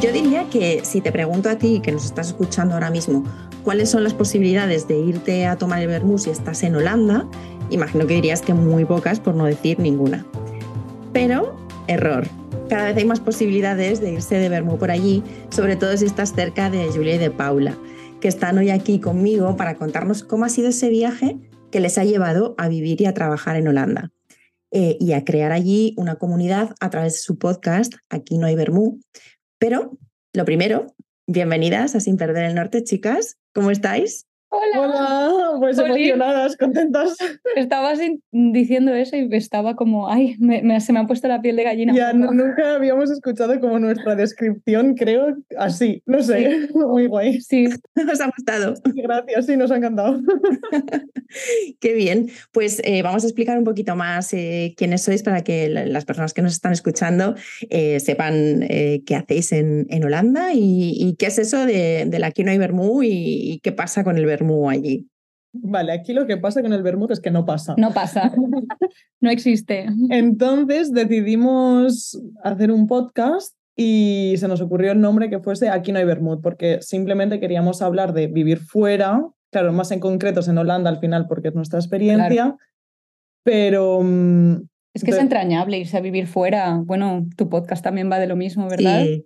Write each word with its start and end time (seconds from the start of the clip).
Yo 0.00 0.12
diría 0.12 0.48
que 0.48 0.80
si 0.84 1.00
te 1.00 1.12
pregunto 1.12 1.50
a 1.50 1.56
ti, 1.56 1.80
que 1.82 1.92
nos 1.92 2.04
estás 2.04 2.28
escuchando 2.28 2.74
ahora 2.74 2.90
mismo, 2.90 3.24
cuáles 3.64 3.90
son 3.90 4.04
las 4.04 4.14
posibilidades 4.14 4.88
de 4.88 4.98
irte 4.98 5.46
a 5.46 5.56
tomar 5.56 5.82
el 5.82 5.88
vermú 5.88 6.18
si 6.18 6.30
estás 6.30 6.62
en 6.62 6.76
Holanda, 6.76 7.26
imagino 7.70 8.06
que 8.06 8.14
dirías 8.14 8.40
que 8.40 8.54
muy 8.54 8.84
pocas, 8.84 9.20
por 9.20 9.34
no 9.34 9.44
decir 9.44 9.78
ninguna. 9.78 10.24
Pero, 11.12 11.56
error. 11.86 12.26
Cada 12.68 12.84
vez 12.86 12.96
hay 12.96 13.04
más 13.04 13.20
posibilidades 13.20 14.00
de 14.00 14.12
irse 14.12 14.36
de 14.36 14.48
vermú 14.48 14.78
por 14.78 14.90
allí, 14.90 15.24
sobre 15.50 15.76
todo 15.76 15.96
si 15.96 16.04
estás 16.04 16.32
cerca 16.32 16.70
de 16.70 16.88
Julia 16.88 17.16
y 17.16 17.18
de 17.18 17.30
Paula, 17.30 17.76
que 18.20 18.28
están 18.28 18.58
hoy 18.58 18.70
aquí 18.70 19.00
conmigo 19.00 19.56
para 19.56 19.74
contarnos 19.74 20.22
cómo 20.22 20.44
ha 20.44 20.48
sido 20.48 20.68
ese 20.68 20.88
viaje 20.88 21.36
que 21.70 21.80
les 21.80 21.98
ha 21.98 22.04
llevado 22.04 22.54
a 22.58 22.68
vivir 22.68 23.02
y 23.02 23.06
a 23.06 23.14
trabajar 23.14 23.56
en 23.56 23.68
Holanda. 23.68 24.12
Eh, 24.72 24.96
y 25.00 25.12
a 25.12 25.24
crear 25.24 25.50
allí 25.50 25.94
una 25.96 26.16
comunidad 26.16 26.74
a 26.80 26.90
través 26.90 27.14
de 27.14 27.18
su 27.18 27.38
podcast, 27.38 27.94
Aquí 28.08 28.38
no 28.38 28.46
hay 28.46 28.54
Bermú, 28.54 29.00
pero 29.58 29.98
lo 30.32 30.44
primero, 30.44 30.94
bienvenidas 31.26 31.96
a 31.96 32.00
Sin 32.00 32.16
Perder 32.16 32.44
el 32.44 32.54
Norte, 32.54 32.84
chicas. 32.84 33.36
¿Cómo 33.52 33.72
estáis? 33.72 34.29
Hola. 34.52 34.80
Hola, 34.80 35.56
pues 35.60 35.78
emocionadas, 35.78 36.56
contentas. 36.56 37.16
Estabas 37.54 38.00
diciendo 38.32 38.92
eso 38.92 39.14
y 39.16 39.28
estaba 39.36 39.76
como, 39.76 40.10
ay, 40.10 40.36
se 40.80 40.92
me 40.92 40.98
ha 40.98 41.06
puesto 41.06 41.28
la 41.28 41.40
piel 41.40 41.54
de 41.54 41.62
gallina. 41.62 41.94
Ya, 41.94 42.12
nunca 42.12 42.74
habíamos 42.74 43.12
escuchado 43.12 43.60
como 43.60 43.78
nuestra 43.78 44.16
descripción, 44.16 44.96
creo, 44.96 45.36
así, 45.56 46.02
no 46.04 46.20
sé, 46.20 46.68
muy 46.74 47.06
guay. 47.06 47.40
Sí. 47.40 47.68
Nos 47.94 48.20
ha 48.20 48.26
gustado. 48.26 48.74
Gracias, 48.84 49.46
sí, 49.46 49.56
nos 49.56 49.70
ha 49.70 49.76
encantado. 49.76 50.20
Qué 51.80 51.92
bien. 51.92 52.28
Pues 52.50 52.82
eh, 52.82 53.02
vamos 53.02 53.22
a 53.22 53.28
explicar 53.28 53.56
un 53.56 53.64
poquito 53.64 53.94
más 53.94 54.34
eh, 54.34 54.74
quiénes 54.76 55.02
sois 55.02 55.22
para 55.22 55.44
que 55.44 55.68
las 55.68 56.04
personas 56.04 56.34
que 56.34 56.42
nos 56.42 56.52
están 56.52 56.72
escuchando 56.72 57.36
eh, 57.68 58.00
sepan 58.00 58.66
qué 59.06 59.16
hacéis 59.16 59.52
en, 59.52 59.86
en 59.90 60.04
Holanda 60.04 60.50
y, 60.54 61.14
qué 61.18 61.26
es 61.26 61.38
eso 61.38 61.66
de, 61.66 62.06
de 62.06 62.18
la 62.18 62.30
Kino 62.32 62.52
y 62.52 62.58
Bermú 62.58 63.02
y, 63.02 63.52
y 63.52 63.60
qué 63.60 63.72
pasa 63.72 64.02
con 64.02 64.16
el 64.16 64.26
Allí. 64.70 65.10
Vale, 65.52 65.92
aquí 65.92 66.12
lo 66.12 66.26
que 66.26 66.36
pasa 66.36 66.62
con 66.62 66.72
el 66.72 66.82
vermut 66.82 67.10
es 67.10 67.20
que 67.20 67.30
no 67.30 67.44
pasa. 67.44 67.74
No 67.76 67.92
pasa, 67.92 68.32
no 69.20 69.30
existe. 69.30 69.86
Entonces 70.10 70.92
decidimos 70.92 72.20
hacer 72.44 72.70
un 72.70 72.86
podcast 72.86 73.56
y 73.76 74.34
se 74.36 74.46
nos 74.46 74.60
ocurrió 74.60 74.92
el 74.92 75.00
nombre 75.00 75.30
que 75.30 75.40
fuese 75.40 75.68
Aquí 75.70 75.90
no 75.90 75.98
hay 75.98 76.04
vermut, 76.04 76.40
porque 76.42 76.82
simplemente 76.82 77.40
queríamos 77.40 77.82
hablar 77.82 78.12
de 78.12 78.28
vivir 78.28 78.58
fuera, 78.58 79.24
claro, 79.50 79.72
más 79.72 79.90
en 79.90 80.00
concretos 80.00 80.46
en 80.48 80.58
Holanda 80.58 80.90
al 80.90 81.00
final 81.00 81.26
porque 81.26 81.48
es 81.48 81.54
nuestra 81.54 81.78
experiencia, 81.78 82.56
pero... 83.44 84.00
Mm, 84.02 84.68
es 84.94 85.04
que 85.04 85.12
es 85.12 85.18
entrañable 85.18 85.78
irse 85.78 85.96
a 85.96 86.00
vivir 86.00 86.26
fuera. 86.26 86.80
Bueno, 86.84 87.26
tu 87.36 87.48
podcast 87.48 87.82
también 87.82 88.10
va 88.10 88.18
de 88.18 88.26
lo 88.26 88.34
mismo, 88.34 88.68
¿verdad? 88.68 89.04
Sí. 89.04 89.24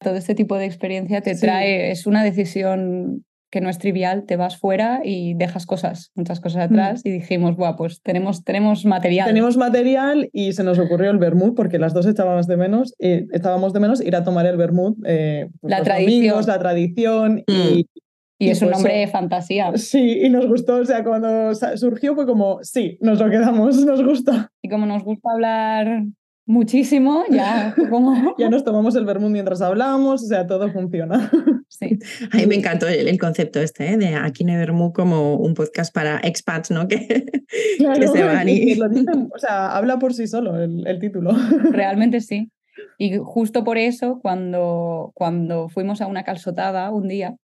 Todo 0.00 0.14
este 0.14 0.34
tipo 0.34 0.56
de 0.56 0.64
experiencia 0.64 1.20
te 1.20 1.34
trae, 1.34 1.90
es 1.90 2.06
una 2.06 2.24
decisión 2.24 3.26
que 3.50 3.60
no 3.60 3.70
es 3.70 3.78
trivial, 3.78 4.24
te 4.26 4.36
vas 4.36 4.58
fuera 4.58 5.00
y 5.04 5.34
dejas 5.34 5.66
cosas, 5.66 6.10
muchas 6.14 6.40
cosas 6.40 6.68
mm. 6.68 6.72
atrás 6.72 7.00
y 7.04 7.10
dijimos, 7.10 7.56
Buah, 7.56 7.76
pues 7.76 8.02
tenemos, 8.02 8.44
tenemos 8.44 8.84
material. 8.84 9.26
Tenemos 9.26 9.56
material 9.56 10.28
y 10.32 10.52
se 10.52 10.64
nos 10.64 10.78
ocurrió 10.78 11.10
el 11.10 11.18
vermut 11.18 11.56
porque 11.56 11.78
las 11.78 11.94
dos 11.94 12.06
echábamos 12.06 12.46
de 12.46 12.56
menos, 12.56 12.94
eh, 12.98 13.26
estábamos 13.32 13.72
de 13.72 13.80
menos 13.80 14.00
ir 14.00 14.16
a 14.16 14.24
tomar 14.24 14.46
el 14.46 14.56
vermut, 14.56 14.98
eh, 15.06 15.48
pues 15.60 15.70
la, 15.70 15.82
tradición. 15.82 16.44
la 16.46 16.58
tradición 16.58 17.44
y... 17.46 17.52
Mm. 17.52 18.00
Y, 18.40 18.50
es 18.50 18.62
un 18.62 18.68
pues 18.68 18.76
nombre 18.76 18.96
de 18.96 19.08
fantasía. 19.08 19.72
Sí, 19.76 20.20
y 20.22 20.28
nos 20.28 20.46
gustó, 20.46 20.76
o 20.76 20.84
sea, 20.84 21.02
cuando 21.02 21.52
surgió 21.74 22.14
fue 22.14 22.24
como, 22.24 22.60
sí, 22.62 22.96
nos 23.00 23.18
lo 23.18 23.28
quedamos, 23.30 23.84
nos 23.84 24.00
gusta. 24.04 24.52
Y 24.62 24.68
como 24.68 24.86
nos 24.86 25.02
gusta 25.02 25.32
hablar 25.32 26.04
muchísimo, 26.48 27.24
ya 27.30 27.74
como... 27.90 28.34
ya 28.38 28.48
nos 28.48 28.64
tomamos 28.64 28.96
el 28.96 29.04
vermut 29.04 29.30
mientras 29.30 29.60
hablamos, 29.60 30.22
o 30.24 30.26
sea, 30.26 30.46
todo 30.46 30.72
funciona. 30.72 31.30
Sí. 31.68 31.98
A 32.32 32.38
mí 32.38 32.46
me 32.46 32.56
encantó 32.56 32.88
el, 32.88 33.18
concepto 33.18 33.60
este, 33.60 33.92
¿eh? 33.92 33.96
de 33.98 34.16
Aquí 34.16 34.44
no 34.44 34.54
Vermú 34.54 34.92
como 34.92 35.36
un 35.36 35.54
podcast 35.54 35.94
para 35.94 36.18
expats, 36.24 36.70
¿no? 36.70 36.88
Que, 36.88 38.08
se 38.08 38.24
van 38.24 38.48
y... 38.48 38.74
Lo 38.74 38.88
dicen, 38.88 39.28
o 39.34 39.38
sea, 39.38 39.76
habla 39.76 39.98
por 39.98 40.14
sí 40.14 40.26
solo 40.26 40.60
el, 40.60 40.86
el, 40.86 40.98
título. 40.98 41.32
Realmente 41.70 42.20
sí. 42.20 42.50
Y 42.96 43.18
justo 43.18 43.62
por 43.64 43.78
eso, 43.78 44.18
cuando, 44.20 45.12
cuando 45.14 45.68
fuimos 45.68 46.00
a 46.00 46.06
una 46.06 46.24
calzotada 46.24 46.90
un 46.90 47.08
día, 47.08 47.36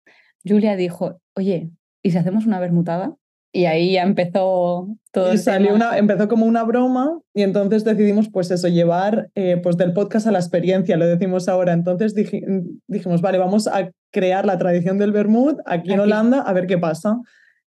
Julia 0.44 0.76
dijo, 0.76 1.21
oye, 1.34 1.71
¿y 2.03 2.10
si 2.10 2.19
hacemos 2.19 2.47
una 2.47 2.60
bermutada? 2.60 3.15
Y 3.54 3.66
ahí 3.66 3.92
ya 3.92 4.02
empezó 4.02 4.88
todo. 5.10 5.34
Y 5.34 5.38
salió 5.38 5.74
una, 5.74 5.98
empezó 5.98 6.26
como 6.26 6.46
una 6.46 6.62
broma 6.64 7.20
y 7.34 7.42
entonces 7.42 7.84
decidimos 7.84 8.30
pues 8.30 8.50
eso, 8.50 8.66
llevar 8.68 9.30
eh, 9.34 9.58
pues 9.62 9.76
del 9.76 9.92
podcast 9.92 10.26
a 10.26 10.32
la 10.32 10.38
experiencia, 10.38 10.96
lo 10.96 11.06
decimos 11.06 11.48
ahora. 11.48 11.74
Entonces 11.74 12.14
dijimos, 12.14 13.20
vale, 13.20 13.36
vamos 13.36 13.66
a 13.66 13.90
crear 14.10 14.46
la 14.46 14.56
tradición 14.58 14.96
del 14.96 15.12
Bermud 15.12 15.56
aquí 15.66 15.92
en 15.92 16.00
Holanda 16.00 16.40
a 16.40 16.52
ver 16.54 16.66
qué 16.66 16.78
pasa. 16.78 17.18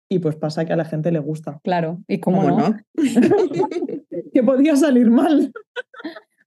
Y 0.08 0.20
pues 0.20 0.36
pasa 0.36 0.66
que 0.66 0.72
a 0.72 0.78
la 0.78 0.86
gente 0.86 1.12
le 1.12 1.20
gusta. 1.20 1.60
Claro, 1.64 2.00
¿y 2.08 2.20
cómo, 2.20 2.44
no? 2.44 2.78
que 4.34 4.44
podía 4.44 4.76
salir 4.76 5.10
mal. 5.10 5.52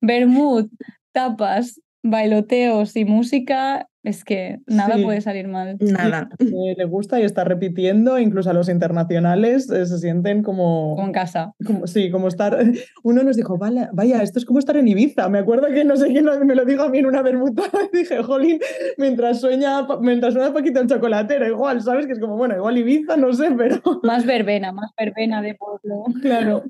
Bermud, 0.01 0.69
tapas, 1.13 1.81
bailoteos 2.03 2.97
y 2.97 3.05
música 3.05 3.89
es 4.09 4.25
que 4.25 4.61
nada 4.67 4.97
puede 5.03 5.21
salir 5.21 5.49
mal. 5.49 5.77
Nada. 5.81 6.31
le 6.41 6.85
gusta 6.87 7.21
y 7.21 7.25
está 7.25 7.45
repitiendo, 7.45 8.19
incluso 8.19 8.49
a 8.49 8.55
los 8.55 8.71
internacionales 8.71 9.71
eh, 9.71 9.85
se 9.85 9.99
sienten 9.99 10.43
como... 10.43 10.95
Como 10.97 11.09
en 11.09 11.13
casa. 11.13 11.55
Como, 11.65 11.87
sí, 11.87 12.11
como 12.11 12.29
estar... 12.29 12.57
Uno 13.03 13.23
nos 13.23 13.37
dijo, 13.37 13.59
vaya, 13.59 13.91
vaya, 13.93 14.23
esto 14.23 14.39
es 14.39 14.47
como 14.47 14.59
estar 14.59 14.79
en 14.79 14.89
Ibiza. 14.89 15.29
Me 15.29 15.41
acuerdo 15.41 15.67
que 15.69 15.85
no 15.85 15.97
sé 15.97 16.07
quién 16.09 16.25
me 16.25 16.55
lo 16.55 16.65
dijo 16.65 16.85
a 16.85 16.89
mí 16.89 16.99
en 16.99 17.07
una 17.07 17.21
bermuda. 17.21 17.65
dije, 17.93 18.23
jolín, 18.23 18.59
mientras 18.97 19.41
sueña, 19.41 19.87
mientras 20.01 20.33
suena 20.33 20.55
Paquito 20.55 20.81
el 20.81 20.89
chocolatero, 20.89 21.47
igual, 21.47 21.83
¿sabes? 21.83 22.07
Que 22.07 22.15
es 22.15 22.19
como, 22.19 22.37
bueno, 22.39 22.57
igual 22.57 22.79
Ibiza, 22.79 23.19
no 23.19 23.35
sé, 23.35 23.51
pero... 23.57 23.81
Más 24.05 24.25
verbena, 24.25 24.73
más 24.73 24.91
verbena 24.97 25.43
de 25.43 25.55
pueblo. 25.55 26.05
Claro. 26.23 26.65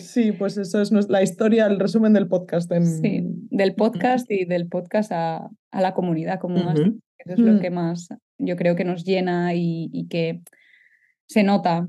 Sí. 0.00 0.32
pues 0.32 0.56
eso 0.56 0.80
es 0.80 0.90
la 1.08 1.22
historia, 1.22 1.66
el 1.66 1.78
resumen 1.78 2.12
del 2.12 2.28
podcast. 2.28 2.72
Sí, 2.72 3.22
del 3.50 3.74
podcast 3.74 4.30
y 4.30 4.44
del 4.44 4.68
podcast 4.68 5.12
a, 5.12 5.50
la 5.72 5.94
comunidad, 5.94 6.38
como 6.38 6.58
Eso 6.70 7.34
es 7.34 7.38
lo 7.38 7.52
mm. 7.52 7.60
que 7.60 7.70
más 7.70 8.08
yo 8.44 8.56
creo 8.56 8.76
que 8.76 8.84
nos 8.84 9.04
llena 9.04 9.54
y, 9.54 10.06
que 10.10 10.40
se 11.26 11.42
nota 11.42 11.86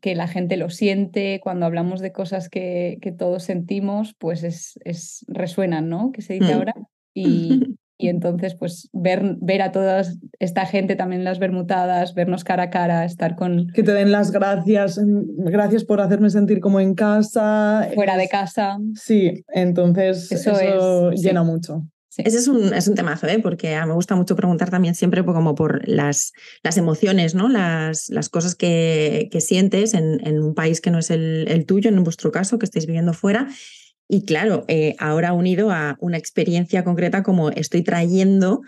que 0.00 0.14
la 0.14 0.28
gente 0.28 0.56
lo 0.56 0.70
siente 0.70 1.40
cuando 1.42 1.66
hablamos 1.66 2.00
de 2.00 2.12
cosas 2.12 2.48
que, 2.48 2.98
que 3.02 3.12
todos 3.12 3.42
sentimos, 3.42 4.14
pues 4.18 4.42
es, 4.42 4.78
es 4.84 5.24
resuenan, 5.28 5.88
¿no? 5.88 6.12
Que 6.12 6.22
se 6.22 6.34
dice 6.34 6.54
mm. 6.54 6.56
ahora. 6.56 6.74
Y, 7.12 7.76
Y 7.98 8.08
entonces, 8.08 8.54
pues 8.54 8.90
ver, 8.92 9.36
ver 9.40 9.62
a 9.62 9.72
toda 9.72 10.02
esta 10.38 10.66
gente 10.66 10.96
también 10.96 11.24
las 11.24 11.38
bermutadas, 11.38 12.14
vernos 12.14 12.44
cara 12.44 12.64
a 12.64 12.70
cara, 12.70 13.04
estar 13.04 13.36
con... 13.36 13.68
Que 13.68 13.82
te 13.82 13.92
den 13.92 14.12
las 14.12 14.32
gracias, 14.32 15.00
gracias 15.02 15.84
por 15.84 16.00
hacerme 16.00 16.28
sentir 16.28 16.60
como 16.60 16.78
en 16.80 16.94
casa. 16.94 17.88
Fuera 17.94 18.18
de 18.18 18.28
casa. 18.28 18.78
Sí, 18.94 19.44
entonces 19.48 20.30
eso, 20.30 21.10
llena 21.12 21.42
mucho. 21.42 21.86
Ese 22.18 22.38
es 22.38 22.48
un, 22.48 22.72
es 22.72 22.88
un 22.88 22.94
temazo, 22.94 23.26
¿eh? 23.26 23.40
porque 23.42 23.78
me 23.86 23.92
gusta 23.92 24.16
mucho 24.16 24.36
preguntar 24.36 24.70
también 24.70 24.94
siempre 24.94 25.24
como 25.24 25.54
por 25.54 25.86
las, 25.86 26.32
las 26.62 26.78
emociones, 26.78 27.34
¿no? 27.34 27.48
las, 27.48 28.08
las 28.08 28.30
cosas 28.30 28.54
que, 28.54 29.28
que 29.30 29.40
sientes 29.42 29.92
en, 29.92 30.26
en, 30.26 30.40
un 30.40 30.54
país 30.54 30.80
que 30.80 30.90
no 30.90 30.98
es 30.98 31.10
el, 31.10 31.46
el 31.48 31.66
tuyo, 31.66 31.90
en 31.90 32.02
vuestro 32.04 32.32
caso, 32.32 32.58
que 32.58 32.64
estáis 32.64 32.86
viviendo 32.86 33.12
fuera 33.12 33.48
y 34.08 34.24
claro, 34.24 34.64
eh, 34.68 34.94
ahora 34.98 35.32
unido 35.32 35.70
a 35.70 35.96
una 36.00 36.16
experiencia 36.16 36.84
concreta 36.84 37.22
como 37.22 37.50
estoy 37.50 37.82
trayendo 37.82 38.62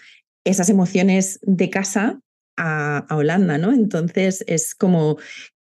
esas 0.44 0.68
emociones 0.68 1.38
de 1.42 1.70
casa 1.70 2.20
a, 2.56 3.06
Holanda, 3.10 3.58
¿no? 3.58 3.72
Entonces 3.72 4.44
es 4.48 4.74
como 4.74 5.16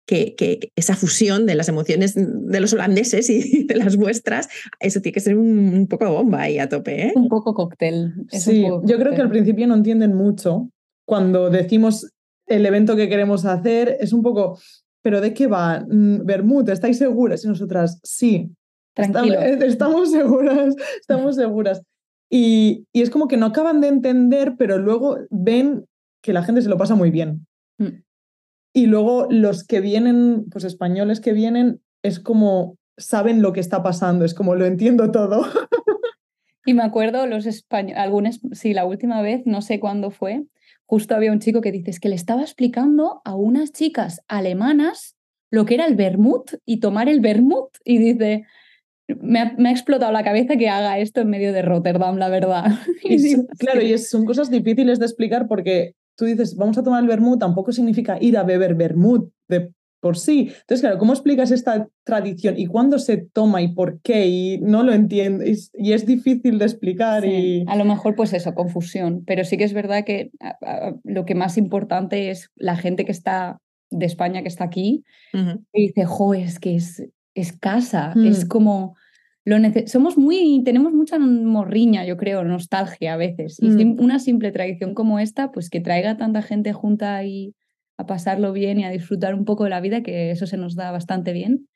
que, 0.06 0.70
esa 0.76 0.94
fusión 0.94 1.46
de 1.46 1.54
las 1.54 1.68
emociones 1.68 2.14
de 2.16 2.60
los 2.60 2.72
holandeses 2.74 3.30
y 3.30 3.64
de 3.66 3.76
las 3.76 3.96
vuestras, 3.96 4.48
eso 4.80 5.00
tiene 5.00 5.14
que 5.14 5.20
ser 5.20 5.36
un, 5.36 5.86
poco 5.88 6.10
bomba 6.10 6.42
ahí 6.42 6.58
a 6.58 6.68
tope. 6.68 7.06
¿eh? 7.06 7.12
Un 7.14 7.28
poco 7.28 7.54
cóctel. 7.54 8.12
Sí, 8.28 8.62
yo 8.62 8.98
creo 8.98 9.14
que 9.14 9.22
al 9.22 9.30
principio 9.30 9.66
no 9.66 9.74
entienden 9.74 10.14
mucho 10.14 10.68
cuando 11.06 11.48
decimos 11.48 12.10
el 12.46 12.66
evento 12.66 12.96
que 12.96 13.08
queremos 13.08 13.46
hacer, 13.46 13.96
es 14.00 14.12
un 14.12 14.22
poco, 14.22 14.58
¿pero 15.02 15.20
de 15.20 15.32
qué 15.32 15.46
va? 15.46 15.84
Bermud, 15.88 16.64
mm, 16.64 16.72
¿estáis 16.72 16.98
seguras? 16.98 17.44
Y 17.44 17.48
nosotras, 17.48 17.98
sí, 18.02 18.50
Tranquilo. 18.94 19.40
Estamos, 19.40 20.10
seguras, 20.10 20.74
estamos 21.00 21.36
seguras. 21.36 21.82
Y, 22.30 22.86
y, 22.92 23.02
es 23.02 23.10
como 23.10 23.28
que 23.28 23.36
no 23.36 23.46
acaban 23.46 23.80
de 23.80 23.88
entender, 23.88 24.54
pero 24.56 24.78
luego 24.78 25.18
ven 25.30 25.86
que 26.22 26.32
la 26.32 26.42
gente 26.42 26.62
se 26.62 26.68
lo 26.68 26.78
pasa 26.78 26.94
muy 26.94 27.10
bien. 27.10 27.46
Mm. 27.78 28.02
Y 28.74 28.86
luego 28.86 29.26
los 29.30 29.64
que 29.64 29.80
vienen, 29.80 30.46
pues 30.50 30.64
españoles 30.64 31.20
que 31.20 31.32
vienen, 31.32 31.82
es 32.02 32.20
como 32.20 32.78
saben 32.96 33.42
lo 33.42 33.52
que 33.52 33.60
está 33.60 33.82
pasando, 33.82 34.24
es 34.24 34.34
como 34.34 34.54
lo 34.54 34.64
entiendo 34.64 35.10
todo. 35.10 35.42
Y 36.64 36.74
me 36.74 36.84
acuerdo 36.84 37.26
los 37.26 37.46
españoles, 37.46 37.98
algunos, 37.98 38.40
sí, 38.52 38.72
la 38.72 38.84
última 38.84 39.20
vez, 39.20 39.42
no 39.46 39.62
sé 39.62 39.80
cuándo 39.80 40.10
fue, 40.10 40.44
justo 40.86 41.14
había 41.14 41.32
un 41.32 41.40
chico 41.40 41.60
que 41.60 41.72
dice, 41.72 41.90
es 41.90 41.98
que 41.98 42.08
le 42.08 42.14
estaba 42.14 42.42
explicando 42.42 43.20
a 43.24 43.34
unas 43.34 43.72
chicas 43.72 44.22
alemanas 44.28 45.16
lo 45.50 45.64
que 45.64 45.74
era 45.74 45.86
el 45.86 45.96
vermut 45.96 46.52
y 46.64 46.78
tomar 46.78 47.08
el 47.08 47.20
vermut. 47.20 47.70
Y 47.84 47.98
dice, 47.98 48.46
me 49.08 49.40
ha, 49.40 49.70
explotado 49.70 50.12
la 50.12 50.24
cabeza 50.24 50.56
que 50.56 50.68
haga 50.68 50.98
esto 50.98 51.20
en 51.20 51.30
medio 51.30 51.52
de 51.52 51.62
Rotterdam, 51.62 52.16
la 52.16 52.28
verdad. 52.28 52.64
claro, 53.58 53.82
y 53.82 53.96
son 53.98 54.24
cosas 54.24 54.50
difíciles 54.50 54.98
de 54.98 55.06
explicar 55.06 55.48
porque 55.48 55.94
tú 56.16 56.24
dices, 56.24 56.56
vamos 56.56 56.78
a 56.78 56.82
tomar 56.82 57.02
el 57.02 57.08
vermut, 57.08 57.40
tampoco 57.40 57.72
significa 57.72 58.18
ir 58.20 58.36
a 58.36 58.44
beber 58.44 58.74
vermut 58.74 59.30
de 59.48 59.72
por 60.02 60.18
sí. 60.18 60.48
Entonces, 60.48 60.80
claro, 60.80 60.98
¿cómo 60.98 61.12
explicas 61.12 61.52
esta 61.52 61.88
tradición 62.04 62.58
y 62.58 62.66
cuándo 62.66 62.98
se 62.98 63.18
toma 63.18 63.62
y 63.62 63.68
por 63.68 64.00
qué? 64.00 64.26
Y 64.26 64.58
no 64.58 64.82
lo 64.82 64.92
entiendo 64.92 65.44
y 65.44 65.92
es 65.92 66.06
difícil 66.06 66.58
de 66.58 66.64
explicar. 66.64 67.24
y... 67.24 67.64
A 67.68 67.76
lo 67.76 67.84
mejor, 67.84 68.16
pues 68.16 68.32
eso, 68.32 68.52
confusión. 68.52 69.22
Pero 69.24 69.44
sí 69.44 69.56
que 69.56 69.64
es 69.64 69.72
verdad 69.72 70.04
que 70.04 70.32
lo 71.04 71.24
que 71.24 71.36
más 71.36 71.56
importante 71.56 72.30
es 72.30 72.50
la 72.56 72.76
gente 72.76 73.04
que 73.04 73.12
está 73.12 73.60
de 73.90 74.06
España, 74.06 74.42
que 74.42 74.48
está 74.48 74.64
aquí, 74.64 75.04
y 75.72 75.86
dice, 75.86 76.04
jo, 76.04 76.34
es 76.34 76.58
que 76.58 76.74
es, 76.74 77.04
es 77.34 77.52
casa, 77.52 78.14
es 78.16 78.44
mm. 78.44 78.48
como... 78.48 78.96
Lo 79.44 79.56
somos 79.86 80.16
muy, 80.16 80.62
tenemos 80.64 80.92
mucha 80.92 81.18
morriña, 81.18 82.04
yo 82.04 82.16
creo, 82.16 82.44
nostalgia 82.44 83.14
a 83.14 83.16
veces. 83.16 83.58
Y 83.60 83.70
mm. 83.70 83.98
una 83.98 84.20
simple 84.20 84.52
tradición 84.52 84.94
como 84.94 85.18
esta, 85.18 85.50
pues 85.50 85.68
que 85.68 85.80
traiga 85.80 86.16
tanta 86.16 86.42
gente 86.42 86.72
junta 86.72 87.24
y 87.24 87.52
a 87.98 88.06
pasarlo 88.06 88.52
bien 88.52 88.78
y 88.78 88.84
a 88.84 88.90
disfrutar 88.90 89.34
un 89.34 89.44
poco 89.44 89.64
de 89.64 89.70
la 89.70 89.80
vida, 89.80 90.02
que 90.02 90.30
eso 90.30 90.46
se 90.46 90.56
nos 90.56 90.76
da 90.76 90.90
bastante 90.90 91.32
bien. 91.32 91.66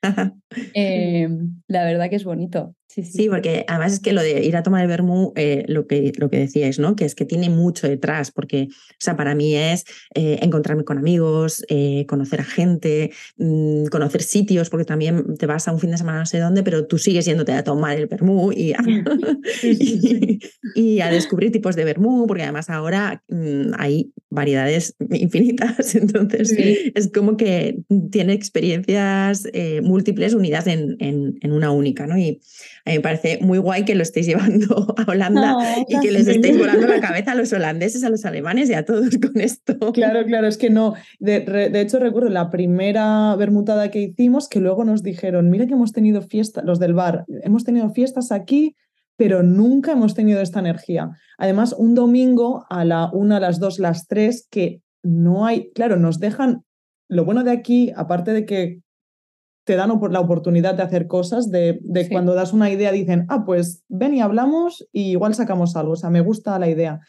Eh, 0.75 1.29
la 1.69 1.85
verdad 1.85 2.09
que 2.09 2.17
es 2.17 2.25
bonito. 2.25 2.75
Sí, 2.89 3.29
porque 3.29 3.65
además 3.69 3.93
es 3.93 4.01
que 4.01 4.13
lo 4.13 4.23
de 4.23 4.45
ir 4.45 4.57
a 4.57 4.63
tomar 4.63 4.81
el 4.81 4.89
vermú, 4.89 5.33
eh, 5.37 5.65
lo, 5.69 5.87
que, 5.87 6.13
lo 6.17 6.31
que 6.31 6.39
decíais, 6.39 6.79
¿no? 6.79 6.97
Que 6.97 7.05
es 7.05 7.15
que 7.15 7.27
tiene 7.27 7.51
mucho 7.51 7.87
detrás, 7.87 8.31
porque, 8.31 8.69
o 8.71 8.95
sea, 8.99 9.17
para 9.17 9.35
mí 9.35 9.55
es 9.55 9.85
eh, 10.15 10.39
encontrarme 10.41 10.85
con 10.85 10.97
amigos, 10.97 11.63
eh, 11.69 12.07
conocer 12.09 12.41
a 12.41 12.45
gente, 12.45 13.11
mm, 13.37 13.87
conocer 13.87 14.23
sitios, 14.23 14.71
porque 14.71 14.87
también 14.87 15.37
te 15.37 15.47
vas 15.47 15.69
a 15.69 15.73
un 15.73 15.81
fin 15.81 15.91
de 15.91 15.99
semana 15.99 16.21
no 16.21 16.27
sé 16.27 16.39
dónde, 16.39 16.63
pero 16.63 16.87
tú 16.87 16.97
sigues 16.97 17.27
yéndote 17.27 17.53
a 17.53 17.65
tomar 17.65 17.99
el 17.99 18.07
vermú 18.07 18.51
y 18.53 18.73
a, 18.73 18.79
y, 20.75 21.01
a 21.01 21.11
descubrir 21.11 21.53
tipos 21.53 21.77
de 21.77 21.85
vermú, 21.85 22.27
porque 22.27 22.45
además 22.45 22.71
ahora 22.71 23.23
mm, 23.29 23.73
hay 23.77 24.11
variedades 24.31 24.97
infinitas, 25.11 25.95
entonces 25.97 26.51
es 26.95 27.11
como 27.13 27.37
que 27.37 27.79
tiene 28.11 28.33
experiencias 28.33 29.43
múltiples 29.83 30.33
unidas 30.33 30.67
en, 30.67 30.97
en, 31.01 31.37
en 31.43 31.53
una 31.53 31.71
única, 31.71 32.07
¿no? 32.07 32.17
Y 32.17 32.41
a 32.87 32.91
mí 32.91 32.97
me 32.99 33.03
parece 33.03 33.41
muy 33.43 33.59
guay 33.59 33.85
que 33.85 33.97
lo 33.97 34.05
estéis 34.05 34.27
llevando 34.27 34.95
a 34.97 35.11
Holanda 35.11 35.57
y 35.89 35.99
que 35.99 36.13
les 36.13 36.29
estéis 36.29 36.57
volando 36.57 36.87
la 36.87 37.01
cabeza 37.01 37.33
a 37.33 37.35
los 37.35 37.53
holandeses, 37.53 38.05
a 38.05 38.11
los 38.11 38.25
alemanes 38.25 38.71
y 38.71 38.75
a 38.75 38.85
todos 38.85 39.19
con 39.21 39.41
esto. 39.41 39.93
Claro, 39.93 40.25
claro, 40.25 40.47
es 40.47 40.57
que 40.57 40.71
no. 40.71 40.95
De, 41.19 41.71
hecho, 41.75 41.99
recuerdo 41.99 42.29
la 42.29 42.49
primera 42.49 43.35
bermutada 43.35 43.91
que 43.91 44.01
hicimos 44.01 44.49
que 44.49 44.61
luego 44.61 44.85
nos 44.85 45.03
dijeron, 45.03 45.51
mira 45.51 45.67
que 45.67 45.73
hemos 45.73 45.93
tenido 45.93 46.23
fiestas, 46.23 46.65
los 46.65 46.79
del 46.79 46.95
bar, 46.95 47.25
hemos 47.43 47.65
tenido 47.65 47.91
fiestas 47.91 48.31
aquí, 48.31 48.77
pero 49.17 49.43
nunca 49.43 49.93
hemos 49.93 50.15
tenido 50.15 50.41
esta 50.41 50.61
energía. 50.61 51.11
Además, 51.39 51.75
un 51.77 51.97
domingo 51.97 52.67
a 52.71 52.85
la 52.85 53.11
una, 53.13 53.39
a 53.39 53.41
las 53.41 53.59
dos, 53.59 53.81
las 53.81 54.07
tres, 54.07 54.47
que 54.49 54.81
no 55.03 55.45
hay, 55.45 55.73
claro, 55.73 55.97
nos 55.97 56.21
dejan, 56.21 56.63
lo 57.09 57.25
bueno 57.25 57.43
de 57.43 57.51
aquí, 57.51 57.93
aparte 57.97 58.33
de 58.33 58.47
que 58.47 58.81
te 59.67 59.75
dan 59.75 59.91
la 60.11 60.21
oportunidad 60.21 60.75
de 60.75 60.85
hacer 60.85 61.09
cosas, 61.09 61.51
de, 61.51 61.81
cuando 62.09 62.35
das 62.35 62.53
una 62.53 62.71
idea 62.71 62.93
dicen, 62.93 63.27
ah, 63.29 63.45
pues 63.45 63.83
ven 63.89 64.15
y 64.15 64.21
hablamos 64.21 64.87
y 64.93 65.11
igual 65.11 65.35
sacamos 65.35 65.75
algo, 65.75 65.95
o 65.95 65.97
sea, 65.97 66.09
me 66.09 66.21
gusta 66.21 66.57
la 66.61 66.71
idea. 66.71 67.01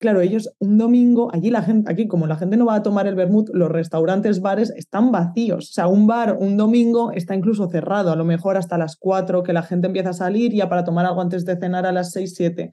Claro, 0.00 0.20
ellos 0.20 0.50
un 0.58 0.76
domingo, 0.76 1.30
allí 1.32 1.50
la 1.50 1.62
gente, 1.62 1.90
aquí 1.90 2.08
como 2.08 2.26
la 2.26 2.36
gente 2.36 2.56
no 2.56 2.66
va 2.66 2.74
a 2.74 2.82
tomar 2.82 3.06
el 3.06 3.14
vermut, 3.14 3.50
los 3.52 3.70
restaurantes, 3.70 4.40
bares 4.40 4.70
están 4.70 5.12
vacíos. 5.12 5.70
O 5.70 5.72
sea, 5.72 5.86
un 5.86 6.08
bar 6.08 6.36
un 6.40 6.56
domingo 6.56 7.12
está 7.12 7.36
incluso 7.36 7.68
cerrado, 7.68 8.10
a 8.10 8.16
lo 8.16 8.24
mejor 8.24 8.56
hasta 8.56 8.76
las 8.76 8.96
4 8.96 9.44
que 9.44 9.52
la 9.52 9.62
gente 9.62 9.86
empieza 9.86 10.10
a 10.10 10.14
salir 10.14 10.52
ya 10.52 10.68
para 10.68 10.82
tomar 10.82 11.06
algo 11.06 11.20
antes 11.20 11.44
de 11.44 11.56
cenar 11.56 11.86
a 11.86 11.92
las 11.92 12.10
6, 12.10 12.34
7. 12.34 12.72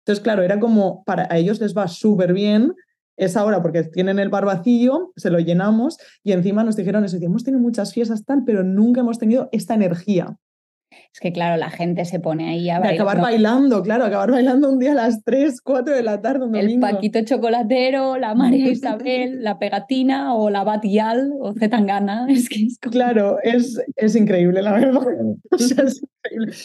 Entonces, 0.00 0.22
claro, 0.22 0.42
era 0.42 0.60
como 0.60 1.04
para 1.04 1.26
a 1.30 1.38
ellos 1.38 1.58
les 1.58 1.74
va 1.74 1.88
súper 1.88 2.34
bien 2.34 2.74
es 3.16 3.36
ahora 3.36 3.62
porque 3.62 3.84
tienen 3.84 4.18
el 4.18 4.28
bar 4.28 4.44
vacío, 4.44 5.12
se 5.16 5.30
lo 5.30 5.38
llenamos 5.38 5.98
y 6.22 6.32
encima 6.32 6.64
nos 6.64 6.76
dijeron 6.76 7.04
eso, 7.04 7.18
hemos 7.20 7.44
tenido 7.44 7.60
muchas 7.60 7.92
fiestas 7.92 8.24
tal, 8.24 8.42
pero 8.44 8.62
nunca 8.62 9.00
hemos 9.00 9.18
tenido 9.18 9.48
esta 9.52 9.74
energía. 9.74 10.36
Es 11.12 11.20
que 11.20 11.32
claro, 11.32 11.56
la 11.56 11.70
gente 11.70 12.04
se 12.04 12.20
pone 12.20 12.48
ahí 12.48 12.70
a 12.70 12.78
bailar. 12.78 12.94
Acabar 12.94 13.20
bailando, 13.20 13.82
claro, 13.82 14.04
acabar 14.04 14.30
bailando 14.30 14.70
un 14.70 14.78
día 14.78 14.92
a 14.92 14.94
las 14.94 15.22
3, 15.24 15.60
4 15.62 15.94
de 15.94 16.02
la 16.02 16.20
tarde, 16.20 16.46
un 16.46 16.52
domingo. 16.52 16.86
El 16.86 16.94
Paquito 16.94 17.22
Chocolatero, 17.22 18.18
la 18.18 18.34
María 18.34 18.68
Isabel, 18.70 19.42
la 19.42 19.58
Pegatina 19.58 20.34
o 20.34 20.50
la 20.50 20.64
Batial 20.64 21.32
o 21.40 21.52
Zetangana. 21.52 22.26
Es 22.32 22.48
que 22.48 22.64
es 22.64 22.78
Claro, 22.78 23.38
es, 23.42 23.80
es 23.96 24.16
increíble, 24.16 24.62
la 24.62 24.72
verdad. 24.72 25.00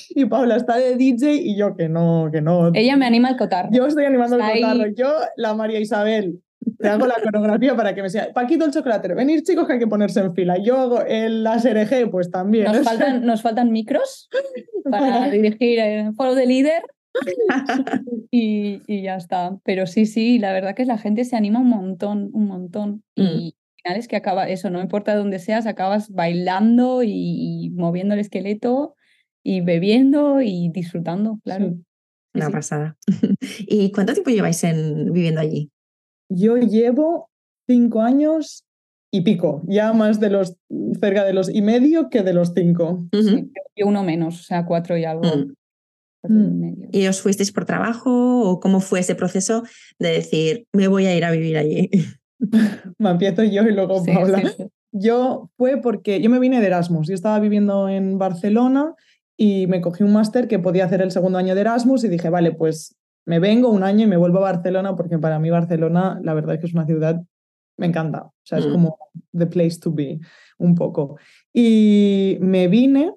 Y 0.09 0.25
Paula 0.25 0.55
está 0.55 0.77
de 0.77 0.95
DJ 0.95 1.33
y 1.33 1.57
yo 1.57 1.75
que 1.75 1.89
no, 1.89 2.29
que 2.31 2.41
no. 2.41 2.71
Ella 2.73 2.95
me 2.95 3.05
anima 3.05 3.29
al 3.29 3.37
cotarro. 3.37 3.69
Yo 3.71 3.87
estoy 3.87 4.05
animando 4.05 4.35
al 4.35 4.53
cotarro. 4.53 4.91
Yo, 4.95 5.13
la 5.35 5.55
María 5.55 5.79
Isabel, 5.79 6.41
te 6.87 6.93
hago 6.93 7.07
la 7.07 7.15
coreografía 7.21 7.75
para 7.75 7.93
que 7.93 8.01
me 8.01 8.09
sea. 8.09 8.31
Paquito 8.33 8.65
el 8.65 8.71
chocolate, 8.71 9.13
venir 9.13 9.43
chicos 9.43 9.67
que 9.67 9.73
hay 9.73 9.79
que 9.79 9.87
ponerse 9.87 10.21
en 10.21 10.33
fila. 10.33 10.57
Yo 10.57 10.77
hago 10.77 11.01
el 11.01 11.45
SRG, 11.45 12.09
pues 12.09 12.31
también. 12.31 12.65
Nos, 12.65 12.83
faltan, 12.83 13.25
nos 13.25 13.41
faltan 13.41 13.71
micros 13.71 14.29
para 14.89 15.29
dirigir 15.29 15.79
el 15.79 16.13
foro 16.13 16.35
de 16.35 16.45
líder. 16.45 16.83
y, 18.31 18.81
y, 18.87 19.01
ya 19.01 19.15
está. 19.15 19.57
Pero 19.63 19.85
sí, 19.87 20.05
sí, 20.05 20.39
la 20.39 20.53
verdad 20.53 20.75
que 20.75 20.85
la 20.85 20.97
gente 20.97 21.25
se 21.25 21.35
anima 21.35 21.59
un 21.59 21.69
montón, 21.69 22.29
un 22.33 22.45
montón. 22.45 23.03
Y 23.15 23.21
mm. 23.21 23.25
al 23.25 23.81
final 23.83 23.99
es 23.99 24.07
que 24.07 24.15
acaba 24.15 24.47
eso, 24.47 24.69
no 24.69 24.81
importa 24.81 25.15
dónde 25.15 25.39
seas, 25.39 25.65
acabas 25.65 26.09
bailando 26.09 27.01
y, 27.03 27.71
moviendo 27.75 28.13
el 28.13 28.21
esqueleto 28.21 28.95
y 29.43 29.61
bebiendo 29.61 30.41
y 30.41 30.69
disfrutando, 30.69 31.39
claro. 31.43 31.75
Una 32.33 32.49
pasada. 32.49 32.97
¿Y 33.59 33.91
cuánto 33.91 34.13
tiempo 34.13 34.29
lleváis 34.29 34.63
en, 34.63 35.11
viviendo 35.11 35.41
allí? 35.41 35.71
Yo 36.29 36.57
llevo 36.57 37.29
cinco 37.67 38.01
años 38.01 38.65
y 39.11 39.21
pico, 39.21 39.61
ya 39.67 39.93
más 39.93 40.19
de 40.19 40.29
los, 40.29 40.55
cerca 40.99 41.23
de 41.23 41.33
los 41.33 41.53
y 41.53 41.61
medio 41.61 42.09
que 42.09 42.23
de 42.23 42.33
los 42.33 42.53
cinco. 42.53 43.07
y 43.75 43.83
uno 43.83 44.03
menos, 44.03 44.41
o 44.41 44.43
sea, 44.43 44.65
cuatro 44.65 44.97
y 44.97 45.05
algo. 45.05 45.23
Mm. 45.23 45.53
Mm. 46.23 46.89
¿Y 46.91 47.07
os 47.07 47.21
fuisteis 47.21 47.51
por 47.51 47.65
trabajo 47.65 48.41
o 48.41 48.59
cómo 48.59 48.79
fue 48.81 48.99
ese 48.99 49.15
proceso 49.15 49.63
de 49.99 50.09
decir, 50.09 50.67
me 50.73 50.87
voy 50.87 51.05
a 51.05 51.15
ir 51.15 51.23
a 51.23 51.31
vivir 51.31 51.57
allí? 51.57 51.89
me 52.97 53.09
empiezo 53.09 53.43
yo 53.43 53.63
y 53.63 53.73
luego 53.73 54.03
Paula. 54.03 54.43
yo 54.91 55.49
fue 55.57 55.77
porque 55.77 56.21
yo 56.21 56.29
me 56.29 56.39
vine 56.39 56.59
de 56.59 56.67
Erasmus, 56.67 57.07
yo 57.07 57.15
estaba 57.15 57.39
viviendo 57.39 57.87
en 57.87 58.17
Barcelona 58.17 58.93
y 59.37 59.67
me 59.67 59.81
cogí 59.81 60.03
un 60.03 60.13
máster 60.13 60.47
que 60.47 60.59
podía 60.59 60.85
hacer 60.85 61.01
el 61.01 61.11
segundo 61.11 61.37
año 61.37 61.55
de 61.55 61.61
Erasmus 61.61 62.03
y 62.03 62.09
dije, 62.09 62.29
vale, 62.29 62.51
pues 62.51 62.96
me 63.27 63.39
vengo 63.39 63.69
un 63.69 63.83
año 63.83 64.05
y 64.05 64.07
me 64.07 64.15
vuelvo 64.15 64.37
a 64.37 64.53
Barcelona 64.53 64.95
porque 64.95 65.19
para 65.19 65.37
mí 65.37 65.49
Barcelona, 65.49 66.17
la 66.23 66.33
verdad 66.33 66.55
es 66.55 66.61
que 66.61 66.67
es 66.67 66.73
una 66.73 66.85
ciudad, 66.85 67.21
me 67.75 67.85
encanta. 67.85 68.23
O 68.23 68.33
sea, 68.43 68.59
es 68.59 68.67
mm. 68.67 68.71
como 68.71 68.97
the 69.37 69.47
place 69.47 69.77
to 69.81 69.91
be, 69.91 70.19
un 70.57 70.75
poco. 70.75 71.17
Y 71.53 72.37
me 72.39 72.69
vine, 72.69 73.13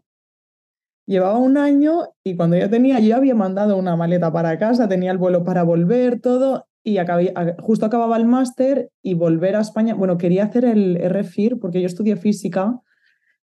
llevaba 1.07 1.39
un 1.39 1.57
año 1.57 2.09
y 2.25 2.35
cuando 2.35 2.57
ya 2.57 2.69
tenía, 2.69 2.99
yo 2.99 3.15
había 3.15 3.37
mandado 3.37 3.77
una 3.77 3.95
maleta 3.95 4.33
para 4.33 4.59
casa, 4.59 4.89
tenía 4.89 5.13
el 5.13 5.19
vuelo 5.19 5.45
para 5.45 5.63
volver, 5.63 6.21
todo, 6.21 6.67
y 6.83 6.99
acabé, 6.99 7.33
justo 7.61 7.87
acababa 7.87 8.17
el 8.17 8.27
máster 8.27 8.91
y 9.05 9.15
volver 9.15 9.55
a 9.55 9.61
España. 9.61 9.95
Bueno, 9.95 10.19
quería 10.19 10.43
hacer 10.43 10.65
el 10.65 10.99
RFIR 11.09 11.61
porque 11.61 11.81
yo 11.81 11.87
estudié 11.87 12.17
física 12.17 12.81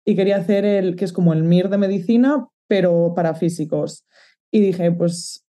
y 0.05 0.15
quería 0.15 0.37
hacer 0.37 0.65
el, 0.65 0.95
que 0.95 1.05
es 1.05 1.13
como 1.13 1.33
el 1.33 1.43
MIR 1.43 1.69
de 1.69 1.79
medicina, 1.79 2.45
pero 2.67 3.13
para 3.15 3.33
físicos. 3.33 4.05
Y 4.51 4.59
dije, 4.59 4.91
pues 4.91 5.43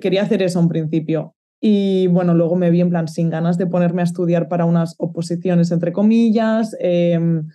quería 0.00 0.22
hacer 0.22 0.42
eso 0.42 0.60
en 0.60 0.68
principio. 0.68 1.34
Y 1.60 2.08
bueno, 2.08 2.34
luego 2.34 2.56
me 2.56 2.70
vi 2.70 2.80
en 2.80 2.90
plan 2.90 3.06
sin 3.06 3.30
ganas 3.30 3.56
de 3.56 3.66
ponerme 3.66 4.02
a 4.02 4.04
estudiar 4.04 4.48
para 4.48 4.64
unas 4.64 4.96
oposiciones, 4.98 5.70
entre 5.70 5.92
comillas, 5.92 6.76
em, 6.80 7.46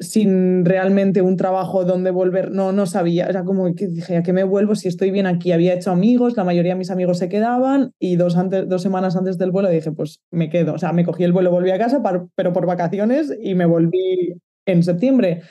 sin 0.00 0.64
realmente 0.64 1.22
un 1.22 1.36
trabajo 1.36 1.84
donde 1.84 2.10
volver, 2.10 2.50
no, 2.50 2.72
no 2.72 2.86
sabía, 2.86 3.26
era 3.26 3.44
como 3.44 3.72
que 3.76 3.86
dije, 3.86 4.16
¿a 4.16 4.22
qué 4.24 4.32
me 4.32 4.42
vuelvo 4.42 4.74
si 4.74 4.88
estoy 4.88 5.12
bien 5.12 5.26
aquí? 5.26 5.52
Había 5.52 5.74
hecho 5.74 5.92
amigos, 5.92 6.36
la 6.36 6.42
mayoría 6.42 6.72
de 6.72 6.78
mis 6.78 6.90
amigos 6.90 7.18
se 7.18 7.28
quedaban 7.28 7.92
y 8.00 8.16
dos, 8.16 8.36
antes, 8.36 8.68
dos 8.68 8.82
semanas 8.82 9.14
antes 9.14 9.38
del 9.38 9.52
vuelo 9.52 9.68
dije, 9.68 9.92
pues 9.92 10.20
me 10.32 10.50
quedo, 10.50 10.74
o 10.74 10.78
sea, 10.78 10.92
me 10.92 11.04
cogí 11.04 11.22
el 11.22 11.32
vuelo, 11.32 11.52
volví 11.52 11.70
a 11.70 11.78
casa, 11.78 12.02
pero 12.34 12.52
por 12.52 12.66
vacaciones 12.66 13.32
y 13.40 13.54
me 13.54 13.66
volví 13.66 14.34
en 14.66 14.82
septiembre. 14.82 15.42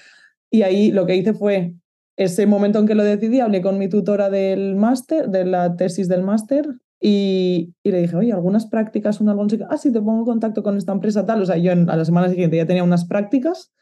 Y 0.52 0.64
ahí 0.64 0.92
lo 0.92 1.06
que 1.06 1.16
hice 1.16 1.34
fue 1.34 1.76
ese 2.16 2.46
momento 2.46 2.80
en 2.80 2.88
que 2.88 2.96
lo 2.96 3.04
decidí, 3.04 3.40
hablé 3.40 3.62
con 3.62 3.78
mi 3.78 3.90
tutora 3.90 4.30
del 4.30 4.76
máster, 4.76 5.30
de 5.30 5.46
la 5.46 5.76
tesis 5.76 6.08
del 6.08 6.24
máster, 6.24 6.68
y, 7.00 7.74
y, 7.84 7.92
le 7.92 8.02
dije, 8.02 8.16
oye, 8.16 8.32
algunas 8.32 8.66
prácticas, 8.66 9.20
un 9.20 9.28
algo 9.28 9.46
Ah, 9.70 9.78
sí, 9.78 9.92
te 9.92 10.00
pongo 10.00 10.20
en 10.20 10.26
contacto 10.26 10.64
con 10.64 10.78
esta 10.78 10.94
empresa 10.94 11.26
tal. 11.26 11.42
O 11.42 11.46
sea, 11.46 11.58
yo 11.58 11.74
a 11.74 11.76
la 11.76 12.06
semana 12.06 12.30
siguiente 12.30 12.56
ya 12.56 12.66
tenía 12.66 12.84
unas 12.84 13.04
prácticas 13.04 13.74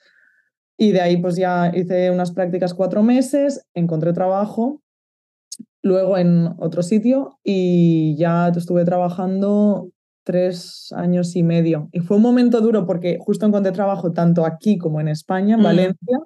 y 0.76 0.92
de 0.92 1.02
ahí 1.02 1.18
pues 1.18 1.36
ya 1.36 1.72
hice 1.76 2.10
unas 2.10 2.32
prácticas 2.32 2.74
cuatro 2.74 3.04
meses, 3.04 3.64
encontré 3.76 4.14
trabajo, 4.14 4.82
luego 5.84 6.18
en 6.18 6.56
otro 6.58 6.82
sitio 6.82 7.38
y 7.44 8.16
ya 8.18 8.48
estuve 8.48 8.86
trabajando 8.86 9.92
tres 10.24 10.92
años 10.96 11.36
y 11.36 11.44
medio. 11.44 11.90
Y 11.92 12.00
fue 12.00 12.18
un 12.18 12.24
momento 12.24 12.62
duro 12.62 12.88
porque 12.88 13.20
justo 13.20 13.46
encontré 13.46 13.72
trabajo 13.72 14.12
tanto 14.12 14.44
aquí 14.44 14.80
como 14.80 15.00
en 15.00 15.10
España, 15.10 15.54
en 15.54 15.62
mm. 15.62 15.64
Valencia 15.64 16.18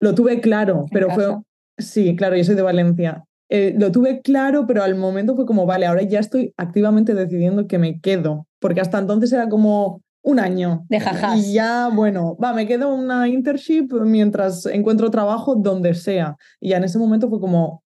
lo 0.00 0.14
tuve 0.14 0.40
claro, 0.40 0.86
pero 0.92 1.10
fue... 1.10 1.36
Sí, 1.78 2.16
claro, 2.16 2.36
yo 2.36 2.44
soy 2.44 2.54
de 2.54 2.62
Valencia. 2.62 3.24
Eh, 3.48 3.74
lo 3.78 3.92
tuve 3.92 4.22
claro, 4.22 4.66
pero 4.66 4.82
al 4.82 4.94
momento 4.96 5.36
fue 5.36 5.46
como, 5.46 5.66
vale, 5.66 5.86
ahora 5.86 6.02
ya 6.02 6.20
estoy 6.20 6.52
activamente 6.56 7.14
decidiendo 7.14 7.66
que 7.66 7.78
me 7.78 8.00
quedo, 8.00 8.46
porque 8.60 8.80
hasta 8.80 8.98
entonces 8.98 9.32
era 9.32 9.48
como 9.48 10.00
un 10.22 10.40
año. 10.40 10.84
De 10.88 10.98
jajas. 10.98 11.38
Y 11.38 11.52
ya, 11.52 11.88
bueno, 11.92 12.36
va, 12.42 12.52
me 12.52 12.66
quedo 12.66 12.92
una 12.92 13.28
internship 13.28 13.92
mientras 14.02 14.66
encuentro 14.66 15.10
trabajo 15.10 15.54
donde 15.54 15.94
sea. 15.94 16.36
Y 16.60 16.70
ya 16.70 16.78
en 16.78 16.84
ese 16.84 16.98
momento 16.98 17.28
fue 17.28 17.40
como, 17.40 17.84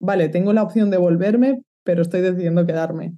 vale, 0.00 0.28
tengo 0.28 0.52
la 0.52 0.64
opción 0.64 0.90
de 0.90 0.96
volverme, 0.96 1.62
pero 1.84 2.02
estoy 2.02 2.22
decidiendo 2.22 2.66
quedarme. 2.66 3.14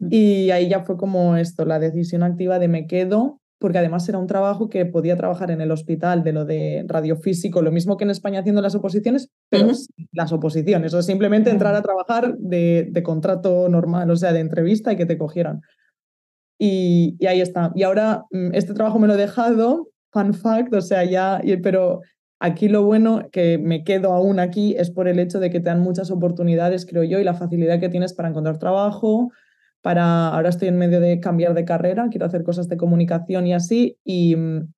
Mm. 0.00 0.08
Y 0.10 0.50
ahí 0.50 0.68
ya 0.68 0.80
fue 0.80 0.96
como 0.96 1.36
esto, 1.36 1.64
la 1.64 1.78
decisión 1.78 2.24
activa 2.24 2.58
de 2.58 2.68
me 2.68 2.86
quedo 2.86 3.41
porque 3.62 3.78
además 3.78 4.08
era 4.08 4.18
un 4.18 4.26
trabajo 4.26 4.68
que 4.68 4.84
podía 4.86 5.16
trabajar 5.16 5.52
en 5.52 5.60
el 5.60 5.70
hospital 5.70 6.24
de 6.24 6.32
lo 6.32 6.44
de 6.44 6.84
radiofísico, 6.88 7.62
lo 7.62 7.70
mismo 7.70 7.96
que 7.96 8.02
en 8.02 8.10
España 8.10 8.40
haciendo 8.40 8.60
las 8.60 8.74
oposiciones, 8.74 9.30
pero 9.48 9.70
las 10.10 10.32
oposiciones, 10.32 10.92
o 10.92 11.00
simplemente 11.00 11.48
entrar 11.48 11.72
a 11.76 11.80
trabajar 11.80 12.36
de, 12.38 12.92
contrato 13.04 13.68
normal, 13.68 14.10
o 14.10 14.16
sea, 14.16 14.32
de 14.32 14.40
entrevista 14.40 14.92
y 14.92 14.96
que 14.96 15.06
te 15.06 15.16
cogieran. 15.16 15.60
Y, 16.58 17.16
ahí 17.24 17.40
está. 17.40 17.70
Y 17.76 17.84
ahora 17.84 18.24
mm, 18.32 18.52
este 18.52 18.74
trabajo 18.74 18.98
me 18.98 19.06
lo 19.06 19.14
he 19.14 19.16
dejado, 19.16 19.88
fun 20.10 20.34
fact, 20.34 20.74
o 20.74 20.80
sea, 20.80 21.04
ya, 21.04 21.40
pero 21.62 22.00
aquí 22.40 22.68
lo 22.68 22.82
bueno 22.82 23.28
que 23.30 23.58
me 23.58 23.84
quedo 23.84 24.12
aún 24.12 24.40
aquí 24.40 24.74
es 24.76 24.90
por 24.90 25.06
el 25.06 25.20
hecho 25.20 25.38
de 25.38 25.50
que 25.50 25.60
te 25.60 25.70
dan 25.70 25.80
muchas 25.80 26.10
oportunidades, 26.10 26.84
creo 26.84 27.04
yo, 27.04 27.20
y 27.20 27.24
la 27.24 27.34
facilidad 27.34 27.78
que 27.78 27.88
tienes 27.88 28.12
para 28.12 28.28
encontrar 28.28 28.58
trabajo, 28.58 29.30
para, 29.82 30.28
ahora 30.28 30.48
estoy 30.48 30.68
en 30.68 30.78
medio 30.78 31.00
de 31.00 31.20
cambiar 31.20 31.54
de 31.54 31.64
carrera, 31.64 32.08
quiero 32.10 32.26
hacer 32.26 32.44
cosas 32.44 32.68
de 32.68 32.76
comunicación 32.76 33.46
y 33.46 33.52
así, 33.52 33.98
y 34.04 34.36
mm, 34.36 34.72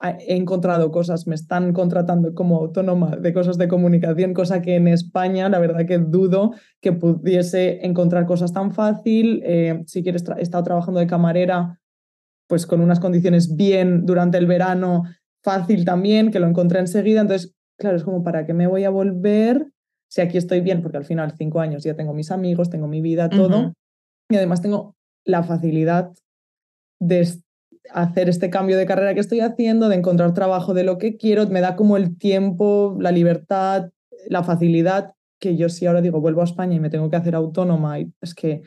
he 0.00 0.36
encontrado 0.36 0.90
cosas, 0.92 1.26
me 1.26 1.34
están 1.34 1.72
contratando 1.72 2.32
como 2.34 2.58
autónoma 2.58 3.16
de 3.16 3.32
cosas 3.32 3.58
de 3.58 3.66
comunicación, 3.66 4.32
cosa 4.32 4.62
que 4.62 4.76
en 4.76 4.88
España 4.88 5.48
la 5.48 5.58
verdad 5.58 5.86
que 5.86 5.98
dudo 5.98 6.52
que 6.80 6.92
pudiese 6.92 7.84
encontrar 7.84 8.24
cosas 8.24 8.52
tan 8.52 8.72
fácil. 8.72 9.42
Eh, 9.44 9.82
si 9.86 10.02
quieres, 10.02 10.24
he 10.36 10.42
estado 10.42 10.62
trabajando 10.62 11.00
de 11.00 11.08
camarera, 11.08 11.80
pues 12.46 12.66
con 12.66 12.80
unas 12.80 13.00
condiciones 13.00 13.56
bien 13.56 14.06
durante 14.06 14.38
el 14.38 14.46
verano, 14.46 15.02
fácil 15.42 15.84
también, 15.84 16.30
que 16.30 16.38
lo 16.38 16.46
encontré 16.46 16.78
enseguida. 16.78 17.20
Entonces, 17.20 17.56
claro, 17.76 17.96
es 17.96 18.04
como, 18.04 18.22
¿para 18.22 18.46
qué 18.46 18.54
me 18.54 18.68
voy 18.68 18.84
a 18.84 18.90
volver? 18.90 19.66
Si 20.08 20.20
aquí 20.20 20.38
estoy 20.38 20.60
bien, 20.60 20.80
porque 20.80 20.96
al 20.96 21.04
final 21.04 21.32
cinco 21.36 21.60
años 21.60 21.82
ya 21.82 21.94
tengo 21.94 22.14
mis 22.14 22.30
amigos, 22.30 22.70
tengo 22.70 22.86
mi 22.86 23.00
vida, 23.02 23.28
todo. 23.28 23.74
Y 24.28 24.36
además 24.36 24.62
tengo 24.62 24.96
la 25.24 25.42
facilidad 25.42 26.12
de 27.00 27.28
hacer 27.90 28.28
este 28.28 28.50
cambio 28.50 28.76
de 28.76 28.86
carrera 28.86 29.14
que 29.14 29.20
estoy 29.20 29.40
haciendo, 29.40 29.88
de 29.88 29.96
encontrar 29.96 30.34
trabajo 30.34 30.74
de 30.74 30.84
lo 30.84 30.98
que 30.98 31.16
quiero, 31.16 31.46
me 31.48 31.60
da 31.60 31.76
como 31.76 31.96
el 31.96 32.18
tiempo, 32.18 32.96
la 33.00 33.12
libertad, 33.12 33.90
la 34.28 34.42
facilidad 34.42 35.14
que 35.40 35.56
yo 35.56 35.68
si 35.68 35.86
ahora 35.86 36.00
digo 36.00 36.20
vuelvo 36.20 36.40
a 36.40 36.44
España 36.44 36.74
y 36.74 36.80
me 36.80 36.90
tengo 36.90 37.08
que 37.08 37.16
hacer 37.16 37.34
autónoma 37.34 38.00
y 38.00 38.12
es 38.20 38.34
que 38.34 38.62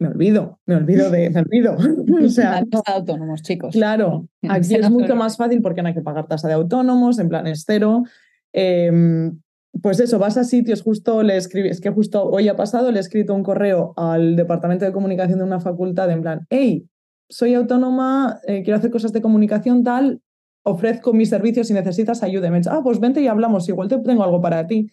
me 0.00 0.08
olvido, 0.08 0.60
me 0.66 0.76
olvido 0.76 1.10
de, 1.10 1.30
me 1.30 1.40
olvido. 1.40 1.76
o 2.24 2.28
sea, 2.28 2.62
autónomos, 2.86 3.42
chicos. 3.42 3.72
Claro, 3.72 4.28
aquí 4.48 4.74
es 4.74 4.90
mucho 4.90 5.16
más 5.16 5.36
fácil 5.36 5.60
porque 5.60 5.82
no 5.82 5.88
hay 5.88 5.94
que 5.94 6.02
pagar 6.02 6.26
tasa 6.26 6.48
de 6.48 6.54
autónomos, 6.54 7.18
en 7.18 7.28
plan 7.28 7.46
es 7.46 7.64
cero. 7.66 8.04
Em, 8.52 9.40
pues 9.82 10.00
eso, 10.00 10.18
vas 10.18 10.36
a 10.36 10.44
sitios, 10.44 10.82
justo 10.82 11.22
le 11.22 11.36
escribí, 11.36 11.68
es 11.68 11.80
que 11.80 11.90
justo 11.90 12.24
hoy 12.24 12.48
ha 12.48 12.56
pasado, 12.56 12.90
le 12.90 12.98
he 12.98 13.00
escrito 13.00 13.34
un 13.34 13.42
correo 13.42 13.92
al 13.96 14.36
departamento 14.36 14.84
de 14.84 14.92
comunicación 14.92 15.38
de 15.38 15.44
una 15.44 15.60
facultad 15.60 16.10
en 16.10 16.22
plan, 16.22 16.46
hey, 16.50 16.88
soy 17.30 17.54
autónoma, 17.54 18.40
eh, 18.46 18.62
quiero 18.62 18.78
hacer 18.78 18.90
cosas 18.90 19.12
de 19.12 19.20
comunicación 19.20 19.84
tal, 19.84 20.20
ofrezco 20.64 21.12
mis 21.12 21.28
servicios 21.28 21.68
si 21.68 21.74
necesitas 21.74 22.22
ayuda. 22.22 22.50
me 22.50 22.60
ah, 22.66 22.80
pues 22.82 23.00
vente 23.00 23.20
y 23.20 23.26
hablamos, 23.26 23.68
igual 23.68 23.88
te 23.88 23.98
tengo 23.98 24.24
algo 24.24 24.40
para 24.40 24.66
ti. 24.66 24.90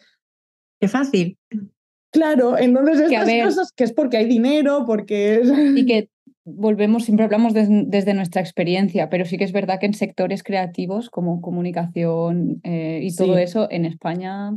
Qué 0.79 0.87
fácil. 0.87 1.37
Claro, 2.11 2.57
entonces 2.57 3.11
estas 3.11 3.43
cosas 3.43 3.71
que 3.75 3.83
es 3.83 3.93
porque 3.93 4.17
hay 4.17 4.25
dinero, 4.25 4.85
porque 4.85 5.35
es... 5.35 5.49
Y 5.75 5.85
que 5.85 6.09
volvemos, 6.45 7.03
siempre 7.03 7.25
hablamos 7.25 7.53
desde 7.53 8.13
nuestra 8.13 8.41
experiencia, 8.41 9.09
pero 9.09 9.25
sí 9.25 9.37
que 9.37 9.43
es 9.43 9.51
verdad 9.51 9.79
que 9.79 9.87
en 9.87 9.93
sectores 9.95 10.43
creativos 10.43 11.09
como 11.09 11.41
comunicación 11.41 12.61
eh, 12.63 12.99
y 13.01 13.13
todo 13.15 13.37
eso, 13.37 13.67
en 13.71 13.85
España 13.85 14.55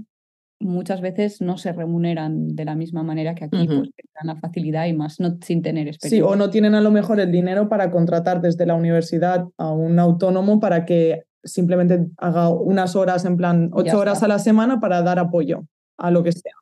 muchas 0.61 1.01
veces 1.01 1.41
no 1.41 1.57
se 1.57 1.73
remuneran 1.73 2.49
de 2.49 2.65
la 2.65 2.75
misma 2.75 3.03
manera 3.03 3.35
que 3.35 3.45
aquí, 3.45 3.67
pues 3.67 3.91
dan 4.15 4.27
la 4.27 4.37
facilidad 4.37 4.87
y 4.87 4.93
más 4.93 5.21
no, 5.21 5.39
sin 5.41 5.63
tener 5.63 5.87
experiencia. 5.87 6.27
Sí, 6.27 6.33
o 6.33 6.37
no 6.37 6.51
tienen 6.51 6.75
a 6.75 6.81
lo 6.81 6.91
mejor 6.91 7.21
el 7.21 7.31
dinero 7.31 7.69
para 7.69 7.91
contratar 7.91 8.41
desde 8.41 8.67
la 8.67 8.75
universidad 8.75 9.47
a 9.57 9.73
un 9.73 9.99
autónomo 9.99 10.61
para 10.61 10.85
que 10.85 11.25
simplemente 11.45 12.07
haga 12.19 12.49
unas 12.49 12.97
horas, 12.97 13.25
en 13.25 13.37
plan, 13.37 13.71
ocho 13.73 13.99
horas 13.99 14.23
a 14.23 14.29
la 14.29 14.41
semana 14.41 14.81
para 14.81 15.03
dar 15.03 15.19
apoyo 15.19 15.65
a 15.97 16.11
lo 16.11 16.23
que 16.23 16.33
sea. 16.33 16.53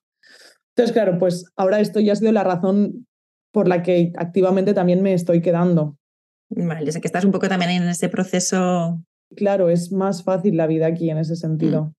Entonces, 0.77 0.93
claro, 0.93 1.19
pues 1.19 1.51
ahora 1.57 1.81
esto 1.81 1.99
ya 2.01 2.13
ha 2.13 2.17
sido 2.17 2.33
la 2.33 2.45
razón 2.45 3.07
por 3.57 3.69
la 3.69 3.83
que 3.83 4.13
activamente 4.19 4.75
también 4.75 5.01
me 5.01 5.15
estoy 5.15 5.41
quedando. 5.41 5.97
Vale, 6.51 6.91
o 6.91 6.93
sea 6.93 7.01
que 7.01 7.09
estás 7.09 7.25
un 7.25 7.33
poco 7.33 7.49
también 7.49 7.71
en 7.71 7.89
ese 7.89 8.11
proceso. 8.11 9.03
Claro, 9.35 9.71
es 9.71 9.93
más 9.93 10.23
fácil 10.23 10.59
la 10.59 10.67
vida 10.67 10.87
aquí 10.87 11.09
en 11.09 11.17
ese 11.17 11.37
sentido. 11.37 11.85
Mm. 11.85 11.93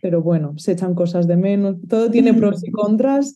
Pero 0.00 0.22
bueno, 0.22 0.54
se 0.58 0.70
echan 0.70 0.94
cosas 0.94 1.26
de 1.26 1.36
menos, 1.36 1.74
todo 1.88 2.08
tiene 2.08 2.34
pros 2.40 2.62
y 2.62 2.70
contras 2.70 3.34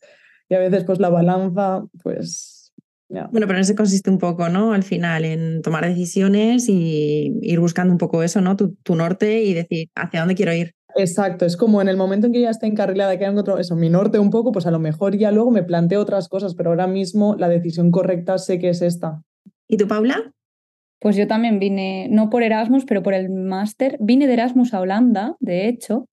y 0.49 0.55
a 0.55 0.61
veces 0.61 0.85
pues 0.85 1.01
la 1.01 1.09
balanza, 1.09 1.83
pues... 2.05 2.73
Bueno, 3.09 3.49
pero 3.49 3.55
en 3.55 3.63
eso 3.63 3.75
consiste 3.75 4.11
un 4.11 4.19
poco, 4.19 4.49
¿no? 4.49 4.73
Al 4.73 4.85
final, 4.85 5.25
en 5.25 5.61
tomar 5.63 5.85
decisiones 5.85 6.69
y 6.69 7.37
ir 7.43 7.59
buscando 7.59 7.93
un 7.93 7.99
poco 7.99 8.23
eso, 8.23 8.41
¿no? 8.41 8.55
Tu, 8.55 8.77
tu 8.85 8.95
norte 8.95 9.43
y 9.43 9.55
decir 9.55 9.89
hacia 9.97 10.21
dónde 10.21 10.37
quiero 10.37 10.55
ir. 10.55 10.77
Exacto, 10.97 11.45
es 11.45 11.57
como 11.57 11.81
en 11.81 11.89
el 11.89 11.97
momento 11.97 12.27
en 12.27 12.33
que 12.33 12.41
ya 12.41 12.51
está 12.51 12.67
encarrilada, 12.67 13.19
que 13.19 13.29
otro 13.29 13.59
eso, 13.59 13.77
mi 13.77 13.89
norte 13.89 14.19
un 14.19 14.31
poco, 14.31 14.53
pues 14.53 14.67
a 14.67 14.71
lo 14.71 14.79
mejor 14.79 15.17
ya 15.17 15.31
luego 15.31 15.51
me 15.51 15.63
planteo 15.63 16.01
otras 16.01 16.29
cosas, 16.29 16.55
pero 16.55 16.71
ahora 16.71 16.87
mismo 16.87 17.37
la 17.37 17.49
decisión 17.49 17.91
correcta 17.91 18.39
sé 18.39 18.59
que 18.59 18.71
es 18.71 18.83
esta. 18.83 19.23
¿Y 19.69 19.77
tú, 19.77 19.87
Paula? 19.87 20.33
Pues 21.01 21.17
yo 21.17 21.27
también 21.27 21.59
vine, 21.59 22.09
no 22.11 22.29
por 22.29 22.43
Erasmus, 22.43 22.85
pero 22.85 23.03
por 23.03 23.15
el 23.15 23.31
máster. 23.31 23.97
Vine 24.01 24.27
de 24.27 24.35
Erasmus 24.35 24.75
a 24.75 24.81
Holanda, 24.81 25.37
de 25.41 25.69
hecho, 25.69 26.09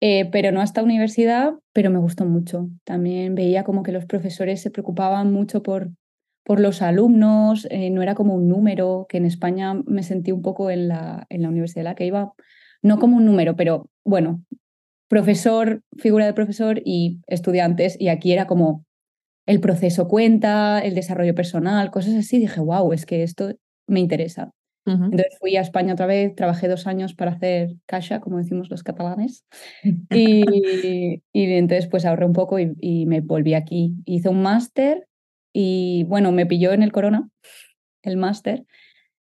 eh, 0.00 0.28
pero 0.32 0.50
no 0.50 0.60
a 0.60 0.64
esta 0.64 0.82
universidad, 0.82 1.52
pero 1.72 1.90
me 1.90 2.00
gustó 2.00 2.24
mucho. 2.24 2.68
También 2.82 3.36
veía 3.36 3.62
como 3.62 3.84
que 3.84 3.92
los 3.92 4.06
profesores 4.06 4.60
se 4.60 4.72
preocupaban 4.72 5.32
mucho 5.32 5.62
por, 5.62 5.90
por 6.44 6.58
los 6.58 6.82
alumnos, 6.82 7.68
eh, 7.70 7.90
no 7.90 8.02
era 8.02 8.16
como 8.16 8.34
un 8.34 8.48
número, 8.48 9.06
que 9.08 9.18
en 9.18 9.26
España 9.26 9.74
me 9.86 10.02
sentí 10.02 10.32
un 10.32 10.42
poco 10.42 10.70
en 10.70 10.88
la, 10.88 11.26
en 11.28 11.42
la 11.42 11.48
universidad 11.48 11.82
en 11.82 11.84
la 11.84 11.94
que 11.94 12.06
iba, 12.06 12.32
no 12.82 12.98
como 12.98 13.16
un 13.16 13.24
número, 13.24 13.56
pero 13.56 13.88
bueno, 14.04 14.44
profesor, 15.08 15.82
figura 15.98 16.26
de 16.26 16.34
profesor 16.34 16.80
y 16.84 17.20
estudiantes, 17.26 17.96
y 18.00 18.08
aquí 18.08 18.32
era 18.32 18.46
como 18.46 18.84
el 19.46 19.60
proceso 19.60 20.08
cuenta, 20.08 20.80
el 20.80 20.94
desarrollo 20.94 21.34
personal, 21.34 21.90
cosas 21.90 22.14
así. 22.14 22.38
Dije, 22.38 22.60
wow, 22.60 22.92
es 22.92 23.06
que 23.06 23.22
esto 23.22 23.52
me 23.86 24.00
interesa. 24.00 24.50
Entonces 24.84 25.36
fui 25.38 25.56
a 25.56 25.60
España 25.60 25.92
otra 25.92 26.06
vez, 26.06 26.34
trabajé 26.34 26.66
dos 26.66 26.88
años 26.88 27.14
para 27.14 27.32
hacer 27.32 27.76
caja, 27.86 28.20
como 28.20 28.38
decimos 28.38 28.68
los 28.68 28.82
catalanes, 28.82 29.44
y, 30.10 31.22
y 31.32 31.52
entonces 31.52 31.88
pues 31.88 32.04
ahorré 32.04 32.26
un 32.26 32.32
poco 32.32 32.58
y, 32.58 33.06
me 33.06 33.20
volví 33.20 33.54
aquí. 33.54 33.94
Hice 34.06 34.28
un 34.28 34.42
máster 34.42 35.06
y 35.52 36.04
bueno, 36.08 36.32
me 36.32 36.46
pilló 36.46 36.72
en 36.72 36.82
el 36.82 36.90
corona 36.90 37.28
el 38.02 38.16
máster, 38.16 38.64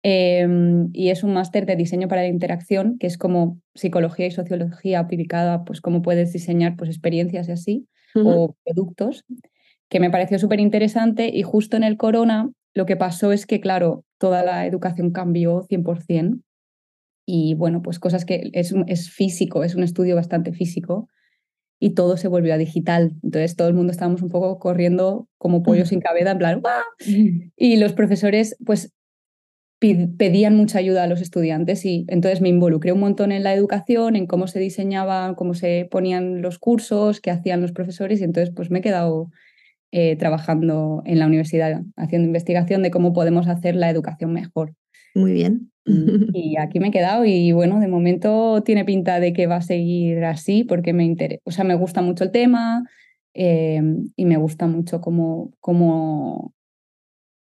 em, 0.02 0.88
y 0.92 1.10
es 1.10 1.22
un 1.22 1.32
máster 1.32 1.66
de 1.66 1.76
diseño 1.76 2.08
para 2.08 2.22
la 2.22 2.28
interacción, 2.28 2.98
que 2.98 3.06
es 3.06 3.18
como 3.18 3.60
psicología 3.74 4.26
y 4.26 4.30
sociología 4.30 5.00
aplicada, 5.00 5.64
pues 5.64 5.80
cómo 5.80 6.02
puedes 6.02 6.32
diseñar 6.32 6.76
pues 6.76 6.90
experiencias 6.90 7.48
y 7.48 7.52
así, 7.52 7.88
o 8.14 8.54
productos, 8.64 9.24
que 9.88 10.00
me 10.00 10.10
pareció 10.10 10.38
súper 10.38 10.60
interesante 10.60 11.30
y 11.32 11.42
justo 11.42 11.76
en 11.76 11.84
el 11.84 11.96
corona 11.96 12.50
lo 12.74 12.86
que 12.86 12.96
pasó 12.96 13.32
es 13.32 13.46
que, 13.46 13.60
claro, 13.60 14.04
toda 14.18 14.42
la 14.42 14.66
educación 14.66 15.12
cambió 15.12 15.62
100%. 15.68 16.40
Y 17.26 17.54
bueno, 17.54 17.82
pues 17.82 17.98
cosas 17.98 18.24
que 18.24 18.50
es, 18.52 18.74
es 18.86 19.10
físico, 19.10 19.62
es 19.62 19.74
un 19.74 19.82
estudio 19.82 20.16
bastante 20.16 20.52
físico 20.52 21.08
y 21.78 21.90
todo 21.90 22.16
se 22.16 22.28
volvió 22.28 22.54
a 22.54 22.58
digital. 22.58 23.12
Entonces 23.22 23.56
todo 23.56 23.68
el 23.68 23.74
mundo 23.74 23.92
estábamos 23.92 24.22
un 24.22 24.28
poco 24.28 24.58
corriendo 24.58 25.28
como 25.38 25.62
pollo 25.62 25.84
sin 25.84 26.00
cabeza, 26.00 26.32
en 26.32 26.38
plan, 26.38 26.62
Y 27.56 27.76
los 27.76 27.92
profesores 27.92 28.56
pues 28.64 28.92
pedían 30.16 30.56
mucha 30.56 30.78
ayuda 30.78 31.04
a 31.04 31.06
los 31.06 31.20
estudiantes 31.20 31.84
y 31.84 32.04
entonces 32.08 32.40
me 32.40 32.48
involucré 32.48 32.92
un 32.92 33.00
montón 33.00 33.32
en 33.32 33.42
la 33.42 33.52
educación, 33.52 34.14
en 34.14 34.26
cómo 34.26 34.46
se 34.46 34.60
diseñaban, 34.60 35.34
cómo 35.34 35.54
se 35.54 35.88
ponían 35.90 36.40
los 36.40 36.58
cursos, 36.58 37.20
qué 37.20 37.30
hacían 37.30 37.60
los 37.60 37.72
profesores 37.72 38.20
y 38.20 38.24
entonces 38.24 38.54
pues 38.54 38.70
me 38.70 38.78
he 38.78 38.82
quedado 38.82 39.30
eh, 39.90 40.16
trabajando 40.16 41.02
en 41.04 41.18
la 41.18 41.26
universidad, 41.26 41.82
haciendo 41.96 42.26
investigación 42.26 42.82
de 42.82 42.90
cómo 42.90 43.12
podemos 43.12 43.48
hacer 43.48 43.74
la 43.74 43.90
educación 43.90 44.32
mejor. 44.32 44.74
Muy 45.14 45.32
bien. 45.32 45.72
Y 45.84 46.56
aquí 46.60 46.78
me 46.78 46.88
he 46.88 46.92
quedado 46.92 47.24
y 47.24 47.52
bueno, 47.52 47.80
de 47.80 47.88
momento 47.88 48.62
tiene 48.62 48.84
pinta 48.84 49.20
de 49.20 49.32
que 49.32 49.46
va 49.46 49.56
a 49.56 49.62
seguir 49.62 50.24
así 50.24 50.64
porque 50.64 50.92
me 50.92 51.04
interesa, 51.04 51.42
o 51.44 51.50
sea, 51.50 51.64
me 51.64 51.74
gusta 51.74 52.02
mucho 52.02 52.24
el 52.24 52.30
tema 52.30 52.88
em, 53.34 54.10
y 54.16 54.24
me 54.26 54.36
gusta 54.36 54.66
mucho 54.66 55.00
como, 55.00 55.52
como 55.60 56.54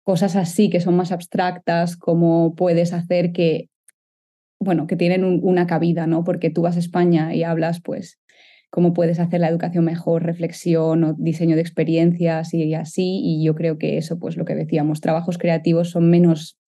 cosas 0.03 0.35
así 0.35 0.69
que 0.69 0.81
son 0.81 0.95
más 0.95 1.11
abstractas, 1.11 1.97
cómo 1.97 2.55
puedes 2.55 2.93
hacer 2.93 3.31
que 3.31 3.69
bueno, 4.61 4.85
que 4.85 4.95
tienen 4.95 5.23
una 5.41 5.65
cabida, 5.65 6.05
¿no? 6.05 6.23
Porque 6.23 6.51
tú 6.51 6.61
vas 6.61 6.75
a 6.75 6.79
España 6.79 7.33
y 7.33 7.43
hablas, 7.43 7.81
pues, 7.81 8.19
cómo 8.69 8.93
puedes 8.93 9.19
hacer 9.19 9.41
la 9.41 9.49
educación 9.49 9.83
mejor, 9.83 10.23
reflexión 10.23 11.03
o 11.03 11.13
diseño 11.17 11.55
de 11.55 11.61
experiencias 11.61 12.53
y 12.53 12.73
así. 12.75 13.21
Y 13.23 13.43
yo 13.43 13.55
creo 13.55 13.79
que 13.79 13.97
eso, 13.97 14.19
pues 14.19 14.37
lo 14.37 14.45
que 14.45 14.53
decíamos, 14.53 15.01
trabajos 15.01 15.39
creativos 15.39 15.89
son 15.89 16.11
menos 16.11 16.59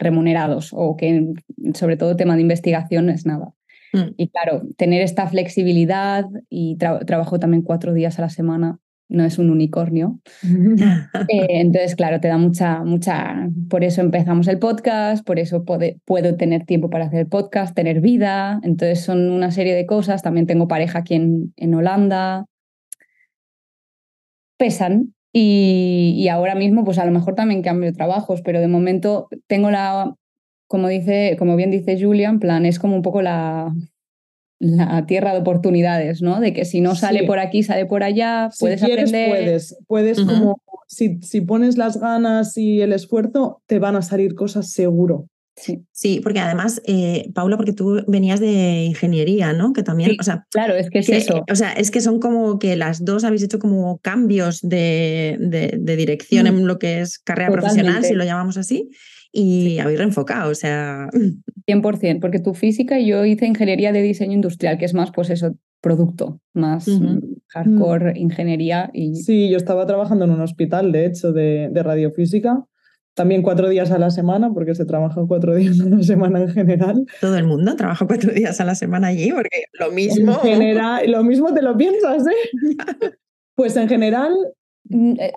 remunerados 0.00 0.70
o 0.72 0.96
que 0.96 1.32
sobre 1.74 1.96
todo 1.96 2.16
tema 2.16 2.34
de 2.34 2.42
investigación 2.42 3.08
es 3.08 3.24
nada. 3.24 3.54
Mm. 3.92 4.14
Y 4.16 4.28
claro, 4.28 4.62
tener 4.76 5.00
esta 5.00 5.28
flexibilidad 5.28 6.24
y 6.50 6.76
trabajo 6.76 7.38
también 7.38 7.62
cuatro 7.62 7.94
días 7.94 8.18
a 8.18 8.22
la 8.22 8.30
semana, 8.30 8.80
no 9.08 9.24
es 9.24 9.38
un 9.38 9.50
unicornio. 9.50 10.20
Eh, 11.28 11.60
entonces, 11.60 11.96
claro, 11.96 12.20
te 12.20 12.28
da 12.28 12.38
mucha, 12.38 12.84
mucha, 12.84 13.48
por 13.68 13.82
eso 13.82 14.00
empezamos 14.00 14.46
el 14.48 14.58
podcast, 14.58 15.24
por 15.24 15.38
eso 15.38 15.64
puedo 15.64 16.36
tener 16.36 16.64
tiempo 16.64 16.88
para 16.88 17.06
hacer 17.06 17.20
el 17.20 17.26
podcast, 17.26 17.74
tener 17.74 18.00
vida, 18.00 18.60
entonces 18.62 19.00
son 19.00 19.30
una 19.30 19.50
serie 19.50 19.74
de 19.74 19.86
cosas, 19.86 20.22
también 20.22 20.46
tengo 20.46 20.68
pareja 20.68 21.00
aquí 21.00 21.14
en, 21.14 21.52
en 21.56 21.74
Holanda, 21.74 22.46
pesan. 24.56 25.14
Y, 25.32 26.14
y, 26.16 26.28
ahora 26.28 26.54
mismo 26.54 26.84
pues 26.84 26.98
a 26.98 27.04
lo 27.04 27.12
mejor 27.12 27.34
también 27.34 27.62
cambio 27.62 27.92
trabajos, 27.92 28.40
pero 28.42 28.60
de 28.60 28.68
momento 28.68 29.28
tengo 29.46 29.70
la, 29.70 30.14
como, 30.66 30.88
dice, 30.88 31.36
como 31.38 31.56
bien 31.56 31.70
dice 31.70 32.00
Julia, 32.00 32.28
en 32.28 32.40
plan, 32.40 32.64
es 32.64 32.78
como 32.78 32.96
un 32.96 33.02
poco 33.02 33.20
la, 33.20 33.74
la 34.58 35.06
tierra 35.06 35.32
de 35.32 35.40
oportunidades, 35.40 36.22
¿no? 36.22 36.40
De 36.40 36.52
que 36.52 36.64
si 36.64 36.80
no 36.80 36.94
sale 36.94 37.24
por 37.24 37.38
aquí, 37.38 37.62
sale 37.62 37.86
por 37.86 38.02
allá, 38.02 38.50
puedes 38.58 38.80
si 38.80 38.86
quieres, 38.86 39.10
aprender. 39.10 39.28
Puedes, 39.28 39.78
puedes 39.86 40.20
como, 40.20 40.60
si, 40.86 41.18
si 41.22 41.40
pones 41.42 41.76
las 41.76 42.00
ganas 42.00 42.56
y 42.56 42.80
el 42.80 42.92
esfuerzo, 42.92 43.62
te 43.66 43.78
van 43.78 43.96
a 43.96 44.02
salir 44.02 44.34
cosas 44.34 44.70
seguro. 44.70 45.26
Sí. 45.58 45.86
sí, 45.90 46.20
porque 46.22 46.38
además, 46.40 46.82
eh, 46.84 47.30
Paula, 47.34 47.56
porque 47.56 47.72
tú 47.72 48.04
venías 48.06 48.40
de 48.40 48.84
ingeniería, 48.84 49.54
¿no? 49.54 49.72
Que 49.72 49.82
también, 49.82 50.14
o 50.20 50.22
sea, 50.22 50.44
claro, 50.50 50.74
es 50.74 50.90
que 50.90 50.98
es 50.98 51.08
eso. 51.08 51.44
O 51.50 51.54
sea, 51.54 51.72
es 51.72 51.90
que 51.90 52.02
son 52.02 52.20
como 52.20 52.58
que 52.58 52.76
las 52.76 53.06
dos 53.06 53.24
habéis 53.24 53.42
hecho 53.42 53.58
como 53.58 53.98
cambios 54.00 54.60
de, 54.60 55.38
de, 55.40 55.96
dirección 55.96 56.44
mm. 56.44 56.48
en 56.48 56.66
lo 56.66 56.78
que 56.78 57.00
es 57.00 57.18
carrera 57.18 57.52
profesional, 57.52 58.04
si 58.04 58.12
lo 58.12 58.24
llamamos 58.24 58.58
así 58.58 58.90
y 59.36 59.78
habéis 59.78 59.98
reenfocado, 59.98 60.50
o 60.50 60.54
sea... 60.54 61.08
100%, 61.68 62.20
porque 62.20 62.38
tu 62.38 62.54
física 62.54 62.98
y 62.98 63.08
yo 63.08 63.24
hice 63.24 63.44
ingeniería 63.44 63.92
de 63.92 64.00
diseño 64.00 64.32
industrial, 64.32 64.78
que 64.78 64.84
es 64.84 64.94
más, 64.94 65.10
pues 65.10 65.30
eso, 65.30 65.56
producto, 65.80 66.40
más 66.54 66.86
mm, 66.86 67.18
hardcore 67.48 68.12
ingeniería. 68.16 68.88
Y... 68.94 69.16
Sí, 69.16 69.50
yo 69.50 69.56
estaba 69.56 69.84
trabajando 69.84 70.24
en 70.24 70.30
un 70.30 70.40
hospital, 70.40 70.92
de 70.92 71.06
hecho, 71.06 71.32
de, 71.32 71.68
de 71.72 71.82
radiofísica, 71.82 72.64
también 73.14 73.42
cuatro 73.42 73.68
días 73.68 73.90
a 73.90 73.98
la 73.98 74.10
semana, 74.10 74.52
porque 74.54 74.74
se 74.74 74.84
trabaja 74.84 75.20
cuatro 75.26 75.54
días 75.56 75.80
a 75.80 75.86
la 75.86 76.02
semana 76.02 76.42
en 76.42 76.50
general. 76.50 77.04
Todo 77.20 77.36
el 77.36 77.44
mundo 77.44 77.74
trabaja 77.76 78.06
cuatro 78.06 78.32
días 78.32 78.60
a 78.60 78.64
la 78.64 78.74
semana 78.74 79.08
allí, 79.08 79.32
porque 79.32 79.64
lo 79.78 79.90
mismo... 79.90 80.38
En 80.44 80.60
general, 80.60 81.10
lo 81.10 81.24
mismo 81.24 81.52
te 81.52 81.62
lo 81.62 81.76
piensas, 81.76 82.24
¿eh? 82.26 83.10
Pues 83.56 83.74
en 83.76 83.88
general 83.88 84.34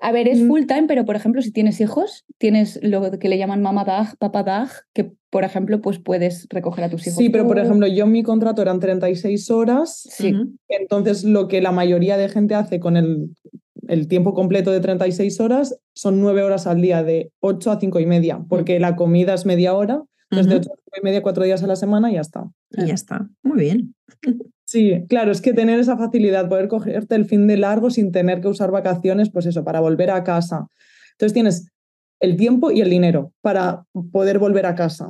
a 0.01 0.11
ver, 0.11 0.27
es 0.27 0.41
mm. 0.41 0.47
full 0.47 0.65
time, 0.65 0.85
pero 0.87 1.05
por 1.05 1.15
ejemplo, 1.15 1.41
si 1.41 1.51
tienes 1.51 1.79
hijos, 1.81 2.25
tienes 2.37 2.79
lo 2.83 3.09
que 3.19 3.29
le 3.29 3.37
llaman 3.37 3.61
mama 3.61 3.83
dag, 3.83 4.17
papa 4.17 4.43
dag, 4.43 4.69
que 4.93 5.11
por 5.29 5.43
ejemplo, 5.43 5.81
pues 5.81 5.99
puedes 5.99 6.47
recoger 6.49 6.85
a 6.85 6.89
tus 6.89 7.05
hijos. 7.05 7.17
Sí, 7.17 7.29
pero 7.29 7.47
por 7.47 7.59
ejemplo, 7.59 7.87
yo 7.87 8.07
mi 8.07 8.23
contrato 8.23 8.61
eran 8.61 8.79
36 8.79 9.51
horas. 9.51 10.07
Sí. 10.09 10.33
Entonces, 10.67 11.23
lo 11.23 11.47
que 11.47 11.61
la 11.61 11.71
mayoría 11.71 12.17
de 12.17 12.29
gente 12.29 12.55
hace 12.55 12.79
con 12.79 12.97
el, 12.97 13.29
el 13.87 14.07
tiempo 14.07 14.33
completo 14.33 14.71
de 14.71 14.79
36 14.79 15.39
horas 15.39 15.79
son 15.93 16.19
9 16.21 16.43
horas 16.43 16.65
al 16.65 16.81
día, 16.81 17.03
de 17.03 17.31
8 17.41 17.71
a 17.71 17.79
5 17.79 17.99
y 17.99 18.05
media, 18.05 18.37
mm. 18.37 18.47
porque 18.47 18.79
la 18.79 18.95
comida 18.95 19.33
es 19.33 19.45
media 19.45 19.73
hora, 19.73 20.03
desde 20.31 20.55
8 20.55 20.69
a 20.71 20.75
5 20.75 20.97
y 20.99 21.03
media, 21.03 21.21
4 21.21 21.43
días 21.43 21.63
a 21.63 21.67
la 21.67 21.75
semana 21.75 22.11
y 22.11 22.15
ya 22.15 22.21
está. 22.21 22.49
Y 22.71 22.87
ya 22.87 22.93
está. 22.93 23.29
Muy 23.43 23.59
bien. 23.59 23.95
Sí, 24.69 25.03
claro, 25.09 25.31
es 25.31 25.41
que 25.41 25.51
tener 25.51 25.79
esa 25.79 25.97
facilidad, 25.97 26.47
poder 26.47 26.67
cogerte 26.67 27.15
el 27.15 27.25
fin 27.25 27.47
de 27.47 27.57
largo 27.57 27.89
sin 27.89 28.11
tener 28.11 28.39
que 28.39 28.49
usar 28.49 28.69
vacaciones, 28.69 29.31
pues 29.31 29.47
eso, 29.47 29.63
para 29.63 29.79
volver 29.79 30.11
a 30.11 30.23
casa. 30.23 30.67
Entonces 31.13 31.33
tienes 31.33 31.71
el 32.19 32.35
tiempo 32.37 32.69
y 32.69 32.81
el 32.81 32.91
dinero 32.91 33.33
para 33.41 33.85
poder 34.11 34.37
volver 34.37 34.67
a 34.67 34.75
casa. 34.75 35.09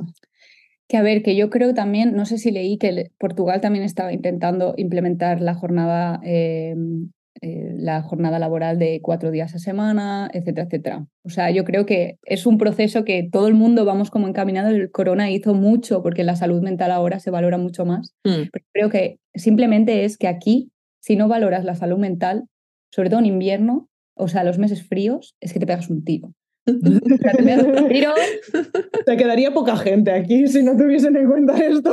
Que 0.88 0.96
a 0.96 1.02
ver, 1.02 1.22
que 1.22 1.36
yo 1.36 1.50
creo 1.50 1.74
también, 1.74 2.16
no 2.16 2.24
sé 2.24 2.38
si 2.38 2.50
leí 2.50 2.78
que 2.78 3.10
Portugal 3.18 3.60
también 3.60 3.84
estaba 3.84 4.14
intentando 4.14 4.72
implementar 4.78 5.42
la 5.42 5.52
jornada 5.52 6.20
em, 6.24 7.10
eh, 7.42 7.74
la 7.76 8.02
jornada 8.02 8.38
laboral 8.38 8.78
de 8.78 9.00
cuatro 9.02 9.30
días 9.30 9.54
a 9.54 9.58
semana, 9.58 10.30
etcétera, 10.32 10.66
etcétera. 10.66 11.06
O 11.24 11.30
sea, 11.30 11.50
yo 11.50 11.64
creo 11.64 11.86
que 11.86 12.18
es 12.24 12.44
un 12.44 12.58
proceso 12.58 13.04
que 13.04 13.28
todo 13.30 13.48
el 13.48 13.54
mundo 13.54 13.84
vamos 13.84 14.10
como 14.10 14.28
encaminado. 14.28 14.68
El 14.68 14.90
corona 14.90 15.30
hizo 15.30 15.54
mucho 15.54 16.02
porque 16.02 16.24
la 16.24 16.36
salud 16.36 16.60
mental 16.60 16.90
ahora 16.90 17.18
se 17.18 17.30
valora 17.30 17.56
mucho 17.56 17.86
más. 17.86 18.14
Mm. 18.24 18.50
Pero 18.52 18.64
creo 18.72 18.90
que 18.90 19.18
simplemente 19.34 20.04
es 20.04 20.18
que 20.18 20.28
aquí, 20.28 20.70
si 21.00 21.16
no 21.16 21.28
valoras 21.28 21.64
la 21.64 21.74
salud 21.74 21.98
mental, 21.98 22.44
sobre 22.90 23.08
todo 23.08 23.20
en 23.20 23.26
invierno, 23.26 23.88
o 24.14 24.28
sea, 24.28 24.44
los 24.44 24.58
meses 24.58 24.86
fríos, 24.86 25.34
es 25.40 25.52
que 25.52 25.60
te 25.60 25.66
pegas 25.66 25.88
un 25.88 26.04
tiro. 26.04 26.34
te 29.06 29.16
quedaría 29.16 29.52
poca 29.52 29.76
gente 29.76 30.12
aquí 30.12 30.46
si 30.46 30.62
no 30.62 30.76
tuviesen 30.76 31.16
en 31.16 31.28
cuenta 31.28 31.56
esto. 31.58 31.92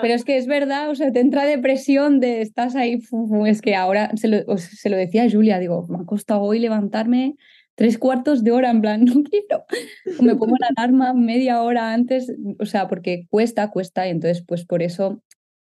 Pero 0.00 0.14
es 0.14 0.24
que 0.24 0.36
es 0.36 0.46
verdad, 0.46 0.90
o 0.90 0.94
sea, 0.94 1.12
te 1.12 1.20
entra 1.20 1.44
depresión 1.44 2.20
de 2.20 2.40
estás 2.40 2.76
ahí, 2.76 3.00
es 3.46 3.62
que 3.62 3.74
ahora 3.74 4.10
se 4.16 4.28
lo, 4.28 4.58
se 4.58 4.90
lo 4.90 4.96
decía 4.96 5.24
a 5.24 5.30
Julia, 5.30 5.58
digo, 5.58 5.86
me 5.88 5.98
ha 5.98 6.04
costado 6.04 6.42
hoy 6.42 6.58
levantarme 6.58 7.36
tres 7.74 7.98
cuartos 7.98 8.44
de 8.44 8.52
hora, 8.52 8.70
en 8.70 8.80
plan, 8.80 9.04
no 9.04 9.22
quiero. 9.22 9.64
me 10.20 10.36
pongo 10.36 10.56
la 10.58 10.68
alarma 10.76 11.12
media 11.12 11.62
hora 11.62 11.92
antes, 11.92 12.32
o 12.58 12.66
sea, 12.66 12.88
porque 12.88 13.26
cuesta, 13.30 13.70
cuesta, 13.70 14.06
y 14.06 14.10
entonces, 14.10 14.44
pues 14.46 14.64
por 14.64 14.82
eso 14.82 15.22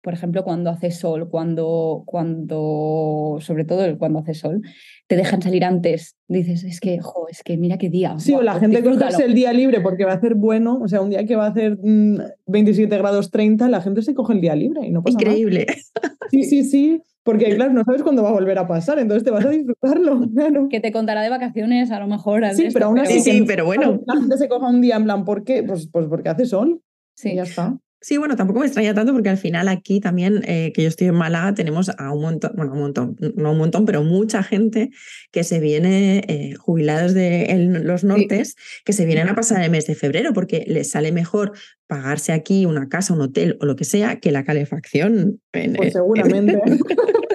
por 0.06 0.14
ejemplo, 0.14 0.44
cuando 0.44 0.70
hace 0.70 0.92
sol, 0.92 1.30
cuando, 1.32 2.04
cuando, 2.06 3.40
sobre 3.42 3.66
todo 3.66 3.98
cuando 3.98 4.20
hace 4.20 4.36
sol, 4.36 4.62
te 5.08 5.16
dejan 5.16 5.42
salir 5.42 5.66
antes. 5.66 6.16
Dices, 6.28 6.64
es 6.64 6.80
que, 6.80 7.00
jo, 7.00 7.26
es 7.28 7.42
que 7.42 7.58
mira 7.58 7.80
qué 7.80 7.90
día. 7.90 8.14
Sí, 8.20 8.36
o 8.36 8.44
la 8.44 8.60
gente 8.60 8.84
coge 8.84 9.26
el 9.26 9.34
día 9.34 9.52
libre 9.52 9.82
porque 9.82 10.06
va 10.06 10.12
a 10.12 10.18
hacer 10.18 10.36
bueno, 10.36 10.78
o 10.80 10.88
sea, 10.88 11.02
un 11.02 11.10
día 11.10 11.26
que 11.26 11.36
va 11.36 11.48
a 11.48 11.50
hacer 11.50 11.80
27 11.82 12.96
mm, 12.96 13.00
grados 13.00 13.32
30, 13.32 13.68
la 13.68 13.82
gente 13.82 14.04
se 14.04 14.14
coge 14.14 14.34
el 14.34 14.42
día 14.42 14.56
libre 14.56 14.86
y 14.86 14.92
no 14.92 15.02
pasa 15.02 15.18
Increíble. 15.20 15.66
Sí, 16.30 16.44
sí, 16.44 16.64
sí. 16.64 17.02
Porque, 17.24 17.56
claro, 17.56 17.74
no 17.74 17.84
sabes 17.84 18.04
cuándo 18.04 18.22
va 18.22 18.30
a 18.30 18.34
volver 18.34 18.60
a 18.60 18.68
pasar, 18.68 19.00
entonces 19.00 19.24
te 19.24 19.32
vas 19.32 19.44
a 19.44 19.50
disfrutarlo. 19.50 20.30
Que 20.70 20.82
te 20.82 20.92
contará 20.92 21.24
de 21.24 21.30
vacaciones, 21.30 21.90
a 21.90 22.00
lo 22.00 22.06
mejor. 22.06 22.46
Sí, 22.54 22.68
pero 22.72 22.86
aún 22.86 23.00
así. 23.00 23.22
Sí, 23.22 23.44
pero 23.48 23.66
bueno. 23.66 24.02
La 24.06 24.20
gente 24.20 24.38
se 24.38 24.48
coja 24.48 24.68
un 24.68 24.82
día 24.82 24.98
en 24.98 25.06
plan, 25.06 25.26
¿por 25.26 25.44
qué? 25.44 25.64
Pues, 25.64 25.90
pues 25.92 26.06
porque 26.06 26.30
hace 26.30 26.46
sol. 26.46 26.84
Sí. 27.16 27.32
Y 27.32 27.36
ya 27.38 27.44
está. 27.44 27.80
Sí, 28.06 28.18
bueno, 28.18 28.36
tampoco 28.36 28.60
me 28.60 28.68
extraña 28.68 28.94
tanto 28.94 29.14
porque 29.14 29.30
al 29.30 29.40
final 29.40 29.68
aquí 29.68 30.00
también, 30.00 30.44
eh, 30.46 30.72
que 30.76 30.84
yo 30.84 30.90
estoy 30.90 31.08
en 31.08 31.16
Málaga, 31.16 31.56
tenemos 31.56 31.90
a 31.90 32.14
un 32.14 32.22
montón, 32.22 32.52
bueno, 32.56 32.74
un 32.74 32.80
montón, 32.80 33.18
no 33.36 33.54
un 33.54 33.58
montón, 33.58 33.86
pero 33.86 34.04
mucha 34.04 34.44
gente 34.44 34.92
que 35.32 35.44
se 35.44 35.60
viene 35.60 36.24
eh, 36.28 36.54
jubilados 36.54 37.16
de 37.16 37.82
los 37.84 38.04
nortes, 38.04 38.58
que 38.84 38.94
se 38.94 39.08
vienen 39.08 39.28
a 39.30 39.34
pasar 39.34 39.64
el 39.64 39.72
mes 39.72 39.88
de 39.88 39.96
febrero 39.96 40.34
porque 40.34 40.66
les 40.68 40.92
sale 40.92 41.12
mejor 41.12 41.54
pagarse 41.88 42.32
aquí 42.32 42.68
una 42.68 42.90
casa, 42.90 43.16
un 43.16 43.22
hotel 43.22 43.58
o 43.60 43.66
lo 43.66 43.76
que 43.76 43.86
sea 43.86 44.20
que 44.20 44.32
la 44.32 44.44
calefacción. 44.44 45.42
pues 45.52 45.94
seguramente. 45.94 46.62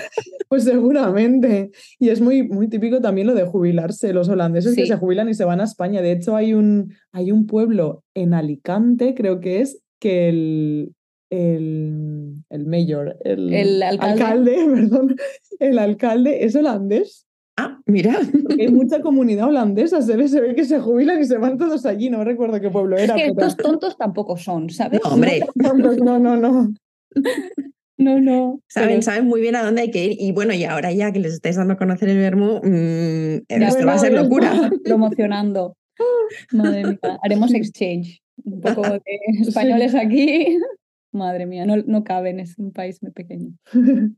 Pues 0.48 0.64
seguramente. 0.64 1.70
Y 2.00 2.08
es 2.08 2.20
muy, 2.20 2.42
muy 2.42 2.66
típico 2.68 3.00
también 3.00 3.28
lo 3.28 3.34
de 3.34 3.44
jubilarse. 3.44 4.12
Los 4.12 4.28
holandeses 4.28 4.74
que 4.74 4.84
se 4.84 4.96
jubilan 4.96 5.28
y 5.28 5.34
se 5.34 5.44
van 5.44 5.60
a 5.60 5.64
España. 5.64 6.02
De 6.02 6.10
hecho, 6.10 6.34
hay 6.34 6.54
un, 6.54 6.92
hay 7.12 7.30
un 7.30 7.46
pueblo 7.46 8.02
en 8.14 8.34
Alicante, 8.34 9.14
creo 9.14 9.38
que 9.38 9.60
es, 9.60 9.80
que 10.00 10.28
el, 10.28 10.94
el, 11.30 12.34
el 12.48 12.66
mayor, 12.66 13.16
el, 13.24 13.82
alcalde. 13.82 14.56
perdón, 14.74 15.16
el 15.60 15.78
alcalde 15.78 16.44
es 16.44 16.56
holandés. 16.56 17.26
Ah, 17.56 17.78
mira. 17.86 18.18
hay 18.58 18.68
mucha 18.72 19.00
comunidad 19.00 19.48
holandesa, 19.48 20.02
se 20.02 20.16
ve, 20.16 20.28
se 20.28 20.40
ve 20.40 20.54
que 20.54 20.64
se 20.64 20.80
jubilan 20.80 21.20
y 21.20 21.24
se 21.24 21.36
van 21.36 21.58
todos 21.58 21.84
allí, 21.84 22.08
no 22.08 22.24
recuerdo 22.24 22.60
qué 22.60 22.70
pueblo 22.70 22.96
era. 22.96 23.14
Es 23.16 23.22
que 23.22 23.28
estos 23.28 23.56
tontos 23.56 23.96
tampoco 23.96 24.36
son, 24.36 24.70
¿sabes? 24.70 25.00
No, 25.04 25.10
hombre. 25.10 25.40
No, 25.54 26.18
no, 26.18 26.36
no. 26.36 26.72
No, 27.98 28.18
no. 28.18 28.60
Saben, 28.66 29.02
saben 29.02 29.26
muy 29.26 29.42
bien 29.42 29.56
a 29.56 29.62
dónde 29.62 29.82
hay 29.82 29.90
que 29.90 30.06
ir. 30.06 30.16
Y 30.18 30.32
bueno, 30.32 30.54
y 30.54 30.64
ahora 30.64 30.90
ya 30.90 31.12
que 31.12 31.18
les 31.18 31.34
estáis 31.34 31.56
dando 31.56 31.74
a 31.74 31.76
conocer 31.76 32.08
el 32.08 32.16
Vermo, 32.16 32.62
mmm, 32.62 33.42
esto 33.46 33.86
va 33.86 33.92
a 33.92 33.98
ser 33.98 34.14
locura. 34.14 34.70
Promocionando. 34.82 35.76
Madre 36.52 36.86
mía. 36.86 37.18
Haremos 37.22 37.52
exchange 37.52 38.22
un 38.44 38.60
poco 38.60 38.82
de 38.82 39.02
españoles 39.40 39.94
aquí. 39.94 40.58
Madre 41.12 41.46
mía, 41.46 41.66
no, 41.66 41.76
no 41.76 42.04
caben, 42.04 42.38
es 42.38 42.56
un 42.58 42.72
país 42.72 43.02
muy 43.02 43.10
pequeño. 43.10 43.52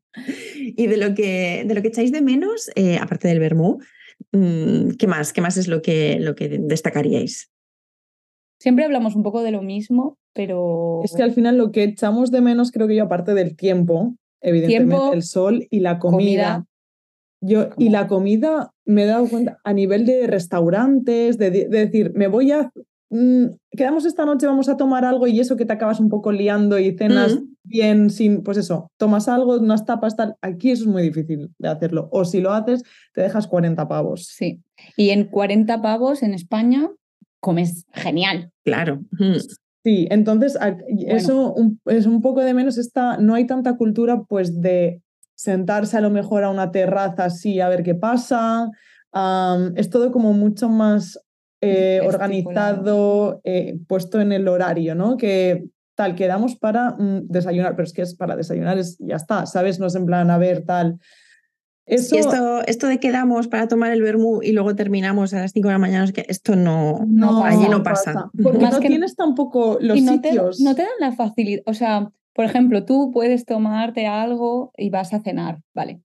y 0.57 0.87
de 0.87 0.97
lo 0.99 1.15
que, 1.15 1.65
de 1.67 1.75
lo 1.75 1.81
que 1.81 1.89
echáis 1.89 2.13
de 2.13 2.21
menos, 2.21 2.71
eh, 2.75 2.99
aparte 3.01 3.29
del 3.29 3.41
Bermú, 3.41 3.79
mm, 4.33 4.91
¿qué 4.99 5.07
más? 5.07 5.33
¿Qué 5.33 5.41
más 5.41 5.57
es 5.57 5.69
lo 5.69 5.81
que, 5.81 6.21
lo 6.21 6.35
que 6.35 6.49
destacaríais? 6.49 7.51
Siempre 8.61 8.85
hablamos 8.85 9.17
un 9.17 9.23
poco 9.23 9.43
de 9.43 9.53
lo 9.53 9.63
mismo, 9.63 10.19
pero... 10.35 11.01
Es 11.03 11.15
que 11.15 11.23
al 11.23 11.33
final 11.33 11.57
lo 11.57 11.73
que 11.73 11.85
echamos 11.85 12.31
de 12.31 12.43
menos, 12.43 12.71
creo 12.71 12.87
que 12.87 12.95
yo, 12.95 13.05
aparte 13.05 13.33
del 13.33 13.57
tiempo, 13.57 14.15
evidentemente 14.43 15.15
el 15.15 15.23
sol 15.23 15.67
y 15.71 15.81
la 15.81 15.99
comida. 15.99 16.67
Yo, 17.41 17.71
y 17.77 17.89
la 17.89 18.07
comida 18.07 18.71
me 18.85 19.03
he 19.03 19.07
dado 19.07 19.27
cuenta 19.29 19.59
a 19.65 19.73
nivel 19.73 20.07
de 20.07 20.29
restaurantes, 20.29 21.39
de, 21.39 21.51
de, 21.51 21.67
decir, 21.67 22.13
me 22.15 22.29
voy 22.29 22.53
a 22.53 22.71
quedamos 23.71 24.07
esta 24.07 24.25
noche, 24.25 24.47
vamos 24.47 24.69
a 24.69 24.77
tomar 24.77 25.05
algo 25.05 25.27
y 25.27 25.39
eso 25.39 25.57
que 25.57 25.65
te 25.67 25.73
acabas 25.73 26.01
un 26.01 26.09
poco 26.09 26.33
liando 26.33 26.79
y 26.79 26.97
cenas 26.97 27.37
Mm. 27.37 27.55
bien 27.65 28.11
sin, 28.11 28.43
pues 28.43 28.57
eso, 28.59 28.91
tomas 28.97 29.29
algo, 29.29 29.57
unas 29.59 29.85
tapas, 29.85 30.17
tal. 30.17 30.37
Aquí 30.41 30.71
eso 30.71 30.85
es 30.85 30.89
muy 30.89 31.03
difícil 31.03 31.51
de 31.59 31.69
hacerlo. 31.69 32.09
O 32.11 32.25
si 32.25 32.41
lo 32.41 32.53
haces, 32.53 32.83
te 33.13 33.21
dejas 33.23 33.47
40 33.47 33.87
pavos. 33.87 34.27
Sí. 34.27 34.63
Y 34.97 35.11
en 35.11 35.25
40 35.25 35.83
pavos 35.83 36.23
en 36.23 36.35
España 36.35 36.89
comes 37.41 37.85
genial. 37.93 38.51
Claro. 38.65 39.01
Mm. 39.13 39.37
Sí, 39.85 40.07
entonces 40.11 40.57
eso 41.09 41.55
es 41.87 42.07
un 42.07 42.23
poco 42.23 42.41
de 42.41 42.55
menos, 42.55 42.79
está, 42.79 43.17
no 43.17 43.35
hay 43.35 43.47
tanta 43.47 43.77
cultura 43.77 44.23
pues 44.23 44.61
de 44.61 45.03
sentarse 45.35 45.97
a 45.97 46.01
lo 46.01 46.11
mejor 46.11 46.45
a 46.45 46.51
una 46.51 46.71
terraza 46.71 47.25
así 47.25 47.59
a 47.59 47.69
ver 47.69 47.83
qué 47.83 47.97
pasa. 47.97 48.71
Es 49.75 49.91
todo 49.91 50.13
como 50.13 50.33
mucho 50.35 50.69
más 50.69 51.19
eh, 51.63 52.01
organizado, 52.05 53.41
eh, 53.45 53.79
puesto 53.89 54.21
en 54.21 54.33
el 54.33 54.49
horario, 54.49 54.95
¿no? 54.95 55.17
Que 55.17 55.65
tal, 55.95 56.15
quedamos 56.15 56.57
para 56.57 56.91
mm, 56.99 57.29
desayunar, 57.29 57.77
pero 57.77 57.85
es 57.85 57.93
que 57.93 58.03
es 58.03 58.15
para 58.15 58.37
desayunar, 58.37 58.79
es, 58.79 58.97
ya 58.99 59.17
está, 59.17 59.47
¿sabes? 59.47 59.79
No 59.79 59.87
es 59.87 59.95
en 59.95 60.07
plan, 60.07 60.31
a 60.31 60.39
ver, 60.39 60.65
tal. 60.65 60.99
Eso, 61.85 62.15
Y 62.15 62.19
esto, 62.19 62.63
esto 62.67 62.87
de 62.87 62.99
quedamos 63.01 63.49
para 63.49 63.67
tomar 63.69 63.91
el 63.93 64.03
vermú 64.03 64.41
y 64.43 64.53
luego 64.53 64.75
terminamos 64.77 65.35
a 65.35 65.41
las 65.41 65.53
5 65.53 65.69
de 65.69 65.75
la 65.75 65.79
mañana, 65.79 66.05
es 66.05 66.13
que 66.13 66.25
esto 66.29 66.55
no, 66.57 67.01
No 67.09 67.45
allí 67.45 67.57
pasa, 67.65 67.71
no 67.71 67.83
pasa. 67.83 68.31
Porque 68.43 68.59
Más 68.61 68.75
no 68.75 68.81
que- 68.81 68.89
tienes 68.89 69.17
tampoco 69.17 69.79
los 69.81 69.97
y 69.97 70.01
no 70.03 70.21
te, 70.21 70.31
sitios. 70.31 70.61
no 70.61 70.75
te 70.75 70.83
dan 70.83 70.91
la 71.01 71.13
facilidad. 71.13 71.63
O 71.67 71.75
sea, 71.75 72.11
por 72.35 72.45
ejemplo, 72.45 72.85
tú 72.85 73.11
puedes 73.13 73.45
tomarte 73.45 74.07
algo 74.07 74.73
y 74.77 74.91
vas 74.91 75.13
a 75.13 75.21
cenar, 75.21 75.61
¿vale? 75.75 76.01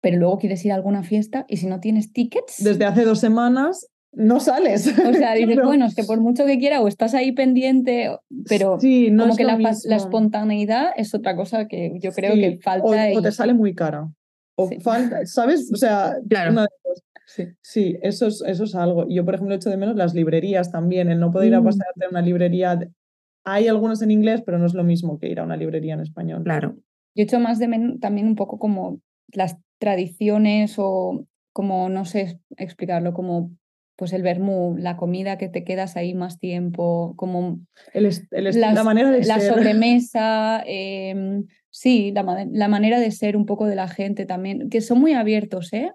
Pero 0.00 0.18
luego 0.18 0.38
quieres 0.38 0.64
ir 0.64 0.72
a 0.72 0.76
alguna 0.76 1.02
fiesta 1.02 1.44
y 1.48 1.56
si 1.56 1.66
no 1.66 1.80
tienes 1.80 2.12
tickets, 2.12 2.62
Desde 2.62 2.84
hace 2.84 3.04
dos 3.04 3.18
semanas 3.18 3.88
no 4.16 4.40
sales. 4.40 4.86
o 4.98 5.12
sea, 5.12 5.34
dices, 5.34 5.54
Claro. 5.54 5.66
bueno, 5.68 5.86
es 5.86 5.94
que 5.94 6.04
por 6.04 6.20
mucho 6.20 6.44
que 6.46 6.58
quiera 6.58 6.80
o 6.80 6.88
estás 6.88 7.14
ahí 7.14 7.32
pendiente, 7.32 8.10
pero 8.48 8.78
Sí, 8.80 9.10
no 9.10 9.24
como 9.24 9.32
es 9.32 9.38
que 9.38 9.44
la, 9.44 9.58
la 9.58 9.96
espontaneidad 9.96 10.90
es 10.96 11.14
otra 11.14 11.36
cosa 11.36 11.66
que 11.68 11.98
yo 12.00 12.12
creo 12.12 12.34
Sí, 12.34 12.40
que 12.40 12.58
falta. 12.62 12.86
O, 12.86 12.94
y- 12.94 13.16
o 13.16 13.22
te 13.22 13.32
sale 13.32 13.54
muy 13.54 13.74
cara. 13.74 14.08
O 14.56 14.68
Sí. 14.68 14.78
falta, 14.80 15.24
¿sabes? 15.26 15.70
O 15.72 15.76
sea, 15.76 16.16
Claro. 16.28 16.52
una 16.52 16.62
de 16.62 16.68
dos. 16.84 17.02
Sí. 17.26 17.44
Sí, 17.62 17.96
eso 18.02 18.26
es, 18.26 18.42
eso 18.46 18.64
es 18.64 18.74
algo. 18.74 19.06
Yo, 19.08 19.24
por 19.24 19.34
ejemplo, 19.34 19.54
echo 19.54 19.70
de 19.70 19.76
menos 19.76 19.96
las 19.96 20.14
librerías 20.14 20.70
también, 20.70 21.08
el 21.10 21.18
no 21.18 21.32
poder 21.32 21.48
ir 21.48 21.54
a 21.54 21.60
Mm. 21.60 21.64
pasearte 21.64 22.04
a 22.04 22.08
una 22.10 22.20
librería. 22.22 22.76
de- 22.76 22.90
Hay 23.46 23.66
algunos 23.68 24.00
en 24.02 24.10
inglés, 24.10 24.42
pero 24.44 24.58
no 24.58 24.66
es 24.66 24.74
lo 24.74 24.84
mismo 24.84 25.18
que 25.18 25.28
ir 25.28 25.40
a 25.40 25.44
una 25.44 25.56
librería 25.56 25.94
en 25.94 26.00
español. 26.00 26.44
Claro. 26.44 26.76
Yo 27.16 27.24
echo 27.24 27.38
más 27.40 27.58
de 27.58 27.68
menos 27.68 28.00
también 28.00 28.26
un 28.26 28.36
poco 28.36 28.58
como 28.58 29.00
las 29.32 29.56
tradiciones 29.78 30.74
o 30.78 31.26
como, 31.52 31.88
no 31.88 32.04
sé 32.04 32.40
explicarlo, 32.56 33.12
como 33.14 33.50
pues 33.96 34.12
el 34.12 34.22
vermú, 34.22 34.76
la 34.78 34.96
comida 34.96 35.38
que 35.38 35.48
te 35.48 35.64
quedas 35.64 35.96
ahí 35.96 36.14
más 36.14 36.38
tiempo, 36.38 37.14
como 37.16 37.60
El 37.92 38.04
las- 38.04 38.56
la 38.56 38.84
manera 38.84 39.10
de 39.10 39.24
la 39.24 39.38
ser. 39.40 39.52
sobremesa, 39.54 40.62
em, 40.66 41.44
sí, 41.70 42.12
la, 42.12 42.46
la 42.50 42.68
manera 42.68 42.98
de 43.00 43.10
ser 43.10 43.36
un 43.36 43.46
poco 43.46 43.66
de 43.66 43.76
la 43.76 43.88
gente 43.88 44.26
también, 44.26 44.68
que 44.70 44.80
son 44.80 45.00
muy 45.00 45.12
abiertos, 45.12 45.72
¿eh? 45.72 45.92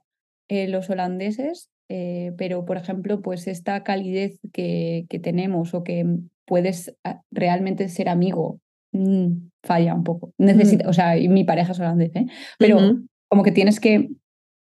Eh, 0.47 0.67
los 0.67 0.89
holandeses, 0.89 1.69
eh, 1.89 2.31
pero 2.38 2.65
por 2.65 2.77
ejemplo, 2.77 3.21
pues 3.21 3.47
esta 3.47 3.83
calidez 3.83 4.39
que, 4.53 5.05
que 5.09 5.19
tenemos 5.19 5.73
o 5.73 5.83
que 5.83 6.05
puedes 6.45 6.95
ah, 7.03 7.21
realmente 7.31 7.88
ser 7.89 8.09
amigo, 8.09 8.59
mm, 8.93 9.27
falla 9.63 9.93
un 9.93 10.03
poco. 10.03 10.33
Necesita, 10.39 10.89
O 10.89 10.93
sea, 10.93 11.17
y 11.17 11.27
mi 11.29 11.43
pareja 11.43 11.73
es 11.73 11.79
holandés, 11.79 12.15
¿eh? 12.15 12.25
Pero 12.57 12.79
como 13.27 13.43
que 13.43 13.51
tienes 13.51 13.79
que 13.79 14.09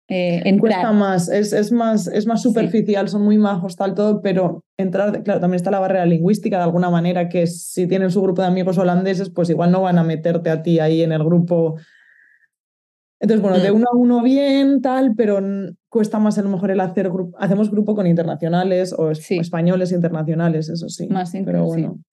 eh, 0.10 0.58
Cuesta 0.60 0.92
más, 0.94 1.30
es, 1.30 1.52
es 1.54 1.72
más, 1.72 2.08
es 2.08 2.26
más 2.28 2.42
Sí. 2.42 2.48
superficial, 2.50 3.10
son 3.10 3.24
muy 3.24 3.38
majos, 3.38 3.76
tal, 3.76 3.94
todo, 3.94 4.22
pero 4.22 4.64
entrar, 4.78 5.24
claro, 5.24 5.40
también 5.40 5.58
está 5.58 5.70
la 5.72 5.80
barrera 5.80 6.06
lingüística 6.06 6.58
de 6.58 6.64
alguna 6.64 6.90
manera, 6.90 7.28
que 7.30 7.46
si 7.48 7.88
tienen 7.88 8.10
su 8.12 8.22
grupo 8.22 8.42
de 8.42 8.48
amigos 8.48 8.78
holandeses, 8.78 9.30
pues 9.30 9.50
igual 9.50 9.72
no 9.72 9.82
van 9.82 9.98
a 9.98 10.04
meterte 10.04 10.50
a 10.50 10.62
ti 10.64 10.80
ahí 10.80 11.02
en 11.02 11.12
el 11.12 11.24
grupo. 11.24 11.76
Entonces, 13.20 13.42
bueno, 13.42 13.58
de 13.58 13.72
Mm. 13.72 13.76
uno 13.76 13.86
a 13.92 13.96
uno 13.98 14.22
bien, 14.24 14.82
tal, 14.82 15.14
pero 15.16 15.40
cuesta 15.90 16.20
más 16.20 16.38
a 16.38 16.44
lo 16.44 16.50
mejor 16.50 16.70
el 16.72 16.80
hacer 16.80 17.10
grupo. 17.10 17.36
Hacemos 17.40 17.72
grupo 17.72 17.96
con 17.96 18.06
internacionales 18.06 18.94
o 18.96 19.10
es- 19.10 19.20
Sí. 19.24 19.38
españoles 19.40 19.92
internacionales, 19.92 20.70
eso 20.70 20.88
sí. 20.88 21.08
Más 21.08 21.32
pero 21.44 21.66
bueno. 21.66 21.96
Sí, 21.98 22.04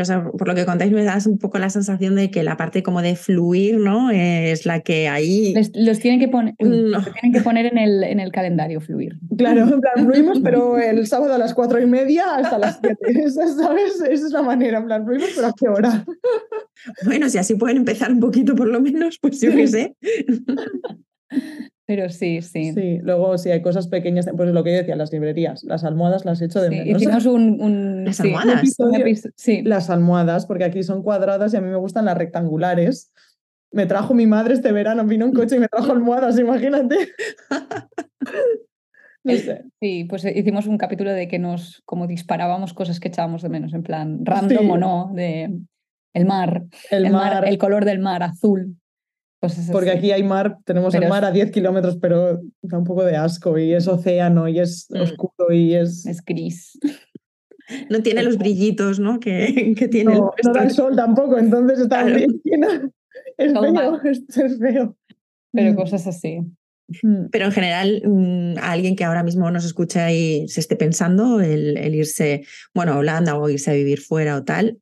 o 0.00 0.04
sea, 0.04 0.24
por 0.24 0.48
lo 0.48 0.54
que 0.56 0.66
contáis 0.66 0.90
me 0.90 1.04
das 1.04 1.26
un 1.26 1.38
poco 1.38 1.58
la 1.58 1.70
sensación 1.70 2.16
de 2.16 2.30
que 2.30 2.42
la 2.42 2.56
parte 2.56 2.82
como 2.82 3.02
de 3.02 3.14
fluir, 3.14 3.78
¿no? 3.78 4.10
Es 4.10 4.66
la 4.66 4.80
que 4.80 5.08
ahí... 5.08 5.54
Les- 5.54 5.70
los 5.74 6.00
tienen 6.00 6.18
que 6.18 6.26
poner, 6.28 6.54
No. 6.58 6.98
los 6.98 7.12
tienen 7.12 7.32
que 7.32 7.40
poner 7.40 7.66
en 7.66 7.78
el, 7.78 8.02
en 8.02 8.18
el 8.18 8.32
calendario, 8.32 8.80
fluir. 8.80 9.16
Claro, 9.38 9.62
en 9.62 9.80
plan, 9.80 10.04
fluimos, 10.04 10.40
pero 10.44 10.76
el 10.78 11.06
sábado 11.06 11.34
a 11.34 11.38
las 11.38 11.54
cuatro 11.54 11.80
y 11.80 11.86
media 11.86 12.34
hasta 12.34 12.58
las 12.58 12.80
siete. 12.80 12.98
Esa, 13.24 13.46
¿Sabes? 13.46 14.00
Esa 14.00 14.26
es 14.26 14.32
la 14.32 14.42
manera, 14.42 14.78
en 14.78 14.86
plan, 14.86 15.04
fluimos, 15.04 15.28
pero 15.36 15.46
¿a 15.46 15.52
qué 15.56 15.68
hora? 15.68 16.04
Bueno, 17.04 17.28
si 17.28 17.38
así 17.38 17.54
pueden 17.54 17.76
empezar 17.76 18.10
un 18.10 18.20
poquito 18.20 18.54
por 18.56 18.66
lo 18.66 18.80
menos, 18.80 19.18
pues 19.20 19.40
yo 19.40 19.52
qué 19.52 19.66
sé. 19.68 19.96
Pero 21.90 22.08
sí, 22.08 22.40
sí. 22.40 22.72
Sí, 22.72 22.98
luego 23.02 23.36
sí 23.36 23.50
hay 23.50 23.62
cosas 23.62 23.88
pequeñas, 23.88 24.28
pues 24.36 24.50
lo 24.50 24.62
que 24.62 24.70
yo 24.70 24.76
decía, 24.78 24.94
las 24.94 25.10
librerías, 25.12 25.64
las 25.64 25.82
almohadas 25.82 26.24
las 26.24 26.40
echo 26.40 26.62
de 26.62 26.68
Sí, 26.68 26.76
menos. 26.76 27.02
hicimos 27.02 27.26
un, 27.26 27.60
un- 27.60 28.04
Las 28.04 28.16
sí, 28.18 28.28
almohadas. 28.28 28.58
Episodio- 28.62 29.32
sí. 29.34 29.62
Las 29.62 29.90
almohadas, 29.90 30.46
porque 30.46 30.62
aquí 30.62 30.84
son 30.84 31.02
cuadradas 31.02 31.52
y 31.52 31.56
a 31.56 31.60
mí 31.60 31.68
me 31.68 31.74
gustan 31.78 32.04
las 32.04 32.16
rectangulares. 32.16 33.10
Me 33.72 33.86
trajo 33.86 34.14
mi 34.14 34.26
madre 34.28 34.54
este 34.54 34.70
verano, 34.70 35.04
vino 35.04 35.26
un 35.26 35.32
coche 35.32 35.56
y 35.56 35.58
me 35.58 35.66
trajo 35.66 35.90
almohadas, 35.90 36.38
imagínate. 36.38 36.96
No 39.24 39.34
sé. 39.34 39.64
Sí, 39.80 40.04
pues 40.04 40.24
hicimos 40.24 40.66
un 40.66 40.78
capítulo 40.78 41.10
de 41.10 41.28
que 41.28 41.38
nos 41.38 41.82
como 41.84 42.06
disparábamos 42.06 42.72
cosas 42.72 43.00
que 43.00 43.08
echábamos 43.08 43.42
de 43.42 43.50
menos, 43.50 43.74
en 43.74 43.82
plan 43.82 44.20
random 44.24 44.58
Sí. 44.64 44.70
o 44.70 44.78
no, 44.78 45.10
de 45.14 45.58
el 46.14 46.24
mar, 46.24 46.64
El, 46.90 47.04
el, 47.06 47.12
mar, 47.12 47.44
el 47.46 47.58
color 47.58 47.84
del 47.84 47.98
mar 47.98 48.22
azul. 48.22 48.76
Cosas 49.40 49.68
porque 49.72 49.90
aquí 49.90 50.12
hay 50.12 50.22
mar, 50.22 50.58
tenemos 50.64 50.92
Pero 50.92 51.04
el 51.04 51.08
mar 51.10 51.24
a 51.24 51.30
10 51.30 51.50
kilómetros, 51.50 51.96
pero 51.96 52.40
da 52.60 52.76
un 52.78 52.84
poco 52.84 53.04
de 53.04 53.16
asco 53.16 53.56
y 53.58 53.72
es 53.72 53.88
océano 53.88 54.48
y 54.48 54.60
es 54.60 54.86
Mm. 54.90 55.00
oscuro 55.00 55.52
y 55.52 55.74
es... 55.74 56.04
es 56.06 56.22
gris. 56.24 56.78
No 57.88 58.02
tiene 58.02 58.22
los 58.22 58.36
brillitos, 58.36 59.00
¿no? 59.00 59.18
Que, 59.20 59.74
que 59.78 59.88
tiene 59.88 60.12
el 60.12 60.18
No, 60.18 60.30
no 60.44 60.52
da 60.52 60.64
el 60.64 60.70
sol 60.72 60.94
tampoco, 60.94 61.38
entonces 61.38 61.78
está 61.80 62.02
Claro. 62.02 62.16
bien 62.16 62.40
llena. 62.44 62.90
Es 63.38 63.52
Todo 63.54 63.72
feo, 63.74 64.00
es 64.04 64.58
feo. 64.58 64.96
Pero 65.52 65.72
Mm. 65.72 65.76
cosas 65.76 66.06
así. 66.06 66.40
Mm. 67.02 67.26
Pero 67.30 67.46
en 67.46 67.52
general, 67.52 68.02
mm, 68.04 68.58
a 68.58 68.72
alguien 68.72 68.94
que 68.96 69.04
ahora 69.04 69.22
mismo 69.22 69.50
nos 69.50 69.64
escucha 69.64 70.12
y 70.12 70.48
se 70.48 70.60
esté 70.60 70.76
pensando 70.76 71.40
el, 71.40 71.78
el 71.78 71.94
irse, 71.94 72.44
bueno, 72.74 72.92
a 72.92 72.98
Holanda 72.98 73.36
o 73.38 73.48
irse 73.48 73.70
a 73.70 73.74
vivir 73.74 74.00
fuera 74.00 74.36
o 74.36 74.44
tal, 74.44 74.78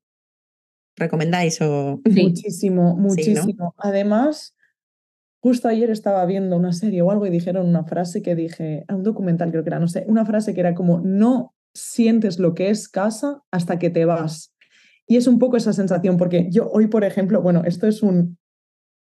¿recomendáis 0.99 1.61
o...? 1.61 2.01
Sí. 2.11 2.23
Muchísimo, 2.23 2.97
muchísimo. 2.97 3.75
Además, 3.79 4.55
justo 5.41 5.69
ayer 5.69 5.91
estaba 5.91 6.25
viendo 6.27 6.57
una 6.57 6.73
serie 6.73 7.03
o 7.03 7.11
algo 7.11 7.27
y 7.27 7.31
dijeron 7.31 7.67
una 7.67 7.85
frase 7.85 8.23
que 8.23 8.35
dije, 8.35 8.85
a 8.89 8.95
un 8.95 9.03
documental 9.03 9.51
creo 9.51 9.63
que 9.63 9.71
era, 9.71 9.79
no 9.79 9.89
sé, 9.89 10.05
una 10.09 10.25
frase 10.25 10.55
que 10.55 10.61
era 10.61 10.75
como, 10.75 11.01
no 11.01 11.55
sientes 11.75 12.39
lo 12.39 12.55
que 12.55 12.71
es 12.71 12.89
casa 12.89 13.43
hasta 13.51 13.79
que 13.79 13.91
te 13.91 14.05
vas. 14.05 14.53
Y 15.07 15.17
es 15.17 15.27
un 15.27 15.39
poco 15.39 15.57
esa 15.57 15.73
sensación, 15.73 16.17
porque 16.17 16.49
yo 16.51 16.69
hoy, 16.71 16.89
por 16.89 17.05
ejemplo, 17.05 17.41
bueno, 17.41 17.63
esto 17.65 17.87
es 17.87 18.03
un, 18.03 18.37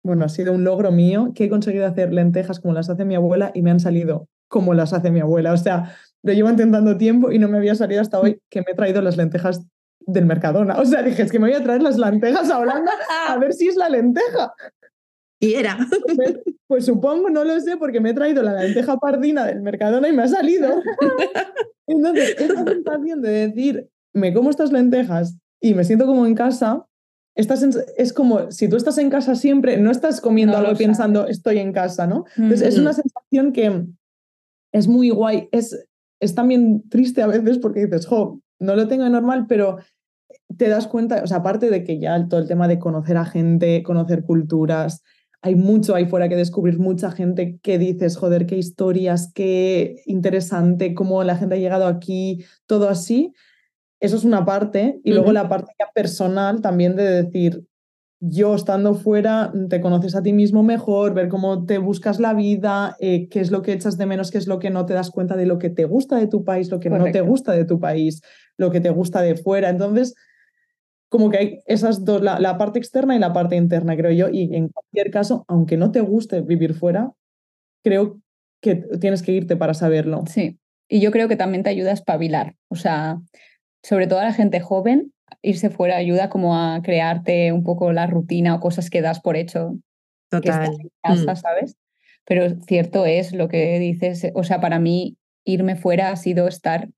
bueno, 0.03 0.25
ha 0.25 0.29
sido 0.29 0.53
un 0.53 0.65
logro 0.65 0.93
mío, 0.93 1.33
que 1.35 1.45
he 1.45 1.49
conseguido 1.51 1.87
hacer 1.87 2.13
lentejas 2.13 2.61
como 2.61 2.75
las 2.75 2.89
hace 2.89 3.05
mi 3.05 3.15
abuela 3.15 3.51
y 3.55 3.63
me 3.63 3.71
han 3.71 3.81
salido 3.81 4.29
como 4.49 4.73
las 4.75 4.93
hace 4.93 5.11
mi 5.11 5.21
abuela. 5.21 5.53
O 5.53 5.57
sea, 5.57 5.95
lo 6.23 6.33
llevo 6.33 6.51
intentando 6.51 6.97
tiempo 6.97 7.33
y 7.33 7.39
no 7.39 7.49
me 7.49 7.59
había 7.59 7.75
salido 7.75 8.01
hasta 8.01 8.19
hoy 8.19 8.41
que 8.51 8.61
me 8.61 8.73
he 8.73 8.75
traído 8.75 9.03
las 9.03 9.17
lentejas 9.17 9.67
del 10.01 10.27
Mercadona. 10.27 10.79
O 10.81 10.85
sea, 10.85 11.03
dije, 11.03 11.23
es 11.23 11.31
que 11.33 11.39
me 11.39 11.49
voy 11.49 11.57
a 11.57 11.63
traer 11.63 11.83
las 11.83 11.99
lentejas 11.99 12.51
a 12.51 12.59
Holanda 12.59 12.93
a 13.29 13.37
ver 13.39 13.53
si 13.53 13.69
es 13.69 13.77
la 13.77 13.89
lenteja. 13.89 14.53
Y 15.41 15.55
era. 15.55 15.79
Pues, 16.17 16.39
pues 16.67 16.85
supongo, 16.87 17.31
no 17.31 17.45
lo 17.45 17.59
sé, 17.61 17.77
porque 17.77 18.01
me 18.01 18.11
he 18.11 18.15
traído 18.15 18.43
la 18.43 18.53
lenteja 18.63 18.97
pardina 18.99 19.47
del 19.47 19.63
Mercadona 19.63 20.09
y 20.09 20.13
me 20.13 20.23
ha 20.23 20.29
salido. 20.29 20.69
Entonces, 21.87 22.37
esa 22.39 22.65
sensación 22.65 23.23
de 23.23 23.49
decir, 23.49 23.89
me 24.15 24.33
como 24.35 24.51
estas 24.51 24.71
lentejas 24.73 25.37
y 25.61 25.75
me 25.75 25.85
siento 25.85 26.07
como 26.07 26.27
en 26.27 26.35
casa, 26.35 26.87
esta 27.35 27.55
sens- 27.57 27.85
es 27.97 28.13
como 28.13 28.51
si 28.51 28.69
tú 28.69 28.77
estás 28.77 28.99
en 28.99 29.11
casa 29.11 29.35
siempre, 29.35 29.77
no 29.79 29.91
estás 29.91 30.21
comiendo 30.21 30.55
No 30.55 30.67
algo 30.67 30.79
pensando, 30.79 31.27
estoy 31.27 31.59
en 31.59 31.73
casa, 31.73 32.07
¿no? 32.07 32.25
Mm. 32.37 32.43
Entonces, 32.43 32.69
es 32.69 32.79
una 32.79 32.93
sensación 32.93 33.53
que 33.53 33.87
es 34.73 34.89
muy 34.89 35.11
guay. 35.11 35.49
Es, 35.53 35.87
es 36.21 36.35
también 36.35 36.89
triste 36.89 37.23
a 37.23 37.27
veces 37.27 37.59
porque 37.59 37.87
dices, 37.87 38.07
jo, 38.07 38.41
no 38.61 38.77
lo 38.77 38.87
tengo 38.87 39.05
de 39.05 39.11
normal, 39.11 39.47
pero 39.49 39.79
te 40.57 40.69
das 40.69 40.87
cuenta, 40.87 41.23
o 41.23 41.27
sea, 41.27 41.39
aparte 41.39 41.71
de 41.71 41.83
que 41.83 41.99
ya 41.99 42.29
todo 42.29 42.41
el 42.41 42.49
tema 42.49 42.69
de 42.69 42.79
conocer 42.79 43.17
a 43.17 43.25
gente, 43.25 43.83
conocer 43.83 44.23
culturas, 44.23 45.03
hay 45.43 45.55
mucho 45.55 45.95
ahí 45.95 46.07
fuera 46.07 46.29
que 46.29 46.37
descubrir, 46.37 46.79
mucha 46.79 47.11
gente 47.11 47.59
que 47.63 47.79
dices, 47.79 48.17
joder, 48.17 48.47
qué 48.47 48.57
historias, 48.57 49.33
qué 49.35 49.97
interesante, 50.05 50.95
cómo 50.95 51.25
la 51.25 51.37
gente 51.37 51.55
ha 51.55 51.59
llegado 51.59 51.87
aquí, 51.87 52.45
todo 52.67 52.89
así. 52.89 53.33
Eso 54.01 54.17
es 54.17 54.25
una 54.25 54.45
parte. 54.45 55.01
Y 55.03 55.13
luego 55.13 55.33
la 55.33 55.49
parte 55.49 55.73
ya 55.79 55.87
personal 55.95 56.61
también 56.61 56.95
de 56.95 57.23
decir, 57.23 57.65
yo 58.21 58.55
estando 58.55 58.95
fuera, 58.95 59.51
te 59.71 59.81
conoces 59.81 60.15
a 60.15 60.23
ti 60.23 60.35
mismo 60.35 60.63
mejor, 60.63 61.15
ver 61.15 61.29
cómo 61.29 61.65
te 61.65 61.79
buscas 61.79 62.21
la 62.21 62.35
vida, 62.35 62.97
eh, 63.01 63.29
qué 63.31 63.41
es 63.41 63.51
lo 63.51 63.63
que 63.63 63.73
echas 63.73 63.97
de 63.97 64.05
menos, 64.05 64.31
qué 64.31 64.37
es 64.37 64.47
lo 64.47 64.59
que 64.59 64.69
no 64.69 64.85
te 64.85 64.93
das 64.93 65.11
cuenta 65.11 65.37
de 65.37 65.47
lo 65.47 65.59
que 65.59 65.71
te 65.71 65.87
gusta 65.87 66.19
de 66.19 66.27
tu 66.27 66.45
país, 66.45 66.71
lo 66.71 66.81
que 66.81 66.91
no 66.91 67.11
te 67.11 67.23
gusta 67.23 67.53
de 67.53 67.65
tu 67.65 67.81
país, 67.81 68.21
lo 68.61 68.71
que 68.71 68.81
te 68.81 68.91
gusta 68.91 69.23
de 69.23 69.37
fuera. 69.37 69.71
Entonces, 69.71 70.15
como 71.09 71.31
que 71.31 71.39
hay 71.39 71.59
esas 71.67 72.05
dos, 72.05 72.23
la, 72.23 72.39
la, 72.39 72.59
parte 72.59 72.79
externa 72.79 73.17
y 73.17 73.19
la 73.19 73.33
parte 73.33 73.57
interna, 73.57 73.97
creo 73.97 74.13
yo. 74.13 74.29
Y 74.29 74.55
en 74.55 74.69
cualquier 74.69 75.11
caso, 75.11 75.45
aunque 75.49 75.77
no 75.77 75.91
te 75.91 76.01
guste 76.01 76.43
vivir 76.43 76.75
fuera, 76.75 77.11
creo 77.83 78.21
que 78.61 78.77
tienes 79.01 79.23
que 79.23 79.33
irte 79.33 79.57
para 79.57 79.75
saberlo. 79.75 80.25
Sí, 80.29 80.59
y 80.89 81.01
yo 81.01 81.11
creo 81.11 81.27
que 81.27 81.37
también 81.37 81.63
te 81.63 81.71
ayuda 81.71 81.91
a 81.91 81.95
espabilar. 81.95 82.57
O 82.69 82.77
sea, 82.77 83.19
sobre 83.83 84.07
todo 84.07 84.19
a 84.19 84.25
la 84.25 84.35
gente 84.35 84.61
joven, 84.61 85.13
irse 85.41 85.71
fuera 85.71 85.97
ayuda 85.97 86.29
como 86.29 86.57
a 86.57 86.83
crearte 86.83 87.53
un 87.53 87.65
poco 87.65 87.93
la 87.93 88.07
rutina 88.07 88.55
o 88.55 88.61
cosas 88.61 88.91
que 88.91 89.01
das 89.01 89.21
por 89.21 89.37
hecho. 89.37 89.79
Total. 90.29 90.77
en 90.79 90.91
casa, 91.03 91.33
mm. 91.33 91.37
¿sabes? 91.37 91.77
Pero 92.25 92.61
cierto 92.61 93.07
es 93.07 93.33
lo 93.33 93.49
que 93.49 93.79
dices, 93.79 94.31
o 94.35 94.45
sea, 94.45 94.61
para 94.61 94.79
mí 94.79 95.17
irme 95.45 95.77
fuera 95.77 96.11
ha 96.11 96.17
sido 96.17 96.47
estar, 96.47 96.89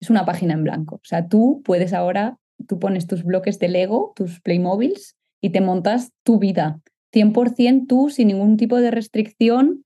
es 0.00 0.10
una 0.10 0.24
página 0.24 0.54
en 0.54 0.64
blanco. 0.64 0.96
O 0.96 1.04
sea, 1.04 1.28
tú 1.28 1.62
puedes 1.64 1.92
ahora, 1.92 2.38
tú 2.66 2.78
pones 2.78 3.06
tus 3.06 3.24
bloques 3.24 3.58
de 3.58 3.68
Lego, 3.68 4.12
tus 4.16 4.40
Playmobiles 4.40 5.16
y 5.40 5.50
te 5.50 5.60
montas 5.60 6.12
tu 6.24 6.38
vida. 6.38 6.80
100% 7.12 7.86
tú, 7.88 8.10
sin 8.10 8.28
ningún 8.28 8.56
tipo 8.56 8.76
de 8.76 8.90
restricción 8.90 9.84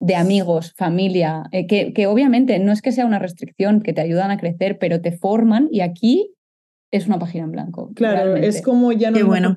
de 0.00 0.16
amigos, 0.16 0.74
familia, 0.76 1.44
eh, 1.50 1.66
que, 1.66 1.92
que, 1.92 2.06
obviamente 2.06 2.58
no 2.58 2.72
es 2.72 2.82
que 2.82 2.92
sea 2.92 3.06
una 3.06 3.18
restricción, 3.18 3.80
que 3.80 3.92
te 3.92 4.02
ayudan 4.02 4.30
a 4.30 4.38
crecer, 4.38 4.78
pero 4.78 5.00
te 5.00 5.12
forman 5.12 5.68
y 5.70 5.80
aquí 5.80 6.34
es 6.90 7.06
una 7.06 7.18
página 7.18 7.44
en 7.44 7.52
blanco. 7.52 7.90
Claro, 7.94 8.36
es 8.36 8.62
como 8.62 8.92
ya 8.92 9.10
no 9.10 9.26
bueno. 9.26 9.56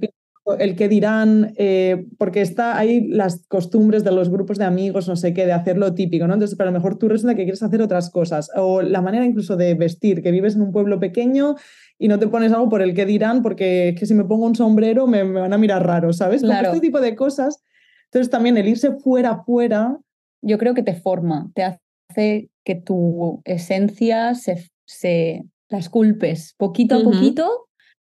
El 0.56 0.76
que 0.76 0.88
dirán, 0.88 1.54
eh, 1.58 2.08
porque 2.18 2.42
está 2.42 2.78
ahí 2.78 3.08
las 3.08 3.46
costumbres 3.48 4.04
de 4.04 4.12
los 4.12 4.30
grupos 4.30 4.58
de 4.58 4.66
amigos, 4.66 5.08
no 5.08 5.16
sé 5.16 5.34
qué, 5.34 5.46
de 5.46 5.52
hacer 5.52 5.78
lo 5.78 5.94
típico, 5.94 6.28
¿no? 6.28 6.34
Entonces, 6.34 6.58
pero 6.58 6.70
a 6.70 6.72
lo 6.72 6.78
mejor 6.78 6.98
tú 6.98 7.08
resulta 7.10 7.36
que 7.36 7.44
quieres 7.44 7.64
hacer 7.64 7.82
otras 7.82 8.10
cosas, 8.10 8.50
o 8.56 8.82
la 8.82 9.02
manera 9.02 9.26
incluso 9.26 9.58
de 9.58 9.74
vestir, 9.74 10.22
que 10.22 10.32
vives 10.32 10.56
en 10.56 10.62
un 10.62 10.72
pueblo 10.72 11.00
pequeño 11.00 11.56
y 12.00 12.08
no 12.08 12.20
te 12.20 12.28
pones 12.28 12.52
algo 12.52 12.70
por 12.70 12.82
el 12.82 12.94
que 12.94 13.06
dirán, 13.06 13.42
porque 13.42 13.90
es 13.90 14.00
que 14.00 14.06
si 14.06 14.14
me 14.14 14.24
pongo 14.24 14.46
un 14.46 14.56
sombrero 14.56 15.08
me, 15.08 15.24
van 15.24 15.54
a 15.54 15.58
mirar 15.58 15.86
raro, 15.86 16.14
¿sabes? 16.14 16.42
Claro. 16.42 16.70
este 16.70 16.82
tipo 16.82 17.02
de 17.02 17.16
cosas. 17.16 17.64
Entonces 18.06 18.30
también 18.30 18.58
el 18.58 18.68
irse 18.68 18.92
fuera, 18.98 19.44
fuera... 19.44 19.98
Yo 20.42 20.58
creo 20.60 20.76
que 20.76 20.84
te 20.84 20.94
forma, 20.94 21.50
te 21.56 21.64
hace 21.64 22.50
que 22.64 22.76
tu 22.76 23.42
esencia 23.44 24.36
se, 24.36 24.70
se 24.86 25.44
las 25.70 25.90
culpes, 25.90 26.54
poquito 26.58 26.96
a 26.96 27.04
poquito, 27.04 27.67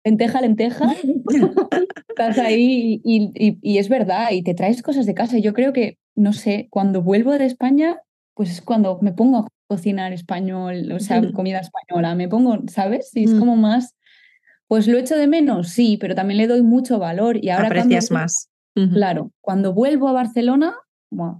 lenteja, 0.04 0.40
lenteja, 0.40 0.94
estás 2.08 2.38
ahí 2.38 3.00
y, 3.04 3.58
y, 3.60 3.78
es 3.78 3.88
verdad, 3.88 4.30
y 4.32 4.42
te 4.42 4.54
traes 4.54 4.82
cosas 4.82 5.06
de 5.06 5.14
casa. 5.14 5.38
Yo 5.38 5.54
creo 5.54 5.72
que, 5.72 5.98
no 6.14 6.32
sé, 6.32 6.68
cuando 6.70 7.02
vuelvo 7.02 7.32
de 7.32 7.46
España, 7.46 7.98
pues 8.34 8.50
es 8.50 8.60
cuando 8.60 8.98
me 9.00 9.12
pongo 9.12 9.38
a 9.38 9.48
cocinar 9.66 10.12
español, 10.12 10.92
o 10.92 11.00
sea, 11.00 11.22
comida 11.32 11.60
española, 11.60 12.14
me 12.14 12.28
pongo, 12.28 12.58
¿sabes? 12.68 13.10
Y 13.14 13.24
es 13.24 13.32
mm. 13.32 13.38
como 13.38 13.56
más, 13.56 13.94
pues 14.68 14.86
lo 14.86 14.98
echo 14.98 15.16
de 15.16 15.26
menos, 15.26 15.70
sí, 15.70 15.96
pero 15.98 16.14
también 16.14 16.38
le 16.38 16.46
doy 16.46 16.62
mucho 16.62 16.98
valor 16.98 17.42
y 17.42 17.50
ahora... 17.50 17.68
Aprecias 17.68 18.10
más. 18.10 18.50
Claro, 18.92 19.30
cuando 19.40 19.72
vuelvo 19.72 20.08
a 20.08 20.12
Barcelona, 20.12 20.74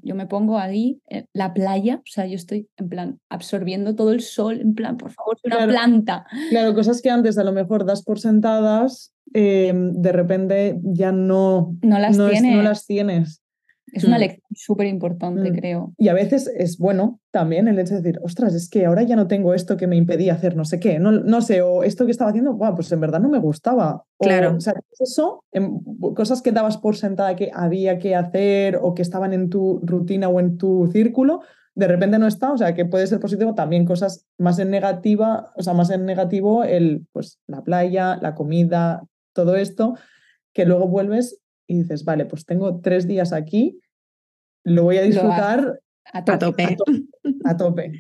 yo 0.03 0.15
me 0.15 0.27
pongo 0.27 0.59
ahí, 0.59 1.01
en 1.07 1.29
la 1.33 1.55
playa, 1.55 1.97
o 1.97 2.07
sea, 2.11 2.27
yo 2.27 2.37
estoy 2.37 2.69
en 2.77 2.89
plan 2.89 3.21
absorbiendo 3.29 3.95
todo 3.95 4.13
el 4.13 4.21
sol, 4.21 4.61
en 4.61 4.75
plan, 4.75 4.97
por 4.97 5.11
favor, 5.11 5.39
una 5.45 5.67
planta. 5.67 6.27
Claro, 6.51 6.75
cosas 6.75 7.03
que 7.03 7.11
antes 7.11 7.39
a 7.39 7.45
lo 7.45 7.53
mejor 7.53 7.85
das 7.85 8.03
por 8.03 8.19
sentadas, 8.19 9.15
em, 9.33 9.93
de 9.93 10.13
repente 10.13 10.81
ya 10.83 11.13
no, 11.13 11.77
no, 11.83 11.99
las, 11.99 12.17
tienes. 12.17 12.57
no 12.57 12.63
las 12.63 12.87
tienes. 12.87 13.44
Es 13.95 14.03
una 14.03 14.17
mm. 14.17 14.21
lección 14.21 14.49
súper 14.57 14.89
importante, 14.89 15.51
mm. 15.51 15.55
creo. 15.55 15.95
Y 15.97 16.09
a 16.09 16.15
veces 16.15 16.51
es 16.57 16.79
bueno 16.79 17.21
también 17.31 17.69
el 17.69 17.79
hecho 17.79 17.95
de 17.95 18.03
decir, 18.03 18.21
ostras, 18.23 18.53
es 18.55 18.69
que 18.69 18.87
ahora 18.87 19.05
ya 19.05 19.15
no 19.15 19.29
tengo 19.29 19.55
esto 19.55 19.77
que 19.77 19.87
me 19.87 19.97
impedía 19.97 20.35
hacer 20.35 20.57
no 20.57 20.65
sé 20.65 20.81
qué, 20.81 20.99
no, 20.99 21.13
no 21.13 21.41
sé, 21.41 21.63
o 21.63 21.85
esto 21.85 22.05
que 22.05 22.11
estaba 22.11 22.31
haciendo, 22.31 22.55
bueno, 22.55 22.75
pues 22.75 22.91
en 22.91 23.01
verdad 23.01 23.21
no 23.21 23.29
me 23.29 23.39
gustaba. 23.39 24.05
Claro. 24.19 24.57
O, 24.57 24.61
sea, 24.61 24.75
eso, 24.99 25.45
en, 25.53 25.79
cosas 26.15 26.43
que 26.43 26.51
dabas 26.51 26.77
por 26.77 26.97
sentada 26.97 27.37
que 27.37 27.51
había 27.55 27.99
que 28.01 28.17
hacer 28.17 28.79
o 28.83 28.95
que 28.95 29.03
estaban 29.03 29.33
en 29.33 29.49
tu 29.49 29.81
rutina 29.85 30.29
o 30.29 30.41
en 30.41 30.59
tu 30.59 30.89
círculo, 30.93 31.41
de 31.77 31.87
repente 31.87 32.19
no 32.19 32.27
está, 32.27 32.53
o 32.53 32.59
sea, 32.59 32.75
que 32.75 32.85
puede 32.85 33.07
ser 33.07 33.21
positivo 33.21 33.55
también 33.55 33.85
cosas 33.85 34.27
más 34.39 34.59
en 34.59 34.71
negativa, 34.71 35.53
o 35.57 35.63
sea, 35.63 35.73
más 35.73 35.91
en 35.91 36.05
negativo 36.05 36.65
el, 36.65 37.07
pues, 37.13 37.39
la 37.47 37.63
playa, 37.63 38.19
la 38.21 38.35
comida, 38.35 39.05
todo 39.33 39.55
esto, 39.55 39.95
que 40.53 40.67
luego 40.67 40.89
vuelves 40.89 41.41
y 41.67 41.83
dices, 41.83 42.05
vale, 42.05 42.27
pues 42.27 42.45
tengo 42.45 42.81
tres 42.81 43.07
días 43.07 43.33
aquí 43.33 43.81
lo 44.64 44.83
voy 44.83 44.96
a 44.98 45.03
disfrutar 45.03 45.81
a 46.12 46.24
tope. 46.38 46.77
A 47.44 47.57
tope. 47.57 47.92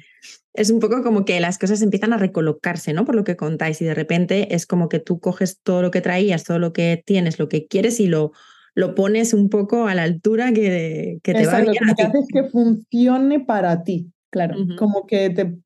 Es 0.52 0.70
un 0.70 0.78
poco 0.78 1.02
como 1.02 1.24
que 1.24 1.40
las 1.40 1.58
cosas 1.58 1.82
empiezan 1.82 2.12
a 2.12 2.18
recolocarse, 2.18 2.92
¿no? 2.92 3.04
Por 3.04 3.14
lo 3.14 3.24
que 3.24 3.36
contáis 3.36 3.80
y 3.82 3.84
de 3.84 3.94
repente 3.94 4.54
es 4.54 4.66
como 4.66 4.88
que 4.88 5.00
tú 5.00 5.18
coges 5.18 5.60
todo 5.62 5.82
lo 5.82 5.90
que 5.90 6.00
traías, 6.00 6.44
todo 6.44 6.58
lo 6.58 6.72
que 6.72 7.02
tienes, 7.04 7.38
lo 7.38 7.48
que 7.48 7.66
quieres 7.66 7.98
y 8.00 8.06
lo, 8.06 8.32
lo 8.74 8.94
pones 8.94 9.34
un 9.34 9.48
poco 9.48 9.88
a 9.88 9.94
la 9.94 10.04
altura 10.04 10.52
que, 10.52 11.18
que 11.22 11.32
te 11.34 11.46
va 11.46 11.60
bien. 11.60 11.74
Lo 11.80 11.94
que 11.94 12.02
haces 12.02 12.26
que 12.32 12.44
funcione 12.44 13.40
para 13.40 13.82
ti. 13.82 14.10
Claro. 14.30 14.56
Como 14.78 15.06
que 15.06 15.30
te. 15.30 15.56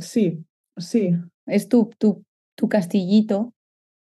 Sí, 0.00 0.44
sí. 0.76 1.14
Es 1.46 1.68
tu, 1.68 1.90
tu, 1.98 2.24
tu 2.54 2.68
castillito 2.68 3.52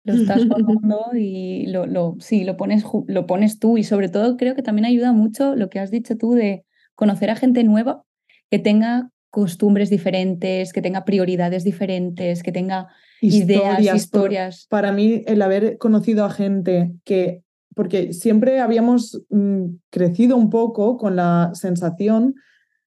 lo 0.10 0.16
estás 0.16 0.46
formando 0.48 1.12
y 1.16 1.68
lo, 1.68 1.86
lo, 1.86 2.16
sí, 2.20 2.44
lo 2.44 2.58
pones, 2.58 2.84
lo 3.08 3.26
pones 3.26 3.60
tú 3.60 3.78
y 3.78 3.84
sobre 3.84 4.10
todo 4.10 4.38
creo 4.38 4.56
que 4.56 4.64
también 4.64 4.86
ayuda 4.86 5.12
mucho 5.14 5.56
lo 5.56 5.70
que 5.70 5.80
has 5.80 5.92
dicho 5.92 6.18
tú 6.18 6.34
de 6.34 6.66
conocer 6.96 7.30
a 7.30 7.36
gente 7.36 7.64
nueva 7.64 8.04
que 8.50 8.60
tenga 8.60 9.12
costumbres 9.30 9.90
diferentes, 9.90 10.74
que 10.74 10.82
tenga 10.82 11.06
prioridades 11.06 11.64
diferentes, 11.64 12.42
que 12.42 12.52
tenga 12.52 12.88
ideas, 13.22 13.96
historias. 13.96 14.66
para 14.70 14.92
mí 14.92 15.24
el 15.28 15.42
haber 15.42 15.78
conocido 15.78 16.26
a 16.26 16.32
gente 16.32 16.94
que, 17.04 17.44
porque 17.76 18.14
siempre 18.14 18.60
habíamos 18.60 19.22
mm, 19.30 19.66
crecido 19.90 20.36
un 20.36 20.50
poco 20.50 20.98
con 20.98 21.16
la 21.16 21.52
sensación 21.54 22.36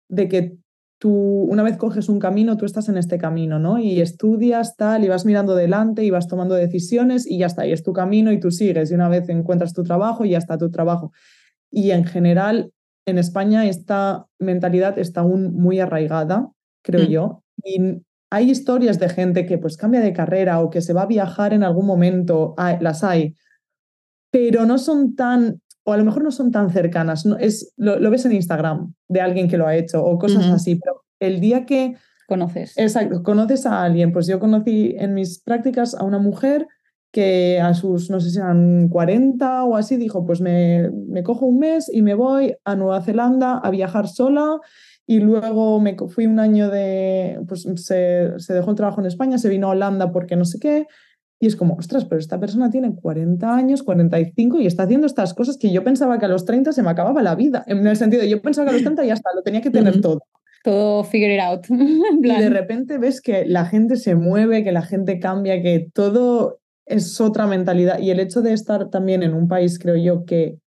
de 0.09 0.29
que 0.29 0.57
tú 1.03 1.11
una 1.11 1.65
vez 1.65 1.79
coges 1.79 2.09
un 2.09 2.21
camino, 2.21 2.57
tú 2.57 2.65
estás 2.65 2.89
en 2.89 2.97
este 2.97 3.19
camino, 3.19 3.59
¿no? 3.59 3.81
Y 3.81 4.01
estudias 4.01 4.77
tal, 4.77 5.03
y 5.03 5.09
vas 5.09 5.27
mirando 5.27 5.57
delante 5.57 6.05
y 6.05 6.11
vas 6.11 6.29
tomando 6.29 6.55
decisiones 6.55 7.27
y 7.29 7.39
ya 7.39 7.47
está, 7.47 7.67
y 7.67 7.73
es 7.73 7.83
tu 7.83 7.93
camino 7.93 8.31
y 8.31 8.39
tú 8.39 8.53
sigues. 8.53 8.93
Y 8.93 8.95
una 8.95 9.09
vez 9.09 9.29
encuentras 9.29 9.73
tu 9.73 9.83
trabajo, 9.83 10.25
y 10.25 10.31
ya 10.31 10.39
está 10.39 10.59
tu 10.59 10.71
trabajo. 10.71 11.11
Y 11.73 11.91
en 11.91 12.05
general, 12.05 12.71
en 13.05 13.19
España 13.19 13.67
esta 13.67 14.27
mentalidad 14.39 14.97
está 14.97 15.23
aún 15.23 15.53
muy 15.55 15.81
arraigada, 15.81 16.53
creo 16.85 17.03
mm. 17.03 17.11
yo. 17.11 17.43
Y 17.65 17.81
hay 18.31 18.49
historias 18.49 19.01
de 19.01 19.09
gente 19.09 19.45
que 19.45 19.59
pues 19.59 19.77
cambia 19.77 20.03
de 20.03 20.13
carrera 20.13 20.61
o 20.61 20.71
que 20.71 20.83
se 20.83 20.93
va 20.93 21.03
a 21.03 21.07
viajar 21.07 21.53
en 21.53 21.65
algún 21.65 21.85
momento, 21.85 22.55
las 22.79 23.03
hay, 23.03 23.35
pero 24.31 24.67
no 24.67 24.79
son 24.79 25.17
tan 25.17 25.62
o 25.85 25.93
a 25.93 25.97
lo 25.97 26.05
mejor 26.05 26.23
no 26.23 26.31
son 26.31 26.51
tan 26.51 26.71
cercanas, 26.71 27.27
no, 27.27 27.37
es, 27.37 27.73
lo, 27.77 28.11
ves 28.11 28.25
en 28.25 28.33
Instagram 28.33 28.95
de 29.09 29.21
alguien 29.21 29.49
que 29.49 29.57
lo 29.57 29.67
ha 29.67 29.77
hecho 29.77 30.05
o 30.05 30.19
cosas 30.19 30.47
así, 30.47 30.77
pero 30.77 31.03
el 31.21 31.41
día 31.41 31.67
que... 31.67 31.97
Conoces. 32.29 32.79
Exacto, 32.79 33.23
conoces 33.23 33.67
a 33.67 33.83
alguien, 33.83 34.13
pues 34.13 34.27
yo 34.27 34.39
conocí 34.39 34.95
en 34.99 35.15
mis 35.15 35.41
prácticas 35.41 35.95
a 35.95 36.05
una 36.05 36.19
mujer 36.19 36.67
que 37.13 37.61
a 37.61 37.75
sus, 37.75 38.09
no 38.11 38.21
sé 38.21 38.31
si 38.31 38.39
eran 38.39 38.89
40 38.89 39.65
o 39.65 39.77
así, 39.77 39.97
dijo, 39.97 40.25
pues 40.25 40.41
me, 40.41 40.91
me 40.91 41.23
cojo 41.23 41.47
un 41.47 41.59
mes 41.59 41.91
y 41.93 42.01
me 42.01 42.15
voy 42.15 42.55
a 42.65 42.75
Nueva 42.75 43.03
Zelanda 43.03 43.59
a 43.59 43.71
viajar 43.71 44.09
sola 44.09 44.59
y 45.07 45.21
luego 45.21 45.79
me 45.79 45.95
fui 46.09 46.27
un 46.27 46.41
año 46.41 46.71
de, 46.71 47.39
pues 47.47 47.67
se, 47.77 48.33
se, 48.39 48.55
dejó 48.55 48.71
el 48.71 48.77
trabajo 48.77 49.01
en 49.01 49.07
España, 49.07 49.37
se 49.37 49.51
vino 49.51 49.67
a 49.67 49.71
Holanda 49.71 50.11
porque 50.11 50.37
no 50.37 50.47
sé 50.47 50.59
qué, 50.59 50.87
y 51.43 51.47
es 51.47 51.57
como, 51.57 51.75
ostras, 51.75 52.05
pero 52.05 52.21
esta 52.21 52.39
persona 52.39 52.71
tiene 52.71 52.95
40 52.95 53.53
años, 53.53 53.83
45 53.83 54.61
y 54.61 54.67
está 54.69 54.85
haciendo 54.85 55.09
estas 55.09 55.35
cosas 55.35 55.57
que 55.57 55.73
yo 55.73 55.83
pensaba 55.83 56.21
que 56.21 56.27
a 56.27 56.29
los 56.29 56.45
30 56.45 56.71
se 56.71 56.85
me 56.85 56.91
acababa 56.91 57.21
la 57.21 57.35
vida. 57.35 57.65
En 57.67 57.85
el 57.85 57.97
sentido, 57.97 58.23
yo 58.23 58.41
pensaba 58.41 58.67
que 58.67 58.71
a 58.71 58.73
los 58.75 58.83
30 58.85 59.05
ya 59.05 59.15
está, 59.15 59.31
lo 59.35 59.43
tenía 59.43 59.61
que 59.61 59.71
tener 59.71 60.01
todo. 60.01 60.21
Todo 60.63 61.03
figure 61.03 61.35
it 61.35 61.41
out. 61.41 61.67
y 61.69 62.29
de 62.29 62.49
repente 62.49 62.97
ves 62.99 63.21
que 63.21 63.45
la 63.45 63.67
gente 63.67 63.97
se 63.97 64.15
mueve, 64.15 64.63
que 64.63 64.71
la 64.71 64.83
gente 64.83 65.19
cambia, 65.19 65.61
que 65.61 65.89
todo 65.93 66.61
es 66.87 67.21
otra 67.21 67.49
mentalidad. 67.49 67.99
Y 67.99 68.13
el 68.13 68.21
hecho 68.21 68.41
de 68.41 68.53
estar 68.53 68.89
también 68.91 69.25
en 69.25 69.35
un 69.35 69.49
país, 69.49 69.81
creo 69.81 69.97
yo, 69.97 70.25
que 70.25 70.59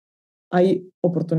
hay 0.51 0.91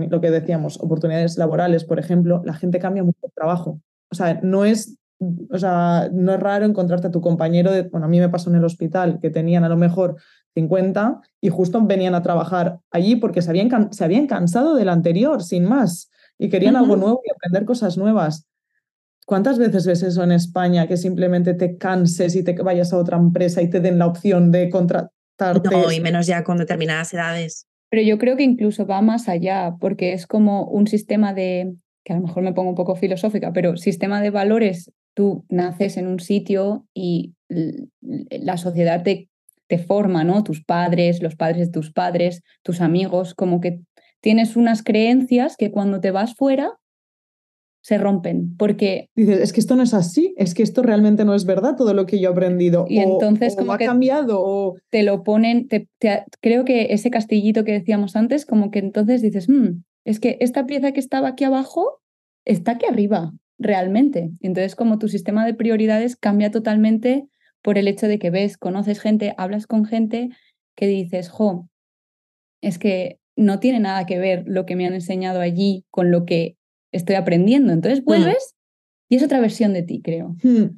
lo 0.10 0.22
que 0.22 0.32
decíamos, 0.32 0.80
oportunidades 0.80 1.38
laborales, 1.38 1.84
por 1.84 2.00
ejemplo, 2.00 2.42
la 2.46 2.54
gente 2.54 2.80
cambia 2.80 3.04
mucho 3.04 3.20
el 3.24 3.34
trabajo. 3.34 3.82
O 4.10 4.16
sea, 4.16 4.40
no 4.44 4.64
es 4.64 4.98
o 5.20 5.58
sea, 5.58 6.10
no 6.12 6.34
es 6.34 6.40
raro 6.40 6.66
encontrarte 6.66 7.08
a 7.08 7.12
tu 7.12 7.22
compañero, 7.22 7.72
de, 7.72 7.84
bueno, 7.84 8.06
a 8.06 8.10
mí 8.10 8.20
me 8.20 8.30
pasó 8.30 8.50
en 8.50 8.58
el 8.58 8.66
hospital 8.66 9.20
que 9.22 9.30
tenían 9.30 9.64
a 9.64 9.70
lo 9.70 9.78
mejor 9.78 10.18
50 10.56 11.22
y 11.42 11.50
justo 11.50 11.82
venían 11.86 12.16
a 12.16 12.22
trabajar 12.22 12.80
allí 12.92 13.16
porque 13.16 13.42
se 13.42 13.50
habían, 13.50 13.94
se 13.94 14.04
habían 14.04 14.28
cansado 14.28 14.76
del 14.76 14.90
anterior, 14.90 15.44
sin 15.44 15.66
más, 15.66 16.10
y 16.38 16.50
querían 16.50 16.76
algo 16.76 16.96
nuevo 16.96 17.22
y 17.26 17.32
aprender 17.32 17.66
cosas 17.66 17.98
nuevas. 17.98 18.48
¿Cuántas 19.26 19.58
veces 19.58 19.88
ves 19.88 20.04
eso 20.04 20.24
en 20.24 20.32
España, 20.32 20.88
que 20.88 20.98
simplemente 20.98 21.54
te 21.54 21.78
canses 21.78 22.36
y 22.36 22.44
te 22.44 22.54
vayas 22.62 22.94
a 22.94 22.98
otra 22.98 23.18
empresa 23.18 23.62
y 23.62 23.70
te 23.70 23.80
den 23.80 23.98
la 23.98 24.08
opción 24.08 24.52
de 24.52 24.70
contratarte? 24.70 25.70
No, 25.72 25.92
y 25.92 26.00
menos 26.00 26.28
ya 26.28 26.44
con 26.44 26.58
determinadas 26.58 27.14
edades. 27.14 27.68
Pero 27.90 28.04
yo 28.04 28.18
creo 28.18 28.36
que 28.38 28.44
incluso 28.44 28.86
va 28.86 29.02
más 29.02 29.28
allá, 29.28 29.76
porque 29.80 30.14
es 30.14 30.28
como 30.28 30.68
un 30.68 30.88
sistema 30.88 31.34
de, 31.34 31.74
que 32.04 32.14
a 32.14 32.18
lo 32.18 32.22
mejor 32.22 32.44
me 32.44 32.54
pongo 32.54 32.70
un 32.70 32.76
poco 32.76 32.96
filosófica, 32.96 33.52
pero 33.52 33.78
sistema 33.78 34.22
de 34.22 34.30
valores 34.30 34.92
tú 35.16 35.46
naces 35.50 35.98
en 35.98 36.08
un 36.08 36.20
sitio 36.20 36.86
y 36.94 37.34
la 38.30 38.58
sociedad 38.58 39.04
te, 39.04 39.30
te 39.68 39.80
forma, 39.80 40.24
¿no? 40.24 40.44
Tus 40.44 40.64
padres, 40.64 41.24
los 41.24 41.36
padres 41.36 41.68
de 41.68 41.72
tus 41.72 41.92
padres, 41.92 42.44
tus 42.62 42.82
amigos, 42.82 43.34
como 43.34 43.62
que 43.62 43.82
tienes 44.22 44.56
unas 44.56 44.84
creencias 44.84 45.56
que 45.58 45.72
cuando 45.72 46.00
te 46.02 46.12
vas 46.12 46.36
fuera 46.36 46.74
se 47.82 48.00
rompen, 48.00 48.58
porque... 48.58 49.10
Dices, 49.16 49.40
es 49.42 49.54
que 49.54 49.60
esto 49.60 49.76
no 49.76 49.84
es 49.84 49.94
así, 49.94 50.34
es 50.38 50.56
que 50.56 50.64
esto 50.64 50.82
realmente 50.82 51.24
no 51.24 51.36
es 51.36 51.46
verdad 51.46 51.76
todo 51.76 51.94
lo 51.94 52.08
que 52.08 52.20
yo 52.20 52.30
he 52.30 52.32
aprendido. 52.32 52.88
Y 52.90 52.98
entonces 52.98 53.56
como 53.56 53.74
ha 53.74 53.78
cambiado 53.78 54.42
o... 54.44 54.76
Te 54.90 55.04
lo 55.04 55.24
ponen, 55.24 55.68
te, 55.68 55.88
creo 56.42 56.66
que 56.66 56.88
ese 56.90 57.12
castillito 57.12 57.64
que 57.64 57.74
decíamos 57.74 58.16
antes, 58.16 58.48
como 58.48 58.72
que 58.72 58.80
entonces 58.80 59.22
dices, 59.22 59.48
mm, 59.48 59.84
es 60.04 60.20
que 60.20 60.38
esta 60.40 60.66
pieza 60.66 60.94
que 60.94 61.00
estaba 61.00 61.28
aquí 61.28 61.44
abajo 61.44 62.02
está 62.44 62.72
aquí 62.72 62.88
arriba, 62.88 63.34
realmente. 63.58 64.32
Entonces 64.42 64.76
como 64.76 65.00
tu 65.00 65.08
sistema 65.08 65.46
de 65.46 65.54
prioridades 65.54 66.16
cambia 66.16 66.52
totalmente 66.52 67.28
por 67.62 67.78
el 67.78 67.88
hecho 67.88 68.08
de 68.08 68.20
que 68.20 68.30
ves, 68.30 68.58
conoces 68.58 69.00
gente, 69.00 69.34
hablas 69.38 69.68
con 69.68 69.86
gente 69.86 70.30
que 70.76 70.88
dices, 70.88 71.30
jo, 71.30 71.68
es 72.62 72.78
que 72.78 73.20
no 73.36 73.60
tiene 73.60 73.80
nada 73.80 74.06
que 74.06 74.20
ver 74.20 74.44
lo 74.46 74.66
que 74.66 74.76
me 74.76 74.86
han 74.86 74.94
enseñado 74.94 75.42
allí 75.42 75.86
con 75.90 76.12
lo 76.12 76.26
que 76.26 76.58
estoy 76.92 77.16
aprendiendo. 77.16 77.74
Entonces 77.74 78.02
mm. 78.02 78.06
vuelves 78.06 78.56
y 79.10 79.16
es 79.16 79.24
otra 79.24 79.40
versión 79.40 79.74
de 79.74 79.84
ti, 79.84 80.02
creo. 80.04 80.36
Mm. 80.44 80.78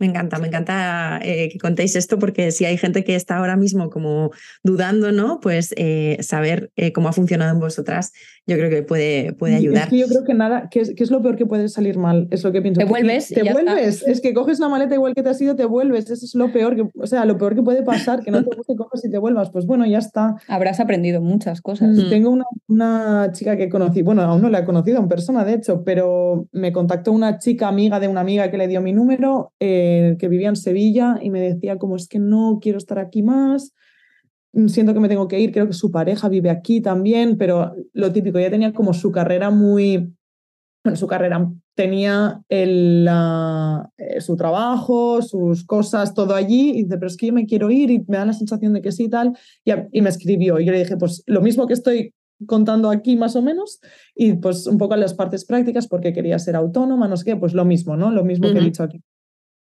Me 0.00 0.06
encanta, 0.06 0.38
me 0.38 0.48
encanta 0.48 1.20
eh, 1.22 1.50
que 1.52 1.58
contéis 1.58 1.94
esto 1.94 2.18
porque 2.18 2.52
si 2.52 2.64
hay 2.64 2.78
gente 2.78 3.04
que 3.04 3.14
está 3.14 3.36
ahora 3.36 3.56
mismo 3.56 3.90
como 3.90 4.30
dudando, 4.64 5.12
¿no? 5.12 5.40
Pues 5.40 5.74
eh, 5.76 6.16
saber 6.22 6.72
eh, 6.76 6.92
cómo 6.92 7.10
ha 7.10 7.12
funcionado 7.12 7.52
en 7.52 7.60
vosotras, 7.60 8.12
yo 8.46 8.56
creo 8.56 8.70
que 8.70 8.82
puede, 8.82 9.34
puede 9.34 9.56
ayudar. 9.56 9.84
Es 9.84 9.90
que 9.90 9.98
yo 9.98 10.08
creo 10.08 10.24
que 10.24 10.32
nada, 10.32 10.68
¿qué 10.70 10.80
es, 10.80 10.94
es 10.96 11.10
lo 11.10 11.20
peor 11.20 11.36
que 11.36 11.44
puede 11.44 11.68
salir 11.68 11.98
mal? 11.98 12.28
Es 12.30 12.42
lo 12.42 12.50
que 12.50 12.62
pienso. 12.62 12.80
Te 12.80 12.86
vuelves. 12.86 13.28
Te 13.28 13.42
vuelves. 13.42 14.02
Es 14.06 14.22
que 14.22 14.32
coges 14.32 14.58
una 14.58 14.70
maleta 14.70 14.94
igual 14.94 15.14
que 15.14 15.22
te 15.22 15.28
has 15.28 15.40
ido, 15.40 15.54
te 15.54 15.66
vuelves. 15.66 16.10
Eso 16.10 16.24
es 16.24 16.34
lo 16.34 16.50
peor 16.50 16.76
que, 16.76 16.88
o 16.94 17.06
sea, 17.06 17.26
lo 17.26 17.36
peor 17.36 17.54
que 17.54 17.62
puede 17.62 17.82
pasar, 17.82 18.22
que 18.24 18.30
no 18.30 18.42
te 18.42 18.56
guste, 18.56 18.74
coges 18.76 19.04
y 19.04 19.10
te 19.10 19.18
vuelvas. 19.18 19.50
Pues 19.50 19.66
bueno, 19.66 19.84
ya 19.84 19.98
está. 19.98 20.34
Habrás 20.48 20.80
aprendido 20.80 21.20
muchas 21.20 21.60
cosas. 21.60 21.90
Mm, 21.90 22.08
tengo 22.08 22.30
una, 22.30 22.44
una 22.68 23.30
chica 23.32 23.56
que 23.58 23.68
conocí, 23.68 24.00
bueno, 24.00 24.22
aún 24.22 24.40
no 24.40 24.48
la 24.48 24.60
he 24.60 24.64
conocido 24.64 24.98
en 24.98 25.08
persona, 25.08 25.44
de 25.44 25.54
hecho, 25.54 25.84
pero 25.84 26.48
me 26.52 26.72
contactó 26.72 27.12
una 27.12 27.38
chica 27.38 27.68
amiga 27.68 28.00
de 28.00 28.08
una 28.08 28.20
amiga 28.20 28.50
que 28.50 28.56
le 28.56 28.68
dio 28.68 28.80
mi 28.80 28.92
número, 28.92 29.52
que 30.18 30.28
vivía 30.28 30.48
en 30.48 30.56
Sevilla 30.56 31.18
y 31.20 31.30
me 31.30 31.40
decía 31.40 31.78
como 31.78 31.96
es 31.96 32.08
que 32.08 32.18
no 32.18 32.58
quiero 32.60 32.78
estar 32.78 32.98
aquí 32.98 33.22
más, 33.22 33.74
mm, 34.52 34.68
siento 34.68 34.94
que 34.94 35.00
me 35.00 35.08
tengo 35.08 35.28
que 35.28 35.40
ir, 35.40 35.52
creo 35.52 35.66
que 35.66 35.72
su 35.72 35.90
pareja 35.90 36.28
vive 36.28 36.50
aquí 36.50 36.80
también, 36.80 37.36
pero 37.36 37.74
lo 37.92 38.12
típico, 38.12 38.38
ya 38.38 38.50
tenía 38.50 38.72
como 38.72 38.92
su 38.94 39.10
carrera 39.10 39.50
muy, 39.50 40.12
bueno, 40.84 40.96
su 40.96 41.06
carrera 41.06 41.50
tenía 41.74 42.42
el, 42.48 43.08
eh, 43.98 44.20
su 44.20 44.36
trabajo, 44.36 45.22
sus 45.22 45.64
cosas, 45.64 46.14
todo 46.14 46.34
allí, 46.34 46.70
y 46.70 46.84
dice, 46.84 46.96
pero 46.96 47.06
es 47.06 47.16
que 47.16 47.26
yo 47.28 47.32
me 47.32 47.46
quiero 47.46 47.70
ir 47.70 47.90
y 47.90 48.04
me 48.06 48.18
da 48.18 48.26
la 48.26 48.32
sensación 48.32 48.72
de 48.72 48.82
que 48.82 48.92
sí 48.92 49.04
y 49.04 49.10
tal, 49.10 49.36
y, 49.64 49.72
y 49.92 50.02
me 50.02 50.10
escribió, 50.10 50.60
y 50.60 50.64
yo 50.66 50.72
le 50.72 50.80
dije, 50.80 50.96
pues 50.96 51.22
lo 51.26 51.40
mismo 51.40 51.66
que 51.66 51.74
estoy 51.74 52.14
contando 52.46 52.90
aquí 52.90 53.16
más 53.16 53.36
o 53.36 53.42
menos 53.42 53.80
y 54.14 54.34
pues 54.34 54.66
un 54.66 54.78
poco 54.78 54.96
las 54.96 55.14
partes 55.14 55.44
prácticas 55.44 55.86
porque 55.86 56.12
quería 56.12 56.38
ser 56.38 56.56
autónoma, 56.56 57.08
no 57.08 57.16
sé 57.16 57.24
qué, 57.24 57.36
pues 57.36 57.54
lo 57.54 57.64
mismo, 57.64 57.96
¿no? 57.96 58.10
Lo 58.10 58.24
mismo 58.24 58.50
que 58.50 58.58
he 58.58 58.62
dicho 58.62 58.82
aquí. 58.82 59.02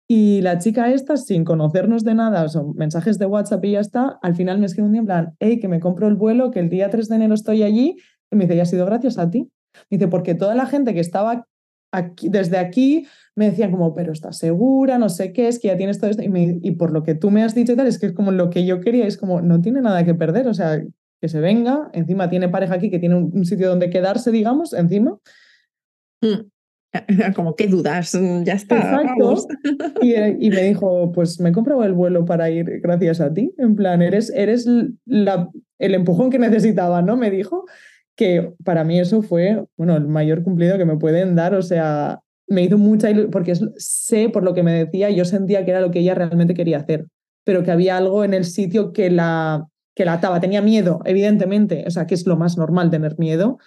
Y 0.10 0.41
la 0.41 0.58
chica 0.58 0.91
esta, 0.91 1.17
sin 1.17 1.43
conocernos 1.43 2.06
de 2.06 2.15
nada, 2.15 2.48
son 2.48 2.74
mensajes 2.76 3.20
de 3.20 3.26
WhatsApp 3.26 3.65
y 3.65 3.72
ya 3.72 3.82
está, 3.82 4.20
al 4.22 4.36
final 4.36 4.58
me 4.58 4.65
escribe 4.65 4.88
un 4.88 4.93
día 4.93 5.02
en 5.02 5.06
plan, 5.06 5.36
hey, 5.39 5.60
que 5.60 5.67
me 5.67 5.82
compro 5.82 6.08
el 6.08 6.15
vuelo, 6.15 6.50
que 6.50 6.60
el 6.60 6.70
día 6.70 6.89
3 6.89 7.10
de 7.10 7.15
enero 7.15 7.34
estoy 7.34 7.63
allí. 7.63 7.98
Y 8.32 8.36
me 8.36 8.46
dice, 8.46 8.56
ya 8.56 8.63
ha 8.63 8.65
sido 8.65 8.86
gracias 8.86 9.17
a 9.17 9.30
ti. 9.30 9.52
Me 9.89 9.98
dice, 9.98 10.08
porque 10.08 10.34
toda 10.34 10.56
la 10.56 10.65
gente 10.65 10.93
que 10.93 11.02
estaba 11.02 11.46
aquí, 11.91 12.30
desde 12.30 12.58
aquí 12.58 13.06
me 13.36 13.50
decían 13.50 13.72
como, 13.72 13.93
pero 13.93 14.13
estás 14.13 14.38
segura, 14.38 14.98
no 14.98 15.10
sé 15.10 15.34
qué, 15.34 15.50
es 15.50 15.60
que 15.60 15.67
ya 15.67 15.78
tienes 15.78 16.00
todo 16.00 16.10
esto. 16.10 16.24
Y, 16.24 16.72
por 16.72 16.91
lo 16.91 17.04
que 17.04 17.13
tú 17.13 17.30
me 17.30 17.43
has 17.43 17.54
dicho 17.54 17.74
y 17.74 17.76
tal, 17.76 17.88
es 17.88 18.00
que 18.00 18.08
es 18.08 18.13
como 18.13 18.32
lo 18.32 18.50
que 18.50 18.65
yo 18.65 18.80
quería, 18.80 19.06
es 19.06 19.17
como, 19.17 19.41
no 19.41 19.62
tiene 19.62 19.82
nada 19.82 20.06
que 20.06 20.15
perder, 20.15 20.48
o 20.48 20.54
sea, 20.54 20.82
que 21.20 21.28
se 21.28 21.39
venga, 21.39 21.89
encima 21.93 22.30
tiene 22.30 22.48
pareja 22.50 22.76
aquí, 22.76 22.89
que 22.89 23.00
tiene 23.00 23.15
un, 23.15 23.46
sitio 23.46 23.70
donde 23.70 23.89
quedarse, 23.89 24.32
digamos, 24.32 24.74
encima. 24.74 25.20
Mm. 26.22 26.50
Como 27.36 27.56
qué 27.56 27.67
dudas, 27.67 28.15
mm, 28.15 28.43
ya 28.43 28.54
está. 28.54 28.78
Exacto. 28.78 29.47
Eh, 30.02 30.38
y, 30.39 30.50
me 30.50 30.63
dijo, 30.63 31.12
pues 31.12 31.39
me 31.39 31.50
he 31.50 31.52
comprado 31.52 31.84
el 31.84 31.93
vuelo 31.93 32.23
para 32.23 32.50
ir 32.50 32.80
gracias 32.82 33.19
a 33.19 33.34
ti. 33.34 33.54
En 33.58 33.76
plan, 33.76 34.02
eres, 34.02 34.32
eres 34.34 34.65
la, 35.06 35.50
el 35.80 35.95
empujón 35.95 36.30
que 36.30 36.39
necesitaba, 36.39 37.02
¿no? 37.02 37.17
Me 37.17 37.30
dijo 37.30 37.65
que 38.15 38.54
para 38.63 38.84
mí 38.84 39.00
eso 39.00 39.21
fue, 39.21 39.65
bueno, 39.76 39.97
el 39.97 40.08
mayor 40.08 40.43
cumplido 40.43 40.78
que 40.78 40.86
me 40.86 40.97
pueden 40.97 41.36
dar. 41.36 41.56
O 41.56 41.62
sea, 41.62 42.21
me 42.47 42.63
hizo 42.63 42.78
mucha 42.78 43.10
ilusión, 43.10 43.32
porque 43.32 43.54
sé 43.76 44.30
por 44.30 44.43
lo 44.43 44.54
que 44.54 44.63
me 44.63 44.73
decía, 44.73 45.10
yo 45.10 45.26
sentía 45.26 45.65
que 45.65 45.71
era 45.71 45.82
lo 45.82 45.91
que 45.91 46.00
ella 46.00 46.15
realmente 46.15 46.54
quería 46.54 46.78
hacer, 46.78 47.08
pero 47.43 47.63
que 47.63 47.71
había 47.71 47.97
algo 47.97 48.23
en 48.23 48.34
el 48.34 48.45
sitio 48.45 48.93
que 48.93 49.12
la, 49.12 49.67
que 49.95 50.06
la 50.06 50.13
ataba. 50.13 50.39
Tenía 50.39 50.62
miedo, 50.62 51.02
evidentemente, 51.06 51.84
o 51.86 51.91
sea, 51.91 52.08
que 52.08 52.15
es 52.15 52.26
lo 52.26 52.38
más 52.38 52.58
normal 52.58 52.89
tener 52.89 53.17
miedo, 53.19 53.58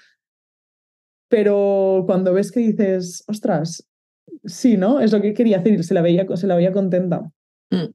pero 1.31 2.03
cuando 2.07 2.35
ves 2.35 2.51
que 2.51 2.61
dices, 2.61 3.25
ostras, 3.29 3.89
sí, 4.45 4.77
¿no? 4.77 5.01
Es 5.01 5.13
lo 5.13 5.23
que 5.23 5.33
quería 5.33 5.59
hacer 5.59 5.75
y 5.75 5.83
se 5.83 5.95
la 5.95 6.03
veía, 6.03 6.27
se 6.35 6.47
la 6.47 6.57
veía 6.57 6.73
contenta. 6.73 7.21
Mm. 7.71 7.93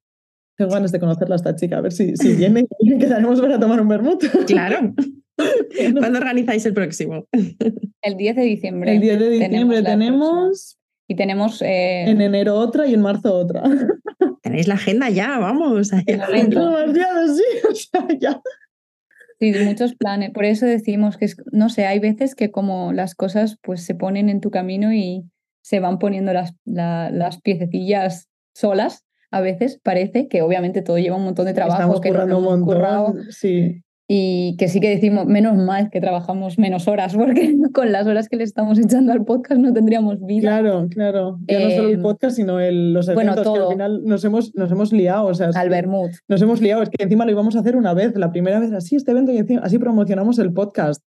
Tengo 0.58 0.72
ganas 0.72 0.94
de 0.94 1.00
conocerla 1.02 1.36
a 1.36 1.38
esta 1.38 1.56
chica, 1.56 1.78
a 1.78 1.82
ver 1.82 1.92
si, 1.92 2.16
si 2.16 2.34
viene 2.34 2.66
y 2.80 2.98
quedaremos 2.98 3.42
para 3.42 3.60
tomar 3.60 3.82
un 3.82 3.90
vermut. 3.90 4.24
Claro. 4.48 4.94
¿Cuándo 6.00 6.18
organizáis 6.18 6.66
el 6.66 6.74
próximo? 6.74 7.28
El 8.02 8.16
10 8.16 8.36
de 8.38 8.42
diciembre. 8.44 8.94
El 8.94 9.02
10 9.02 9.20
de 9.20 9.30
diciembre 9.30 9.84
tenemos... 9.84 10.78
Y 11.08 11.16
tenemos... 11.16 11.62
Eh, 11.62 12.10
en 12.10 12.22
enero 12.22 12.56
otra 12.56 12.88
y 12.88 12.94
en 12.94 13.02
marzo 13.02 13.34
otra. 13.36 13.64
Tenéis 14.42 14.68
la 14.70 14.76
agenda 14.76 15.10
ya, 15.10 15.38
vamos. 15.40 15.90
Demasiado, 15.90 17.36
sí, 17.36 17.44
o 17.70 17.76
sea, 17.76 18.08
ya. 18.18 18.42
Sí, 19.40 19.54
muchos 19.66 19.96
planes. 19.96 20.32
Por 20.32 20.46
eso 20.46 20.66
decimos 20.66 21.18
que, 21.18 21.28
no 21.52 21.70
sé, 21.70 21.86
hay 21.86 22.00
veces 22.00 22.36
que 22.36 22.52
como 22.52 22.94
las 22.94 23.16
cosas 23.16 23.58
pues 23.62 23.86
se 23.86 23.96
ponen 23.96 24.30
en 24.30 24.42
tu 24.42 24.50
camino 24.50 24.94
y 24.94 25.30
se 25.62 25.80
van 25.80 26.00
poniendo 26.00 26.32
las, 26.32 26.54
las 26.66 27.42
piececillas 27.42 28.30
solas. 28.54 29.04
A 29.32 29.42
veces 29.42 29.80
parece 29.84 30.28
que 30.28 30.42
obviamente 30.42 30.82
todo 30.82 30.98
lleva 30.98 31.18
un 31.18 31.26
montón 31.26 31.48
de 31.48 31.54
trabajo. 31.54 32.00
que 32.00 32.12
no 32.12 32.38
un 32.38 32.44
montón, 32.44 33.32
sí. 33.32 33.84
Y 34.08 34.56
que 34.58 34.68
sí 34.68 34.80
que 34.80 34.90
decimos, 34.90 35.26
menos 35.26 35.56
mal 35.56 35.90
que 35.90 36.00
trabajamos 36.00 36.60
menos 36.60 36.88
horas, 36.88 37.16
porque 37.18 37.56
con 37.74 37.92
las 37.92 38.06
horas 38.06 38.30
que 38.30 38.36
le 38.36 38.44
estamos 38.44 38.78
echando 38.80 39.12
al 39.12 39.26
podcast 39.26 39.60
no 39.60 39.74
tendríamos 39.74 40.24
vida. 40.24 40.42
Claro, 40.42 40.88
claro. 40.90 41.40
Ya 41.48 41.60
no 41.60 41.70
solo 41.72 41.88
el 41.90 41.96
em, 41.96 42.02
podcast, 42.02 42.36
sino 42.36 42.60
el, 42.60 42.94
los 42.94 43.08
eventos 43.08 43.42
que 43.42 43.60
al 43.60 43.70
final 43.70 44.02
nos 44.06 44.24
hemos, 44.24 44.54
nos 44.56 44.72
hemos 44.72 44.94
liado. 44.94 45.26
O 45.26 45.34
sea, 45.34 45.50
al 45.56 45.88
Nos 46.28 46.42
hemos 46.42 46.62
liado. 46.62 46.84
Es 46.84 46.90
que 46.90 47.04
encima 47.04 47.26
lo 47.26 47.32
íbamos 47.32 47.56
a 47.56 47.60
hacer 47.60 47.76
una 47.76 47.94
vez, 47.94 48.16
la 48.16 48.32
primera 48.32 48.60
vez 48.60 48.72
así, 48.74 48.96
este 48.96 49.12
evento, 49.12 49.32
y 49.32 49.44
así 49.62 49.80
promocionamos 49.80 50.38
el 50.40 50.54
podcast 50.54 51.02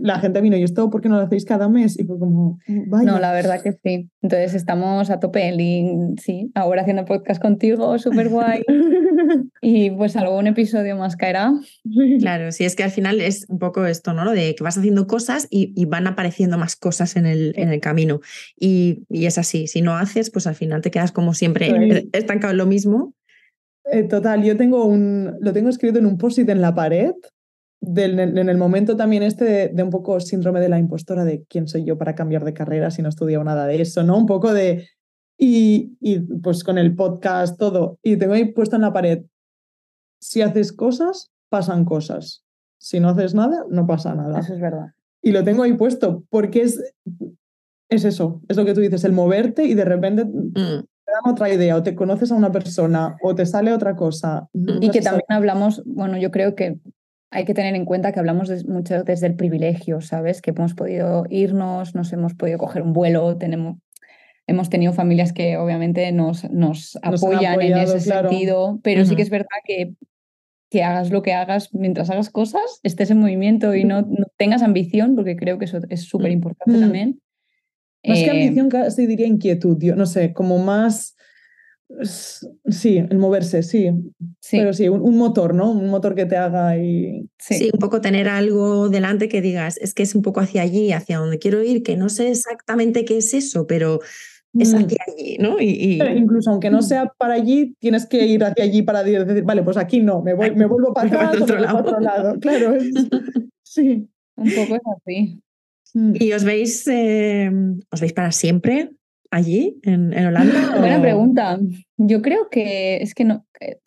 la 0.00 0.18
gente 0.18 0.40
vino, 0.40 0.56
¿y 0.56 0.62
esto 0.62 0.88
por 0.90 1.00
qué 1.00 1.08
no 1.08 1.16
lo 1.16 1.22
hacéis 1.22 1.44
cada 1.44 1.68
mes? 1.68 1.98
Y 1.98 2.04
fue 2.04 2.18
como, 2.18 2.58
vaya. 2.66 3.12
No, 3.12 3.18
la 3.18 3.32
verdad 3.32 3.62
que 3.62 3.72
sí. 3.72 4.08
Entonces 4.22 4.54
estamos 4.54 5.10
a 5.10 5.20
tope. 5.20 5.54
Y 5.54 5.86
sí, 6.20 6.50
ahora 6.54 6.82
haciendo 6.82 7.04
podcast 7.04 7.40
contigo, 7.40 7.98
súper 7.98 8.28
guay. 8.28 8.64
y 9.62 9.90
pues 9.90 10.16
algún 10.16 10.46
episodio 10.46 10.96
más 10.96 11.16
caerá. 11.16 11.52
Claro, 12.20 12.52
sí, 12.52 12.64
es 12.64 12.74
que 12.74 12.84
al 12.84 12.90
final 12.90 13.20
es 13.20 13.46
un 13.48 13.58
poco 13.58 13.86
esto, 13.86 14.12
¿no? 14.12 14.30
De 14.32 14.54
que 14.54 14.64
vas 14.64 14.78
haciendo 14.78 15.06
cosas 15.06 15.46
y, 15.50 15.84
van 15.86 16.06
apareciendo 16.06 16.58
más 16.58 16.74
cosas 16.74 17.16
en 17.16 17.26
el, 17.26 17.52
en 17.56 17.68
el 17.68 17.80
camino. 17.80 18.20
Y, 18.58 19.04
es 19.10 19.38
así, 19.38 19.66
si 19.66 19.82
no 19.82 19.96
haces, 19.96 20.30
pues 20.30 20.46
al 20.46 20.54
final 20.54 20.80
te 20.80 20.90
quedas 20.90 21.12
como 21.12 21.34
siempre 21.34 22.08
estancado 22.12 22.52
en 22.52 22.58
lo 22.58 22.66
mismo. 22.66 23.14
Eh, 23.92 24.02
total, 24.02 24.42
yo 24.42 24.56
tengo 24.56 24.84
un, 24.84 25.36
lo 25.40 25.52
tengo 25.52 25.68
escrito 25.68 25.98
en 25.98 26.06
un 26.06 26.18
post-it 26.18 26.48
en 26.48 26.60
la 26.60 26.74
pared 26.74 27.12
en 27.82 28.48
el 28.48 28.56
momento 28.56 28.96
también 28.96 29.22
este 29.22 29.68
de, 29.68 29.82
un 29.82 29.90
poco 29.90 30.18
síndrome 30.20 30.60
de 30.60 30.68
la 30.68 30.78
impostora 30.78 31.24
de 31.24 31.44
quién 31.48 31.68
soy 31.68 31.84
yo 31.84 31.98
para 31.98 32.14
cambiar 32.14 32.44
de 32.44 32.54
carrera 32.54 32.90
si 32.90 33.02
no 33.02 33.08
he 33.08 33.10
estudiado 33.10 33.44
nada 33.44 33.66
de 33.66 33.80
eso, 33.80 34.02
¿no? 34.02 34.16
Un 34.16 34.26
poco 34.26 34.52
de... 34.52 34.88
Y, 35.38 35.96
y 36.00 36.20
pues 36.20 36.64
con 36.64 36.78
el 36.78 36.94
podcast, 36.94 37.58
todo. 37.58 37.98
Y 38.02 38.16
tengo 38.16 38.32
ahí 38.32 38.46
puesto 38.52 38.76
en 38.76 38.82
la 38.82 38.92
pared, 38.94 39.24
si 40.18 40.42
haces 40.42 40.72
cosas, 40.72 41.30
pasan 41.50 41.84
cosas. 41.84 42.44
Si 42.78 43.00
no 43.00 43.10
haces 43.10 43.34
nada, 43.34 43.64
no 43.68 43.86
pasa 43.86 44.14
nada. 44.14 44.40
Eso 44.40 44.54
es 44.54 44.60
verdad. 44.60 44.92
Y 45.22 45.32
lo 45.32 45.44
tengo 45.44 45.62
ahí 45.62 45.74
puesto 45.74 46.24
porque 46.30 46.62
es, 46.62 46.82
es 47.88 48.04
eso, 48.04 48.42
es 48.48 48.56
lo 48.56 48.64
que 48.64 48.74
tú 48.74 48.80
dices, 48.80 49.04
el 49.04 49.12
moverte 49.12 49.64
y 49.64 49.74
de 49.74 49.84
repente 49.84 50.24
mm. 50.24 50.54
te 50.54 51.12
dan 51.12 51.32
otra 51.32 51.52
idea 51.52 51.76
o 51.76 51.82
te 51.82 51.94
conoces 51.94 52.30
a 52.32 52.34
una 52.34 52.52
persona 52.52 53.16
o 53.22 53.34
te 53.34 53.46
sale 53.46 53.72
otra 53.72 53.96
cosa. 53.96 54.48
Y 54.52 54.90
que 54.90 55.00
también 55.00 55.26
hablamos, 55.28 55.82
bueno, 55.84 56.16
yo 56.16 56.30
creo 56.30 56.54
que 56.54 56.78
hay 57.30 57.44
que 57.44 57.54
tener 57.54 57.74
en 57.74 57.84
cuenta 57.84 58.12
que 58.12 58.20
hablamos 58.20 58.66
mucho 58.66 59.02
desde 59.02 59.26
el 59.26 59.34
privilegio, 59.34 60.00
¿sabes? 60.00 60.40
Que 60.40 60.50
hemos 60.50 60.74
podido 60.74 61.24
irnos, 61.28 61.94
nos 61.94 62.12
hemos 62.12 62.34
podido 62.34 62.58
coger 62.58 62.82
un 62.82 62.92
vuelo, 62.92 63.36
tenemos, 63.36 63.78
hemos 64.46 64.70
tenido 64.70 64.92
familias 64.92 65.32
que 65.32 65.56
obviamente 65.56 66.10
nos, 66.12 66.48
nos, 66.50 66.98
apoyan 67.02 67.60
en 67.60 67.78
ese 67.78 68.00
sentido, 68.00 68.78
pero 68.82 69.04
sí 69.04 69.16
que 69.16 69.22
es 69.22 69.30
verdad 69.30 69.46
que, 69.64 69.94
que 70.70 70.84
hagas 70.84 71.10
lo 71.10 71.22
que 71.22 71.32
hagas, 71.32 71.74
mientras 71.74 72.10
hagas 72.10 72.30
cosas, 72.30 72.80
estés 72.84 73.10
en 73.10 73.18
movimiento 73.18 73.74
y 73.74 73.84
no, 73.84 74.06
tengas 74.36 74.62
ambición, 74.62 75.16
porque 75.16 75.36
creo 75.36 75.58
que 75.58 75.64
eso 75.64 75.80
es 75.88 76.02
súper 76.02 76.30
importante 76.30 76.78
también. 76.78 77.20
Más 78.04 78.20
que 78.20 78.30
ambición, 78.30 78.68
casi 78.68 79.06
diría 79.06 79.26
inquietud, 79.26 79.78
yo 79.80 79.96
no 79.96 80.06
sé, 80.06 80.32
como 80.32 80.58
más 80.58 81.15
Sí, 82.68 82.98
el 82.98 83.18
moverse, 83.18 83.62
sí. 83.62 83.90
Pero 84.50 84.72
sí, 84.72 84.88
un, 84.88 85.16
motor, 85.16 85.54
¿no? 85.54 85.70
Un 85.70 85.88
motor 85.88 86.14
que 86.14 86.26
te 86.26 86.36
haga 86.36 86.76
y... 86.78 87.28
Sí. 87.38 87.70
un 87.72 87.78
poco 87.78 88.00
tener 88.00 88.28
algo 88.28 88.88
delante 88.88 89.28
que 89.28 89.40
digas, 89.40 89.76
es 89.78 89.94
que 89.94 90.02
es 90.02 90.14
un 90.14 90.22
poco 90.22 90.40
hacia 90.40 90.62
allí, 90.62 90.92
hacia 90.92 91.18
donde 91.18 91.38
quiero 91.38 91.62
ir, 91.62 91.82
que 91.82 91.96
no 91.96 92.08
sé 92.08 92.30
exactamente 92.30 93.04
qué 93.04 93.18
es 93.18 93.34
eso, 93.34 93.66
pero 93.66 94.00
es 94.58 94.72
mm. 94.72 94.76
hacia 94.76 94.98
allí, 95.06 95.36
¿no? 95.38 95.60
Y, 95.60 96.00
incluso 96.16 96.50
aunque 96.50 96.70
no 96.70 96.82
sea 96.82 97.12
para 97.18 97.34
allí, 97.34 97.74
tienes 97.78 98.06
que 98.06 98.26
ir 98.26 98.42
hacia 98.42 98.64
allí 98.64 98.82
para 98.82 99.04
decir, 99.04 99.44
vale, 99.44 99.62
pues 99.62 99.76
aquí 99.76 100.00
no, 100.00 100.22
me, 100.22 100.34
voy, 100.34 100.50
me 100.54 100.66
vuelvo 100.66 100.92
para 100.92 101.08
atrás 101.08 101.40
otro, 101.40 101.58
lado. 101.58 101.78
otro 101.78 102.00
lado. 102.00 102.40
Claro, 102.40 102.74
sí. 103.62 104.08
Un 104.36 104.50
poco 104.50 104.74
es 104.74 104.82
así. 104.96 105.42
Mm. 105.94 106.12
¿Y 106.18 106.32
os 106.32 106.44
veis, 106.44 106.86
eh, 106.88 107.50
os 107.90 108.00
veis 108.00 108.12
para 108.12 108.32
siempre? 108.32 108.90
Allí, 109.30 109.78
en, 109.82 110.12
Holanda? 110.14 110.76
Buena 110.78 111.00
pregunta. 111.00 111.58
Yo 111.96 112.22
creo 112.22 112.48
que 112.50 112.96
es 113.02 113.14
que 113.14 113.24
no. 113.24 113.46
Eh, 113.60 113.78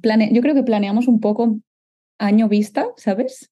plane, 0.00 0.30
yo 0.32 0.42
creo 0.42 0.54
que 0.54 0.62
planeamos 0.62 1.08
un 1.08 1.20
poco 1.20 1.58
año 2.18 2.48
vista, 2.48 2.86
¿sabes? 2.96 3.50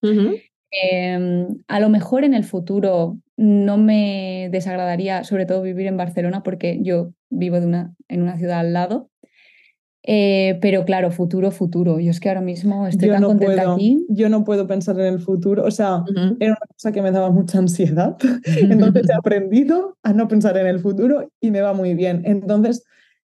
Em, 0.71 1.47
a 1.69 1.81
lo 1.81 1.89
mejor 1.91 2.25
en 2.25 2.35
el 2.35 2.45
futuro 2.45 3.19
no 3.37 3.77
me 3.77 4.49
desagradaría, 4.51 5.25
sobre 5.25 5.47
todo, 5.47 5.63
vivir 5.63 5.87
en 5.87 5.97
Barcelona, 5.97 6.43
porque 6.43 6.79
yo 6.83 7.13
vivo 7.31 7.61
de 7.61 7.67
una, 7.67 7.95
en 8.09 8.23
una 8.23 8.39
ciudad 8.39 8.61
al 8.61 8.73
lado. 8.73 9.11
Eh, 10.05 10.59
pero 10.61 10.85
claro, 10.85 11.11
futuro, 11.11 11.51
futuro. 11.51 12.01
Yo 12.01 12.11
es 12.11 12.19
que 12.19 12.29
ahora 12.29 12.41
mismo 12.41 12.87
estoy 12.87 13.09
tan 13.09 13.23
contenta 13.23 13.73
aquí. 13.73 14.05
Yo 14.09 14.29
no 14.29 14.45
puedo 14.45 14.67
pensar 14.67 14.99
en 14.99 15.07
el 15.07 15.21
futuro. 15.21 15.65
O 15.65 15.71
sea, 15.71 16.05
era 16.41 16.53
una 16.53 16.67
cosa 16.73 16.93
que 16.93 17.03
me 17.03 17.13
daba 17.13 17.31
mucha 17.31 17.59
ansiedad. 17.59 18.17
Entonces 18.45 19.09
he 19.09 19.15
aprendido 19.15 19.97
a 20.03 20.13
no 20.13 20.29
pensar 20.29 20.57
en 20.57 20.67
el 20.67 20.81
futuro 20.81 21.31
y 21.41 21.51
me 21.51 21.61
va 21.61 21.73
muy 21.73 21.95
bien. 21.95 22.23
Entonces, 22.25 22.85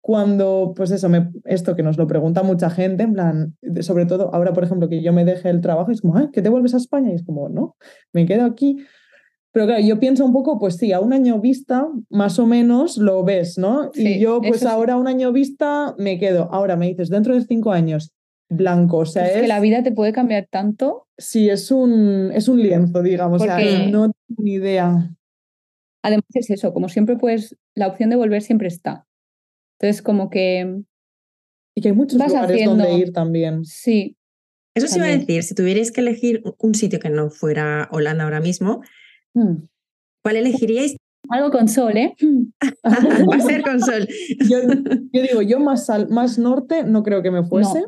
cuando, 0.02 0.74
pues 0.76 0.92
eso, 0.92 1.10
me, 1.10 1.32
esto 1.46 1.76
que 1.76 1.84
nos 1.84 1.98
lo 1.98 2.08
pregunta 2.08 2.44
mucha 2.44 2.70
gente, 2.70 3.04
en 3.04 3.14
plan, 3.14 3.56
sobre 3.82 4.06
todo 4.06 4.34
ahora, 4.34 4.54
por 4.54 4.64
ejemplo, 4.64 4.88
que 4.88 5.02
yo 5.02 5.12
me 5.12 5.26
deje 5.26 5.50
el 5.50 5.62
trabajo, 5.62 5.92
es 5.92 6.02
como, 6.02 6.32
¿que 6.32 6.42
te 6.42 6.50
vuelves 6.50 6.74
a 6.74 6.78
España? 6.78 7.12
Y 7.12 7.16
es 7.16 7.24
como, 7.24 7.50
no, 7.50 7.76
me 8.14 8.26
quedo 8.26 8.46
aquí. 8.46 8.78
Pero 9.52 9.66
claro, 9.66 9.82
yo 9.84 10.00
pienso 10.00 10.26
un 10.26 10.34
poco, 10.34 10.60
pues 10.60 10.78
sí, 10.78 10.94
a 10.94 11.00
un 11.00 11.12
año 11.12 11.40
vista, 11.40 11.88
más 12.10 12.38
o 12.38 12.46
menos 12.46 12.98
lo 12.98 13.24
ves, 13.24 13.58
¿no? 13.58 13.92
y 13.96 14.20
yo, 14.20 14.42
pues 14.42 14.64
ahora 14.64 14.94
a 14.94 14.98
un 14.98 15.08
año 15.08 15.32
vista 15.32 15.96
me 15.98 16.20
quedo. 16.20 16.50
Ahora 16.52 16.76
me 16.76 16.88
dices, 16.88 17.10
dentro 17.10 17.34
de 17.34 17.42
cinco 17.42 17.72
años, 17.72 18.14
blanco. 18.50 18.98
O 18.98 19.06
sea, 19.06 19.28
es, 19.28 19.42
que 19.42 19.48
la 19.48 19.60
vida 19.60 19.82
te 19.82 19.92
puede 19.92 20.14
cambiar 20.14 20.48
tanto. 20.50 21.08
Sí, 21.18 21.50
es 21.50 21.72
un, 21.72 22.32
es 22.34 22.48
un 22.48 22.62
lienzo, 22.62 23.02
digamos. 23.02 23.42
O 23.42 23.46
sea, 23.46 23.58
no 23.88 24.12
tengo 24.12 24.44
ni 24.44 24.54
idea. 24.54 25.10
Además 26.04 26.26
es 26.34 26.50
eso, 26.50 26.74
como 26.74 26.88
siempre, 26.88 27.18
pues 27.18 27.56
la 27.76 27.88
opción 27.88 28.10
de 28.10 28.16
volver 28.16 28.42
siempre 28.42 28.68
está. 28.68 29.06
Entonces, 29.80 30.02
como 30.02 30.30
que. 30.30 30.82
Y 31.76 31.82
que 31.82 31.90
hay 31.90 31.96
muchos 31.96 32.20
lugares 32.20 32.66
donde 32.66 32.94
ir 32.94 33.14
también. 33.14 33.66
Sí. 33.66 34.16
Eso 34.76 34.88
sí 34.88 34.98
iba 34.98 35.08
a 35.08 35.18
decir, 35.18 35.44
si 35.44 35.56
tuvierais 35.56 35.92
que 35.92 36.02
elegir 36.02 36.42
un 36.60 36.76
sitio 36.76 37.00
que 37.00 37.10
no 37.10 37.30
fuera 37.30 37.90
Holanda 37.92 38.24
ahora 38.24 38.40
mismo. 38.40 38.82
¿Cuál 39.34 40.36
elegiríais? 40.36 40.96
Algo 41.30 41.52
con 41.52 41.68
sol, 41.68 41.96
¿eh? 41.98 42.16
Va 42.84 43.36
a 43.36 43.40
ser 43.42 43.62
con 43.62 43.80
sol. 43.80 44.08
Yo, 44.50 45.22
digo, 45.22 45.42
yo 45.42 45.60
más, 45.60 45.90
al, 45.90 46.10
más 46.10 46.40
norte 46.40 46.84
no 46.84 47.04
creo 47.04 47.22
que 47.22 47.32
me 47.32 47.44
fuese. 47.44 47.86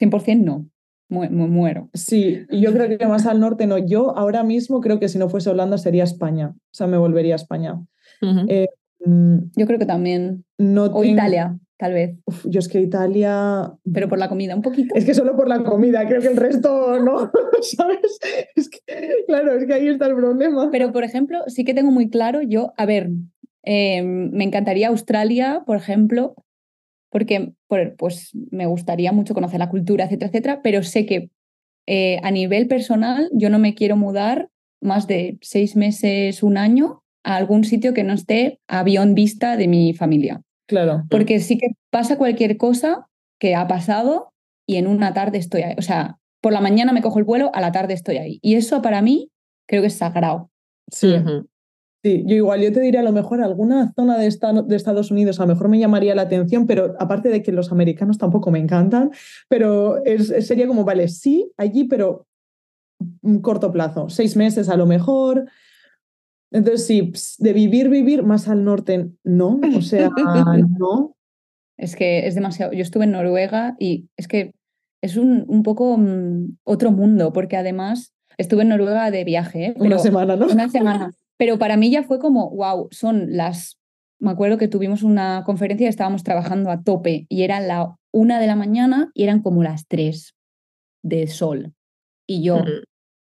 100% 0.00 0.44
no. 0.44 0.66
muero. 1.08 1.90
Sí, 1.94 2.44
yo 2.50 2.72
creo 2.72 2.98
que 2.98 3.06
más 3.06 3.26
al 3.26 3.40
norte 3.40 3.66
no. 3.66 3.78
Yo 3.78 4.16
ahora 4.16 4.42
mismo 4.42 4.80
creo 4.80 5.00
que 5.00 5.08
si 5.08 5.18
no 5.18 5.28
fuese 5.28 5.50
Holanda 5.50 5.78
sería 5.78 6.04
España. 6.04 6.54
O 6.54 6.74
sea, 6.74 6.86
me 6.86 6.98
volvería 6.98 7.34
a 7.34 7.36
España. 7.36 7.80
Eh, 8.48 8.68
mm, 9.04 9.36
yo 9.56 9.66
creo 9.66 9.78
que 9.78 9.86
también. 9.86 10.44
No 10.58 10.84
o 10.84 11.04
Italia 11.04 11.58
tal 11.76 11.92
vez. 11.92 12.16
yo 12.44 12.58
es 12.58 12.68
que 12.68 12.80
Italia. 12.80 13.72
Pero 13.92 14.08
por 14.08 14.18
la 14.18 14.28
comida, 14.28 14.54
un 14.54 14.62
poquito. 14.62 14.94
Es 14.94 15.04
que 15.04 15.14
solo 15.14 15.36
por 15.36 15.48
la 15.48 15.62
comida, 15.62 16.06
creo 16.06 16.20
que 16.20 16.28
el 16.28 16.36
resto 16.36 16.98
no, 17.00 17.30
¿sabes? 17.62 18.18
Es 18.54 18.68
que, 18.68 19.24
claro, 19.26 19.54
es 19.54 19.66
que 19.66 19.74
ahí 19.74 19.88
está 19.88 20.06
el 20.06 20.14
problema. 20.14 20.70
Pero, 20.70 20.92
por 20.92 21.04
ejemplo, 21.04 21.40
sí 21.46 21.64
que 21.64 21.74
tengo 21.74 21.90
muy 21.90 22.08
claro, 22.08 22.42
yo, 22.42 22.72
a 22.76 22.86
ver, 22.86 23.10
em, 23.62 24.30
me 24.32 24.44
encantaría 24.44 24.88
Australia, 24.88 25.62
por 25.66 25.76
ejemplo, 25.76 26.34
porque 27.10 27.52
pues, 27.96 28.32
me 28.50 28.66
gustaría 28.66 29.12
mucho 29.12 29.34
conocer 29.34 29.58
la 29.58 29.70
cultura, 29.70 30.04
etcétera, 30.04 30.28
etcétera, 30.28 30.60
pero 30.62 30.82
sé 30.82 31.06
que 31.06 31.30
eh, 31.86 32.18
a 32.22 32.30
nivel 32.30 32.66
personal 32.66 33.30
yo 33.32 33.48
no 33.48 33.58
me 33.58 33.74
quiero 33.74 33.96
mudar 33.96 34.48
más 34.80 35.06
de 35.06 35.38
seis 35.40 35.76
meses, 35.76 36.42
un 36.42 36.58
año 36.58 37.02
a 37.24 37.36
algún 37.36 37.64
sitio 37.64 37.94
que 37.94 38.04
no 38.04 38.12
esté 38.12 38.60
avión 38.68 39.14
vista 39.14 39.56
de 39.56 39.68
mi 39.68 39.94
familia. 39.94 40.42
Claro. 40.66 41.04
Porque 41.10 41.40
sí 41.40 41.58
que 41.58 41.68
pasa 41.90 42.18
cualquier 42.18 42.56
cosa 42.56 43.06
que 43.38 43.54
ha 43.54 43.66
pasado 43.66 44.32
y 44.66 44.76
en 44.76 44.86
una 44.86 45.14
tarde 45.14 45.38
estoy 45.38 45.62
ahí. 45.62 45.74
O 45.78 45.82
sea, 45.82 46.18
por 46.40 46.52
la 46.52 46.60
mañana 46.60 46.92
me 46.92 47.02
cojo 47.02 47.18
el 47.18 47.24
vuelo, 47.24 47.50
a 47.54 47.60
la 47.60 47.72
tarde 47.72 47.94
estoy 47.94 48.18
ahí. 48.18 48.38
Y 48.42 48.54
eso 48.56 48.82
para 48.82 49.02
mí 49.02 49.30
creo 49.66 49.82
que 49.82 49.88
es 49.88 49.96
sagrado. 49.96 50.50
Sí. 50.90 51.14
Sí, 52.04 52.22
yo 52.24 52.36
igual, 52.36 52.60
yo 52.60 52.72
te 52.72 52.80
diría 52.80 53.00
a 53.00 53.02
lo 53.02 53.10
mejor 53.10 53.40
alguna 53.40 53.92
zona 53.94 54.16
de, 54.16 54.28
de 54.28 54.76
Estados 54.76 55.10
Unidos 55.10 55.40
a 55.40 55.42
lo 55.42 55.54
mejor 55.54 55.68
me 55.68 55.80
llamaría 55.80 56.14
la 56.14 56.22
atención, 56.22 56.64
pero 56.64 56.94
aparte 57.00 57.30
de 57.30 57.42
que 57.42 57.50
los 57.50 57.72
americanos 57.72 58.16
tampoco 58.16 58.52
me 58.52 58.60
encantan, 58.60 59.10
pero 59.48 59.96
sería 60.40 60.68
como, 60.68 60.84
vale, 60.84 61.08
sí, 61.08 61.50
allí, 61.56 61.82
pero 61.84 62.28
un 63.22 63.40
corto 63.40 63.72
plazo, 63.72 64.08
seis 64.08 64.36
meses 64.36 64.68
a 64.68 64.76
lo 64.76 64.86
mejor, 64.86 65.46
entonces, 66.50 66.86
sí, 66.86 67.12
de 67.38 67.52
vivir, 67.52 67.88
vivir 67.88 68.22
más 68.22 68.48
al 68.48 68.64
norte, 68.64 69.10
no, 69.24 69.60
o 69.76 69.82
sea, 69.82 70.10
no. 70.78 71.16
Es 71.76 71.96
que 71.96 72.26
es 72.26 72.34
demasiado. 72.34 72.72
Yo 72.72 72.82
estuve 72.82 73.04
en 73.04 73.12
Noruega 73.12 73.76
y 73.78 74.08
es 74.16 74.28
que 74.28 74.52
es 75.02 75.16
un, 75.16 75.44
un 75.48 75.62
poco 75.62 75.96
mm, 75.98 76.56
otro 76.64 76.90
mundo, 76.90 77.32
porque 77.32 77.56
además 77.56 78.14
estuve 78.38 78.62
en 78.62 78.68
Noruega 78.68 79.10
de 79.10 79.24
viaje. 79.24 79.66
¿eh? 79.66 79.74
una 79.76 79.98
semana, 79.98 80.36
¿no? 80.36 80.46
Una 80.46 80.68
semana. 80.68 81.10
Pero 81.38 81.58
para 81.58 81.76
mí 81.76 81.90
ya 81.90 82.02
fue 82.02 82.18
como, 82.18 82.50
wow, 82.50 82.88
son 82.90 83.36
las. 83.36 83.78
Me 84.18 84.30
acuerdo 84.30 84.56
que 84.56 84.68
tuvimos 84.68 85.02
una 85.02 85.42
conferencia 85.44 85.84
y 85.84 85.88
estábamos 85.88 86.22
trabajando 86.22 86.70
a 86.70 86.82
tope 86.82 87.26
y 87.28 87.42
era 87.42 87.60
la 87.60 87.96
una 88.12 88.40
de 88.40 88.46
la 88.46 88.56
mañana 88.56 89.10
y 89.12 89.24
eran 89.24 89.42
como 89.42 89.62
las 89.62 89.86
tres 89.86 90.34
de 91.02 91.26
sol. 91.26 91.74
Y 92.26 92.42
yo, 92.42 92.62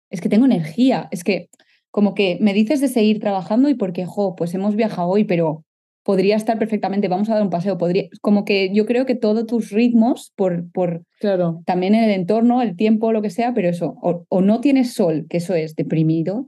es 0.08 0.22
que 0.22 0.30
tengo 0.30 0.46
energía, 0.46 1.08
es 1.10 1.22
que 1.22 1.50
como 1.90 2.14
que 2.14 2.38
me 2.40 2.54
dices 2.54 2.80
de 2.80 2.88
seguir 2.88 3.20
trabajando 3.20 3.68
y 3.68 3.74
porque, 3.74 4.06
jo, 4.06 4.34
pues 4.36 4.54
hemos 4.54 4.76
viajado 4.76 5.08
hoy, 5.08 5.24
pero 5.24 5.64
podría 6.02 6.36
estar 6.36 6.58
perfectamente, 6.58 7.08
vamos 7.08 7.28
a 7.28 7.34
dar 7.34 7.42
un 7.42 7.50
paseo, 7.50 7.78
podría, 7.78 8.04
como 8.20 8.44
que 8.44 8.72
yo 8.72 8.86
creo 8.86 9.06
que 9.06 9.14
todos 9.14 9.46
tus 9.46 9.70
ritmos, 9.70 10.32
por, 10.34 10.70
por 10.72 11.04
claro. 11.18 11.62
también 11.66 11.94
en 11.94 12.04
el 12.04 12.10
entorno, 12.10 12.62
el 12.62 12.76
tiempo, 12.76 13.12
lo 13.12 13.22
que 13.22 13.30
sea, 13.30 13.52
pero 13.54 13.68
eso, 13.68 13.96
o, 14.00 14.40
no 14.40 14.60
tienes 14.60 14.94
sol, 14.94 15.26
que 15.28 15.36
eso 15.36 15.54
es 15.54 15.74
deprimido, 15.74 16.46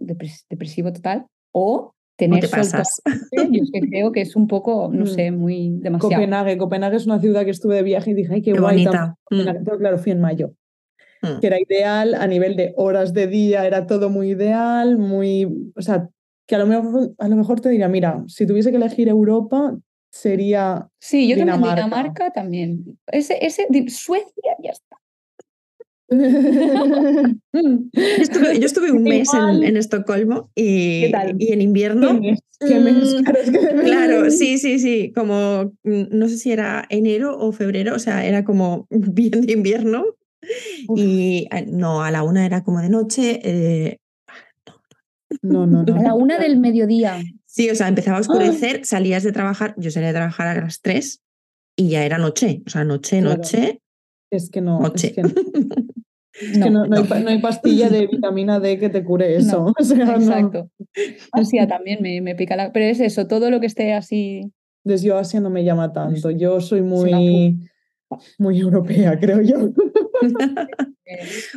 depresivo 0.48 0.92
total, 0.92 1.26
o 1.52 1.94
tener 2.16 2.46
sol. 2.46 2.62
Yo 3.50 3.62
creo 3.90 4.12
que 4.12 4.22
es 4.22 4.36
un 4.36 4.46
poco, 4.46 4.90
no 4.92 5.04
mm. 5.04 5.08
sé, 5.08 5.30
muy 5.30 5.76
demasiado. 5.80 6.14
Copenhague, 6.14 6.56
Copenhague 6.56 6.96
es 6.96 7.06
una 7.06 7.20
ciudad 7.20 7.44
que 7.44 7.50
estuve 7.50 7.76
de 7.76 7.82
viaje 7.82 8.12
y 8.12 8.14
dije, 8.14 8.34
ay, 8.34 8.42
qué, 8.42 8.52
guay. 8.54 8.86
Mm. 9.30 9.64
claro, 9.78 9.98
fui 9.98 10.12
en 10.12 10.20
mayo. 10.20 10.54
Mm. 11.22 11.40
que 11.40 11.46
era 11.46 11.60
ideal 11.60 12.14
a 12.14 12.26
nivel 12.26 12.56
de 12.56 12.74
horas 12.76 13.12
de 13.12 13.28
día, 13.28 13.64
era 13.66 13.86
todo 13.86 14.10
muy 14.10 14.30
ideal, 14.30 14.98
muy, 14.98 15.72
o 15.76 15.82
sea, 15.82 16.08
que 16.48 16.56
a 16.56 16.58
lo 16.58 16.66
mejor, 16.66 17.12
a 17.18 17.28
lo 17.28 17.36
mejor 17.36 17.60
te 17.60 17.68
diría, 17.68 17.88
mira, 17.88 18.24
si 18.26 18.46
tuviese 18.46 18.70
que 18.70 18.76
elegir 18.76 19.08
Europa, 19.08 19.78
sería 20.10 20.88
Sí, 21.00 21.28
yo 21.28 21.36
Dinamarca. 21.36 21.76
también 21.76 21.90
Dinamarca 21.90 22.30
también. 22.32 22.98
Ese, 23.06 23.38
ese, 23.40 23.66
Suecia 23.88 24.56
ya 24.62 24.70
está. 24.70 24.96
yo, 27.52 28.62
estuve, 28.66 28.92
un 28.92 29.04
mes 29.04 29.30
en, 29.32 29.76
Estocolmo 29.76 30.50
y, 30.54 31.06
y 31.38 31.52
en 31.52 31.62
invierno. 31.62 32.20
¿Qué 32.60 32.78
mes? 32.80 33.14
Mm, 33.14 33.24
claro, 33.84 34.30
sí, 34.30 34.58
sí, 34.58 34.78
sí. 34.78 35.12
Como 35.14 35.72
mm, 35.84 36.04
no 36.10 36.28
sé 36.28 36.36
si 36.36 36.52
era 36.52 36.84
enero 36.90 37.38
o 37.38 37.52
febrero, 37.52 37.94
o 37.94 37.98
sea, 37.98 38.26
era 38.26 38.44
como 38.44 38.86
bien 38.90 39.42
de 39.42 39.52
invierno. 39.52 40.04
Y 40.96 41.46
ah, 41.50 41.62
no, 41.66 42.02
a 42.02 42.10
la 42.10 42.22
una 42.22 42.44
era 42.44 42.64
como 42.64 42.80
de 42.80 42.88
noche. 42.88 43.40
Eh, 43.44 43.98
no, 45.40 45.66
no, 45.66 45.82
no. 45.84 45.96
A 45.96 46.02
la 46.02 46.14
una 46.14 46.38
del 46.38 46.58
mediodía. 46.58 47.22
Sí, 47.46 47.70
o 47.70 47.74
sea, 47.74 47.88
empezaba 47.88 48.18
a 48.18 48.20
oscurecer, 48.20 48.84
salías 48.84 49.22
de 49.22 49.32
trabajar, 49.32 49.74
yo 49.76 49.90
salía 49.90 50.08
de 50.08 50.14
trabajar 50.14 50.48
a 50.48 50.60
las 50.60 50.80
tres 50.80 51.22
y 51.76 51.90
ya 51.90 52.04
era 52.04 52.18
noche. 52.18 52.62
O 52.66 52.70
sea, 52.70 52.84
noche, 52.84 53.20
noche. 53.20 53.80
Es 54.30 54.50
que 54.50 54.60
no. 54.60 54.80
Es 54.94 55.12
que 55.14 55.22
no. 56.58 56.86
no, 56.86 56.96
hay, 57.28 57.40
pastilla 57.40 57.90
de 57.90 58.06
vitamina 58.06 58.58
D 58.58 58.78
que 58.78 58.88
te 58.88 59.04
cure 59.04 59.36
eso. 59.36 59.72
exacto. 59.78 60.70
Asia 61.32 61.68
también 61.68 61.98
me, 62.00 62.20
me, 62.20 62.34
pica 62.34 62.56
la. 62.56 62.72
Pero 62.72 62.86
es 62.86 63.00
eso, 63.00 63.26
todo 63.26 63.50
lo 63.50 63.60
que 63.60 63.66
esté 63.66 63.92
así. 63.92 64.50
Desde 64.84 65.08
yo 65.08 65.18
Asia 65.18 65.40
no 65.40 65.50
me 65.50 65.64
llama 65.64 65.92
tanto. 65.92 66.30
Yo 66.30 66.60
soy 66.60 66.82
muy, 66.82 67.60
muy 68.38 68.58
europea, 68.60 69.18
creo 69.18 69.40
yo. 69.40 69.70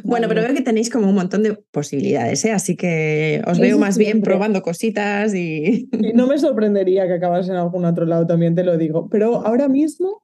bueno, 0.03 0.27
pero 0.27 0.41
veo 0.41 0.53
que 0.53 0.61
tenéis 0.61 0.89
como 0.89 1.09
un 1.09 1.15
montón 1.15 1.43
de 1.43 1.57
posibilidades, 1.71 2.43
¿eh? 2.45 2.51
así 2.51 2.75
que 2.75 3.41
os 3.47 3.59
veo 3.59 3.77
más 3.77 3.97
bien 3.97 4.21
probando 4.21 4.61
cositas 4.61 5.33
y... 5.33 5.89
no 6.13 6.27
me 6.27 6.37
sorprendería 6.37 7.07
que 7.07 7.13
acabas 7.13 7.49
en 7.49 7.55
algún 7.55 7.85
otro 7.85 8.05
lado, 8.05 8.25
también 8.25 8.55
te 8.55 8.63
lo 8.63 8.77
digo. 8.77 9.09
Pero 9.09 9.45
ahora 9.45 9.67
mismo 9.67 10.23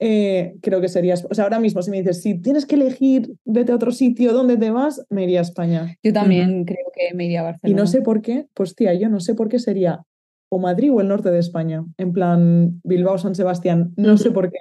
eh, 0.00 0.54
creo 0.62 0.80
que 0.80 0.88
serías, 0.88 1.26
o 1.28 1.34
sea, 1.34 1.44
ahora 1.44 1.58
mismo 1.58 1.82
si 1.82 1.90
me 1.90 1.98
dices, 1.98 2.22
si 2.22 2.40
tienes 2.40 2.66
que 2.66 2.76
elegir, 2.76 3.34
vete 3.44 3.72
a 3.72 3.76
otro 3.76 3.90
sitio, 3.90 4.32
¿dónde 4.32 4.56
te 4.56 4.70
vas? 4.70 5.04
Me 5.10 5.24
iría 5.24 5.40
a 5.40 5.42
España. 5.42 5.96
Yo 6.02 6.12
también 6.12 6.64
creo 6.64 6.86
que 6.94 7.14
me 7.14 7.24
iría 7.24 7.40
a 7.40 7.44
Barcelona. 7.44 7.72
Y 7.72 7.74
no 7.80 7.86
sé 7.86 8.02
por 8.02 8.22
qué, 8.22 8.46
pues 8.54 8.74
tía, 8.74 8.94
yo 8.94 9.08
no 9.08 9.20
sé 9.20 9.34
por 9.34 9.48
qué 9.48 9.58
sería 9.58 10.02
o 10.50 10.58
Madrid 10.58 10.92
o 10.92 11.00
el 11.00 11.08
norte 11.08 11.30
de 11.30 11.38
España, 11.38 11.84
en 11.98 12.12
plan 12.12 12.80
Bilbao, 12.82 13.18
San 13.18 13.34
Sebastián, 13.34 13.92
no 13.96 14.16
sé 14.16 14.30
por 14.30 14.50
qué. 14.50 14.58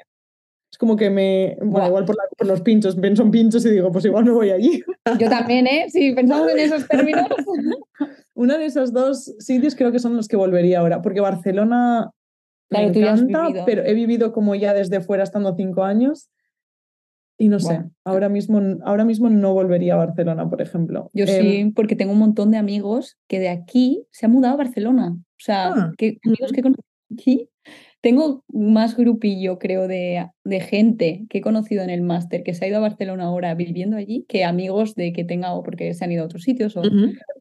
Es 0.71 0.77
como 0.77 0.95
que 0.95 1.09
me, 1.09 1.57
bueno, 1.61 1.87
igual 1.87 2.05
por, 2.05 2.15
los 2.45 2.61
pinchos, 2.61 2.95
pienso 2.97 3.23
en 3.23 3.31
pinchos 3.31 3.65
y 3.65 3.71
digo, 3.71 3.91
pues 3.91 4.05
igual 4.05 4.25
me 4.25 4.31
voy 4.31 4.51
allí. 4.51 4.83
Yo 5.19 5.29
también, 5.29 5.65
¿eh? 5.65 5.85
Si 5.89 6.11
pensamos 6.13 6.51
en 6.51 6.59
esos 6.59 6.87
términos. 6.87 7.25
Una 8.33 8.57
de 8.57 8.65
esos 8.65 8.93
dos 8.93 9.33
sitios 9.39 9.75
creo 9.75 9.91
que 9.91 9.99
son 9.99 10.15
los 10.15 10.27
que 10.27 10.35
volvería 10.35 10.79
ahora, 10.79 11.01
porque 11.01 11.21
Barcelona 11.21 12.11
me 12.69 12.83
encanta, 12.83 13.63
pero 13.65 13.83
he 13.83 13.93
vivido 13.93 14.33
como 14.33 14.53
ya 14.55 14.73
desde 14.73 14.99
fuera 14.99 15.23
estando 15.23 15.55
cinco 15.55 15.83
años 15.83 16.29
y 17.39 17.49
no 17.49 17.59
sé, 17.59 17.83
ahora 18.03 18.29
mismo, 18.29 18.59
ahora 18.83 19.05
mismo 19.05 19.29
no 19.29 19.53
volvería 19.53 19.93
a 19.93 19.97
Barcelona, 19.97 20.49
por 20.49 20.59
ejemplo. 20.61 21.11
Yo 21.13 21.25
em, 21.27 21.41
sí, 21.41 21.71
porque 21.75 21.95
tengo 21.95 22.13
un 22.13 22.17
montón 22.17 22.49
de 22.49 22.57
amigos 22.57 23.17
que 23.27 23.39
de 23.39 23.49
aquí 23.49 24.07
se 24.11 24.25
han 24.25 24.31
mudado 24.31 24.55
a 24.55 24.57
Barcelona. 24.57 25.15
O 25.15 25.39
sea, 25.39 25.67
ah, 25.67 25.93
que, 25.97 26.17
amigos 26.25 26.51
que 26.51 26.63
conozco 26.63 26.83
aquí. 27.13 27.47
Tengo 28.07 28.45
más 28.47 28.95
grupillo, 28.95 29.59
creo, 29.59 29.85
de, 29.89 30.29
de, 30.45 30.59
gente 30.61 31.25
que 31.29 31.39
he 31.39 31.41
conocido 31.41 31.83
en 31.83 31.89
el 31.89 32.01
máster 32.01 32.41
que 32.41 32.53
se 32.53 32.63
ha 32.63 32.67
ido 32.69 32.77
a 32.77 32.79
Barcelona 32.79 33.25
ahora 33.25 33.53
viviendo 33.53 33.97
allí 33.97 34.23
que 34.29 34.45
amigos 34.45 34.95
de 34.95 35.11
que 35.11 35.25
tenga 35.25 35.51
o 35.51 35.61
porque 35.61 35.93
se 35.93 36.05
han 36.05 36.13
ido 36.13 36.23
a 36.23 36.27
otros 36.27 36.43
sitios. 36.43 36.77
O... 36.77 36.83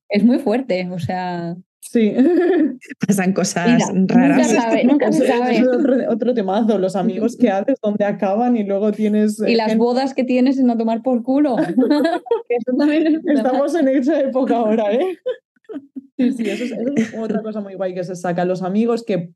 Es 0.09 0.25
muy 0.25 0.41
fuerte, 0.41 0.89
o 0.91 0.99
sea, 0.99 1.55
Sí. 1.81 2.13
Pasan 3.07 3.33
cosas 3.33 3.79
raras. 3.79 3.93
Nunca, 3.95 5.13
se 5.13 5.29
sabe. 5.29 5.59
Es 5.59 5.69
otro, 5.69 5.95
otro, 6.11 6.35
temazo, 6.35 6.79
los 6.79 6.97
amigos 6.97 7.37
que 7.37 7.49
haces, 7.49 7.79
donde 7.81 8.05
acaban 8.05 8.57
y 8.57 8.65
luego 8.65 8.91
tienes... 8.91 9.41
Y 9.47 9.55
las 9.55 9.77
bodas 9.77 10.15
que 10.15 10.25
tienes 10.25 10.59
en 10.59 10.67
no 10.67 10.77
tomar 10.77 11.03
por 11.03 11.23
culo. 11.23 11.55
Estamos 13.25 13.73
en 13.77 13.87
esa 13.87 14.19
época 14.19 14.57
ahora, 14.57 14.93
¿eh? 14.93 15.17
Sí, 16.19 16.33
sí, 16.33 16.51
eso 16.51 16.65
es, 16.97 17.15
otra 17.15 17.41
cosa 17.41 17.61
muy 17.61 17.75
guay 17.75 17.95
que 17.95 18.03
se 18.03 18.17
saca. 18.17 18.45
Los 18.45 18.63
amigos 18.63 19.05
que, 19.05 19.31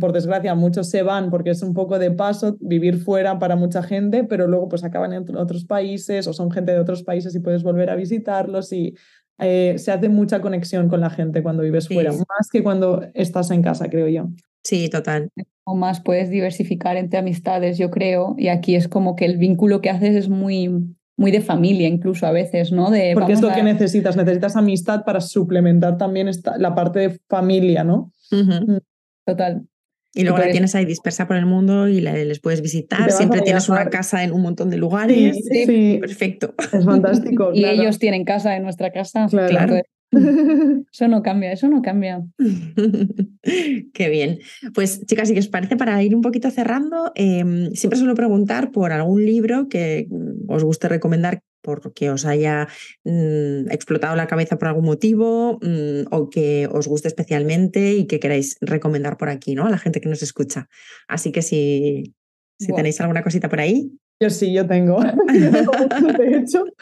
por 0.00 0.12
desgracia, 0.12 0.54
muchos 0.54 0.88
se 0.88 1.02
van 1.02 1.30
porque 1.30 1.50
es 1.50 1.62
un 1.62 1.74
poco 1.74 1.98
de 1.98 2.10
paso 2.10 2.56
vivir 2.60 2.98
fuera 2.98 3.38
para 3.38 3.56
mucha 3.56 3.82
gente, 3.82 4.24
pero 4.24 4.46
luego 4.46 4.68
pues 4.68 4.84
acaban 4.84 5.12
en 5.12 5.36
otros 5.36 5.64
países 5.64 6.26
o 6.26 6.32
son 6.32 6.50
gente 6.50 6.72
de 6.72 6.78
otros 6.78 7.02
países 7.02 7.34
y 7.34 7.40
puedes 7.40 7.62
volver 7.62 7.90
a 7.90 7.96
visitarlos 7.96 8.72
y 8.72 8.94
eh, 9.38 9.74
se 9.78 9.92
hace 9.92 10.08
mucha 10.08 10.40
conexión 10.40 10.88
con 10.88 11.00
la 11.00 11.10
gente 11.10 11.42
cuando 11.42 11.62
vives 11.62 11.88
fuera, 11.88 12.12
más 12.12 12.48
que 12.50 12.62
cuando 12.62 13.02
estás 13.14 13.50
en 13.50 13.62
casa, 13.62 13.88
creo 13.88 14.08
yo. 14.08 14.28
Sí, 14.62 14.88
total. 14.88 15.30
O 15.64 15.74
más 15.74 16.00
puedes 16.00 16.30
diversificar 16.30 16.96
entre 16.96 17.18
amistades, 17.18 17.76
yo 17.76 17.90
creo, 17.90 18.34
y 18.38 18.48
aquí 18.48 18.76
es 18.76 18.88
como 18.88 19.16
que 19.16 19.24
el 19.24 19.36
vínculo 19.36 19.80
que 19.80 19.90
haces 19.90 20.14
es 20.14 20.28
muy, 20.28 20.70
muy 21.16 21.30
de 21.30 21.40
familia, 21.40 21.88
incluso 21.88 22.26
a 22.26 22.32
veces, 22.32 22.72
¿no? 22.72 22.90
De, 22.90 23.12
Porque 23.14 23.32
es 23.32 23.42
lo 23.42 23.52
que 23.52 23.62
necesitas, 23.62 24.16
necesitas 24.16 24.56
amistad 24.56 25.04
para 25.04 25.20
suplementar 25.20 25.98
también 25.98 26.28
esta, 26.28 26.56
la 26.56 26.74
parte 26.74 27.00
de 27.00 27.20
familia, 27.28 27.84
¿no? 27.84 28.12
Mm. 28.30 28.76
Total. 29.24 29.66
Y 30.14 30.22
luego 30.22 30.38
la 30.38 30.50
tienes 30.50 30.74
ahí 30.76 30.84
dispersa 30.84 31.26
por 31.26 31.36
el 31.36 31.44
mundo 31.46 31.88
y 31.88 32.00
les 32.00 32.38
puedes 32.38 32.62
visitar. 32.62 33.10
Siempre 33.10 33.40
tienes 33.42 33.68
una 33.68 33.90
casa 33.90 34.22
en 34.22 34.32
un 34.32 34.42
montón 34.42 34.70
de 34.70 34.76
lugares. 34.76 35.36
Sí, 35.44 35.98
Perfecto. 36.00 36.54
Es 36.72 36.84
fantástico. 36.84 37.50
y 37.54 37.64
ellos 37.64 37.98
tienen 37.98 38.24
casa 38.24 38.56
en 38.56 38.62
nuestra 38.62 38.92
casa. 38.92 39.26
Claro. 39.28 39.80
Eso 40.92 41.08
no 41.08 41.22
cambia, 41.22 41.52
eso 41.52 41.66
no 41.66 41.82
cambia. 41.82 42.24
Qué 43.42 44.08
bien. 44.08 44.38
Pues 44.72 45.04
chicas, 45.06 45.28
si 45.28 45.36
os 45.36 45.48
parece, 45.48 45.76
para 45.76 46.00
ir 46.04 46.14
un 46.14 46.22
poquito 46.22 46.52
cerrando, 46.52 47.10
em, 47.16 47.72
siempre 47.72 47.98
suelo 47.98 48.14
preguntar 48.14 48.70
por 48.70 48.92
algún 48.92 49.24
libro 49.26 49.68
que 49.68 50.06
os 50.46 50.62
guste 50.62 50.88
recomendar 50.88 51.40
porque 51.64 52.10
os 52.10 52.24
haya 52.26 52.68
mm, 53.04 53.70
explotado 53.70 54.14
la 54.14 54.28
cabeza 54.28 54.58
por 54.58 54.68
algún 54.68 54.84
motivo 54.84 55.58
mm, 55.60 56.12
o 56.12 56.30
que 56.30 56.68
os 56.70 56.86
guste 56.86 57.08
especialmente 57.08 57.94
y 57.94 58.06
que 58.06 58.20
queráis 58.20 58.56
recomendar 58.60 59.16
por 59.16 59.30
aquí, 59.30 59.56
¿no? 59.56 59.66
A 59.66 59.70
la 59.70 59.78
gente 59.78 60.00
que 60.00 60.08
nos 60.08 60.22
escucha. 60.22 60.68
Así 61.08 61.32
que 61.32 61.42
si, 61.42 62.14
si 62.60 62.72
tenéis 62.72 63.00
alguna 63.00 63.24
cosita 63.24 63.48
por 63.48 63.60
ahí. 63.60 63.90
Yo 64.20 64.30
sí, 64.30 64.52
yo 64.52 64.66
tengo. 64.66 65.00
de 66.18 66.36
hecho. 66.38 66.64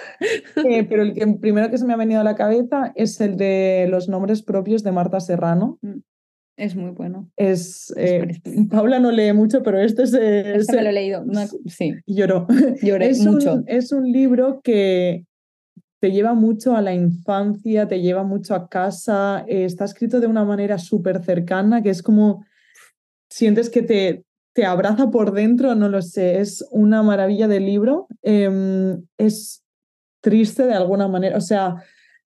Eh, 0.64 0.84
pero 0.84 1.02
el 1.02 1.14
que 1.14 1.26
primero 1.40 1.70
que 1.70 1.78
se 1.78 1.86
me 1.86 1.94
ha 1.94 1.96
venido 1.96 2.20
a 2.20 2.24
la 2.24 2.36
cabeza 2.36 2.92
es 2.94 3.20
el 3.20 3.36
de 3.36 3.86
los 3.90 4.08
nombres 4.08 4.42
propios 4.42 4.82
de 4.82 4.92
Marta 4.92 5.20
Serrano. 5.20 5.78
Es 6.56 6.76
muy 6.76 6.90
bueno. 6.90 7.30
Es, 7.36 7.92
eh, 7.96 8.40
Paula 8.70 8.98
no 8.98 9.10
lee 9.10 9.32
mucho, 9.32 9.62
pero 9.62 9.80
este 9.80 10.02
es. 10.02 10.12
este 10.14 10.76
me 10.76 10.82
lo 10.82 10.88
he 10.90 10.92
leído. 10.92 11.24
sí. 11.66 11.94
Lloró. 12.06 12.46
Lloré 12.82 13.10
es 13.10 13.24
mucho. 13.24 13.54
Un, 13.54 13.64
es 13.66 13.92
un 13.92 14.10
libro 14.10 14.60
que 14.62 15.24
te 16.00 16.12
lleva 16.12 16.34
mucho 16.34 16.76
a 16.76 16.82
la 16.82 16.92
infancia, 16.92 17.88
te 17.88 18.00
lleva 18.00 18.24
mucho 18.24 18.54
a 18.54 18.68
casa. 18.68 19.44
Eh, 19.48 19.64
está 19.64 19.84
escrito 19.84 20.20
de 20.20 20.26
una 20.26 20.44
manera 20.44 20.78
súper 20.78 21.24
cercana, 21.24 21.82
que 21.82 21.90
es 21.90 22.02
como. 22.02 22.44
Sientes 23.30 23.70
que 23.70 23.80
te, 23.80 24.24
te 24.52 24.66
abraza 24.66 25.10
por 25.10 25.32
dentro, 25.32 25.74
no 25.74 25.88
lo 25.88 26.02
sé. 26.02 26.38
Es 26.38 26.66
una 26.70 27.02
maravilla 27.02 27.48
de 27.48 27.60
libro. 27.60 28.08
Em, 28.20 29.06
es 29.16 29.64
triste 30.20 30.66
de 30.66 30.74
alguna 30.74 31.08
manera. 31.08 31.38
O 31.38 31.40
sea 31.40 31.82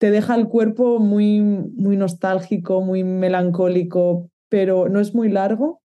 te 0.01 0.09
deja 0.09 0.33
el 0.33 0.47
cuerpo 0.47 0.97
muy, 0.97 1.41
muy 1.41 1.95
nostálgico, 1.95 2.81
muy 2.81 3.03
melancólico, 3.03 4.31
pero 4.49 4.89
no 4.89 4.99
es 4.99 5.13
muy 5.13 5.29
largo 5.29 5.83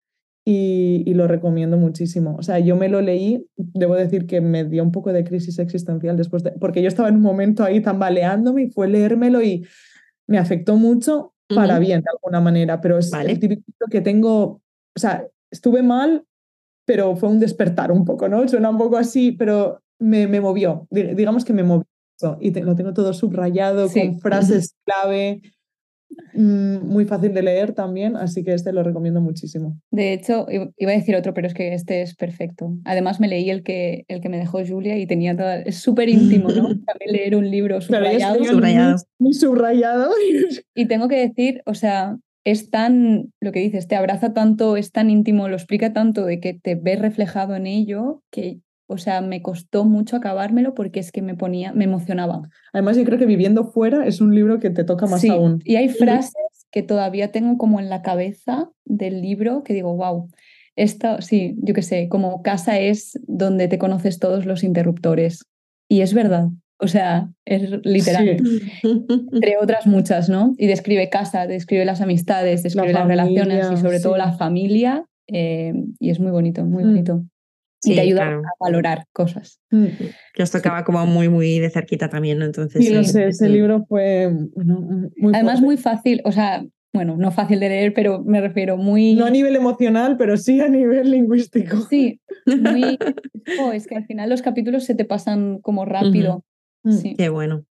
y, 0.45 1.14
lo 1.14 1.30
recomiendo 1.30 1.78
muchísimo. 1.78 2.36
O 2.36 2.43
sea, 2.43 2.59
yo 2.59 2.76
me 2.76 2.89
lo 2.89 2.99
leí, 2.99 3.47
debo 3.55 3.95
decir 3.95 4.28
que 4.28 4.41
me 4.41 4.66
dio 4.66 4.84
un 4.84 4.91
poco 4.91 5.14
de 5.14 5.24
crisis 5.24 5.59
existencial 5.59 6.18
después 6.18 6.43
de, 6.43 6.51
porque 6.51 6.82
yo 6.82 6.89
estaba 6.89 7.07
en 7.07 7.16
un 7.16 7.22
momento 7.22 7.64
ahí 7.64 7.80
tambaleándome 7.80 8.64
y 8.64 8.70
fue 8.70 8.89
leérmelo 8.89 9.41
y 9.41 9.66
me 10.28 10.38
afectó 10.38 10.76
mucho 10.76 11.34
para 11.47 11.80
bien 11.80 12.01
de 12.01 12.09
alguna 12.14 12.41
manera, 12.41 12.82
pero 12.82 12.97
es 12.97 13.14
el 13.14 13.39
típico 13.39 13.88
que 13.89 14.01
tengo, 14.01 14.62
o 14.93 14.99
sea, 14.99 15.26
estuve 15.51 15.84
mal, 15.84 16.26
pero 16.86 17.16
fue 17.16 17.30
un 17.30 17.39
despertar 17.39 17.93
un 17.93 18.03
poco, 18.03 18.28
¿no? 18.28 18.45
Suena 18.49 18.72
un 18.72 18.78
poco 18.78 18.97
así, 18.97 19.32
pero 19.32 19.82
me, 19.99 20.28
me 20.28 20.41
movió, 20.41 20.86
digamos 20.89 21.45
que 21.45 21.53
me 21.53 21.64
movió 21.64 21.86
y 22.40 22.52
lo 22.52 22.76
tengo 22.76 22.94
todo 22.94 23.14
subrayado 23.14 23.90
con 23.90 24.20
frases 24.20 24.76
clave. 24.86 25.42
Mm, 26.34 26.88
muy 26.88 27.06
fácil 27.06 27.34
de 27.34 27.42
leer 27.42 27.74
también, 27.74 28.16
así 28.16 28.44
que 28.44 28.54
este 28.54 28.74
lo 28.74 28.84
recomiendo 28.84 29.22
muchísimo. 29.22 29.78
De 29.92 30.14
hecho, 30.14 30.46
iba 30.50 30.92
a 30.92 30.96
decir 30.96 31.16
otro, 31.16 31.34
pero 31.34 31.48
es 31.48 31.54
que 31.54 31.74
este 31.74 32.02
es 32.02 32.16
perfecto. 32.16 32.74
Además, 32.86 33.20
me 33.20 33.28
leí 33.28 33.50
el 33.50 33.64
que, 33.64 34.06
el 34.08 34.22
que 34.22 34.30
me 34.30 34.38
dejó 34.38 34.66
Julia 34.66 34.98
y 34.98 35.08
tenía 35.08 35.36
toda, 35.36 35.62
es 35.62 35.78
súper 35.78 36.10
íntimo, 36.10 36.50
¿no? 36.50 36.64
También 36.86 37.12
leer 37.12 37.36
un 37.36 37.50
libro 37.50 37.82
subrayado. 37.82 38.44
subrayado. 38.44 38.98
Muy, 39.20 39.34
subrayado. 39.34 40.12
Y 40.76 40.86
tengo 40.86 41.08
que 41.08 41.18
decir, 41.18 41.62
o 41.66 41.74
sea, 41.74 42.18
es 42.44 42.70
tan, 42.70 43.32
lo 43.40 43.52
que 43.52 43.60
dices, 43.60 43.88
te 43.88 43.96
abraza 43.96 44.34
tanto, 44.34 44.78
es 44.78 44.92
tan 44.92 45.10
íntimo, 45.10 45.48
lo 45.48 45.56
explica 45.56 45.94
tanto 45.94 46.26
de 46.26 46.40
que 46.40 46.54
te 46.54 46.76
ves 46.76 47.00
reflejado 47.00 47.56
en 47.56 47.68
ello, 47.68 48.22
que 48.32 48.60
o 48.92 48.98
sea, 48.98 49.22
me 49.22 49.42
costó 49.42 49.86
mucho 49.86 50.18
acabármelo 50.18 50.74
porque 50.74 51.00
es 51.00 51.12
que 51.12 51.22
me 51.22 51.36
ponía, 51.36 51.72
me 51.74 51.86
emocionaba. 51.86 52.42
Además, 52.74 52.98
yo 52.98 53.06
creo 53.06 53.18
que 53.18 53.26
viviendo 53.26 53.66
fuera 53.66 54.06
es 54.06 54.20
un 54.20 54.36
libro 54.36 54.60
que 54.60 54.70
te 54.70 54.84
toca 54.84 55.06
más 55.06 55.22
sí, 55.22 55.30
aún. 55.30 55.62
Y 55.64 55.78
hay 55.78 55.89
frases 55.89 56.34
que 56.72 56.84
todavía 56.84 57.32
tengo 57.32 57.58
como 57.58 57.80
en 57.80 57.89
la 57.89 58.02
cabeza 58.02 58.70
del 58.86 59.22
libro 59.22 59.64
que 59.64 59.74
digo, 59.74 59.96
wow, 59.96 60.30
esto, 60.76 61.22
sí, 61.22 61.56
yo 61.62 61.74
qué 61.74 61.82
sé, 61.82 62.10
como 62.10 62.42
casa 62.42 62.80
es 62.80 63.20
donde 63.28 63.68
te 63.68 63.78
conoces 63.78 64.20
todos 64.20 64.46
los 64.46 64.64
interruptores. 64.64 65.46
Y 65.89 66.02
es 66.02 66.14
verdad, 66.14 66.50
o 66.80 66.88
sea, 66.88 67.30
es 67.46 67.70
literal. 67.84 68.28
Entre 68.84 69.58
otras 69.62 69.88
muchas, 69.88 70.30
¿no? 70.30 70.54
Y 70.58 70.68
describe 70.68 71.10
casa, 71.10 71.48
describe 71.48 71.86
las 71.86 72.02
amistades, 72.02 72.64
describe 72.64 72.92
las 72.92 73.08
relaciones 73.08 73.68
y 73.72 73.78
sobre 73.78 74.00
todo 74.00 74.18
la 74.18 74.34
familia. 74.34 75.06
Eh, 75.28 75.74
y 76.00 76.10
es 76.10 76.20
muy 76.20 76.32
bonito, 76.32 76.66
muy 76.66 76.84
mm. 76.84 77.31
Y 77.84 77.96
te 77.96 78.02
ayuda 78.02 78.36
a 78.36 78.42
valorar 78.60 79.06
cosas. 79.14 79.60
Mm. 79.72 79.86
Que 80.34 80.44
os 80.44 80.52
tocaba 80.52 80.84
como 80.84 81.06
muy, 81.06 81.30
muy 81.30 81.60
de 81.60 81.70
cerquita 81.70 82.10
también, 82.10 82.40
¿no? 82.40 82.46
Entonces, 82.46 82.86
sí, 82.86 82.94
no 82.94 83.04
sé, 83.04 83.28
ese 83.28 83.50
libro 83.50 83.86
fue 83.88 84.30
muy 85.16 85.34
Además, 85.34 85.62
muy 85.62 85.78
fácil, 85.78 86.22
o 86.26 86.32
sea, 86.32 86.64
bueno, 86.94 87.16
no 87.18 87.32
fácil 87.32 87.60
de 87.60 87.70
leer, 87.70 87.94
pero 87.94 88.24
me 88.24 88.42
refiero 88.42 88.78
muy... 88.78 89.16
No 89.16 89.26
a 89.26 89.30
nivel 89.30 89.56
emocional, 89.56 90.18
pero 90.18 90.38
sí 90.38 90.60
a 90.60 90.68
nivel 90.68 91.12
lingüístico. 91.12 91.78
Sí, 91.90 92.20
muy... 92.46 92.98
oh, 93.62 93.72
es 93.72 93.88
que 93.88 93.96
al 93.96 94.06
final 94.06 94.30
los 94.30 94.42
capítulos 94.42 94.84
se 94.84 94.96
te 94.96 95.06
pasan 95.06 95.60
como 95.60 95.86
rápido. 95.86 96.44
sí. 96.86 97.16
Qué 97.18 97.30
bueno. 97.30 97.66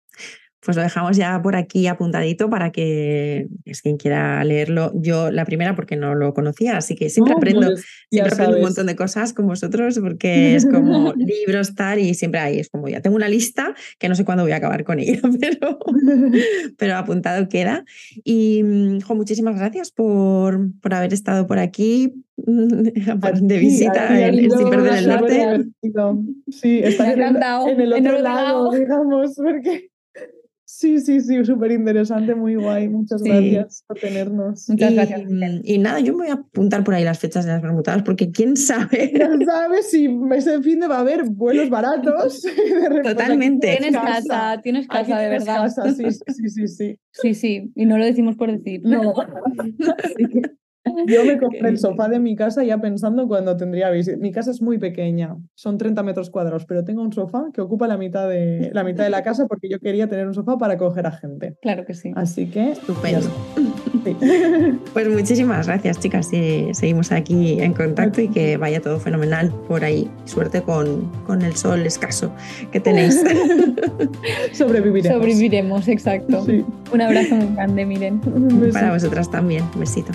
Pues 0.60 0.76
lo 0.76 0.82
dejamos 0.82 1.16
ya 1.16 1.40
por 1.42 1.56
aquí 1.56 1.86
apuntadito 1.86 2.50
para 2.50 2.70
que 2.70 3.48
es 3.64 3.80
quien 3.82 3.96
quiera 3.96 4.42
leerlo. 4.44 4.92
Yo 4.94 5.30
la 5.30 5.44
primera 5.44 5.74
porque 5.74 5.96
no 5.96 6.14
lo 6.14 6.34
conocía, 6.34 6.76
así 6.76 6.94
que 6.94 7.08
siempre 7.08 7.34
aprendo, 7.34 7.66
pues, 7.66 7.84
siempre 8.10 8.34
aprendo 8.34 8.56
un 8.56 8.62
montón 8.62 8.86
de 8.86 8.96
cosas 8.96 9.32
con 9.32 9.46
vosotros 9.46 9.98
porque 10.00 10.54
es 10.56 10.66
como 10.66 11.14
libros 11.14 11.74
tal 11.74 11.98
y 11.98 12.14
siempre 12.14 12.40
ahí 12.40 12.58
es 12.58 12.68
como 12.68 12.88
ya 12.88 13.00
tengo 13.00 13.16
una 13.16 13.28
lista 13.28 13.74
que 13.98 14.08
no 14.08 14.14
sé 14.14 14.24
cuándo 14.24 14.44
voy 14.44 14.52
a 14.52 14.56
acabar 14.56 14.84
con 14.84 14.98
ella, 14.98 15.20
pero, 15.40 15.78
pero 16.76 16.96
apuntado 16.96 17.48
queda. 17.48 17.84
Y 18.24 18.62
jo, 19.06 19.14
muchísimas 19.14 19.56
gracias 19.56 19.90
por, 19.90 20.70
por 20.80 20.94
haber 20.94 21.14
estado 21.14 21.46
por 21.46 21.58
aquí 21.58 22.12
de 22.36 23.58
visita 23.58 24.28
en, 24.28 24.50
Sin 24.50 24.70
Perder 24.70 24.98
el 24.98 25.08
Norte. 25.08 25.64
Sí, 26.50 26.80
está 26.82 27.12
en, 27.12 27.20
en, 27.20 27.80
el, 27.80 27.92
otro 27.92 28.20
lado, 28.20 28.70
digamos, 28.72 29.34
porque 29.36 29.89
Sí, 30.72 31.00
sí, 31.00 31.20
sí, 31.20 31.44
súper 31.44 31.72
interesante, 31.72 32.32
muy 32.36 32.54
guay. 32.54 32.88
Muchas 32.88 33.20
gracias 33.24 33.82
por 33.88 33.98
tenernos. 33.98 34.68
Muchas 34.68 34.94
gracias. 34.94 35.22
Y 35.64 35.78
nada, 35.78 35.98
yo 35.98 36.12
me 36.12 36.26
voy 36.26 36.28
a 36.28 36.34
apuntar 36.34 36.84
por 36.84 36.94
ahí 36.94 37.02
las 37.02 37.18
fechas 37.18 37.44
de 37.44 37.50
las 37.50 37.60
permutadas 37.60 38.04
porque 38.04 38.30
quién 38.30 38.56
sabe. 38.56 39.10
¿Quién 39.12 39.44
sabe 39.44 39.82
si 39.82 40.08
ese 40.32 40.62
fin 40.62 40.78
de 40.78 40.86
va 40.86 40.98
a 40.98 41.00
haber 41.00 41.24
vuelos 41.24 41.68
baratos? 41.70 42.42
Totalmente. 43.02 43.78
Tienes 43.78 44.00
casa, 44.00 44.60
tienes 44.62 44.86
casa, 44.86 45.18
de 45.18 45.28
verdad. 45.28 45.56
Casa, 45.56 45.92
sí, 45.92 46.04
sí, 46.08 46.48
sí, 46.48 46.68
sí. 46.68 46.98
Sí, 47.10 47.34
sí, 47.34 47.72
y 47.74 47.84
no 47.84 47.98
lo 47.98 48.04
decimos 48.04 48.36
por 48.36 48.52
decir. 48.52 48.80
No. 48.84 49.12
Yo 51.06 51.24
me 51.24 51.38
compré 51.40 51.68
el 51.68 51.78
sofá 51.78 52.08
de 52.08 52.18
mi 52.18 52.36
casa 52.36 52.64
ya 52.64 52.78
pensando 52.78 53.28
cuando 53.28 53.56
tendría 53.56 53.90
visita. 53.90 54.16
Mi 54.18 54.32
casa 54.32 54.50
es 54.50 54.62
muy 54.62 54.78
pequeña, 54.78 55.36
son 55.54 55.78
30 55.78 56.02
metros 56.02 56.30
cuadrados, 56.30 56.64
pero 56.66 56.84
tengo 56.84 57.02
un 57.02 57.12
sofá 57.12 57.46
que 57.52 57.60
ocupa 57.60 57.86
la 57.86 57.96
mitad 57.96 58.28
de 58.28 58.70
la, 58.72 58.84
mitad 58.84 59.04
de 59.04 59.10
la 59.10 59.22
casa 59.22 59.46
porque 59.46 59.68
yo 59.68 59.78
quería 59.78 60.08
tener 60.08 60.26
un 60.26 60.34
sofá 60.34 60.56
para 60.58 60.74
acoger 60.74 61.06
a 61.06 61.12
gente. 61.12 61.56
Claro 61.60 61.84
que 61.84 61.94
sí. 61.94 62.12
Así 62.14 62.46
que... 62.46 62.72
Estupendo. 62.72 63.28
Pues 64.94 65.08
muchísimas 65.08 65.66
gracias, 65.66 66.00
chicas. 66.00 66.32
Y 66.32 66.72
seguimos 66.72 67.12
aquí 67.12 67.60
en 67.60 67.74
contacto 67.74 68.20
y 68.20 68.28
que 68.28 68.56
vaya 68.56 68.80
todo 68.80 68.98
fenomenal 68.98 69.52
por 69.68 69.84
ahí. 69.84 70.10
Suerte 70.24 70.62
con, 70.62 71.10
con 71.26 71.42
el 71.42 71.54
sol 71.54 71.84
escaso 71.86 72.32
que 72.72 72.80
tenéis. 72.80 73.22
Sobreviviremos. 74.52 75.18
Sobreviviremos, 75.18 75.88
exacto. 75.88 76.46
Un 76.92 77.00
abrazo 77.00 77.36
muy 77.36 77.54
grande, 77.54 77.84
miren. 77.84 78.20
Para 78.72 78.92
vosotras 78.92 79.30
también. 79.30 79.64
besito. 79.76 80.12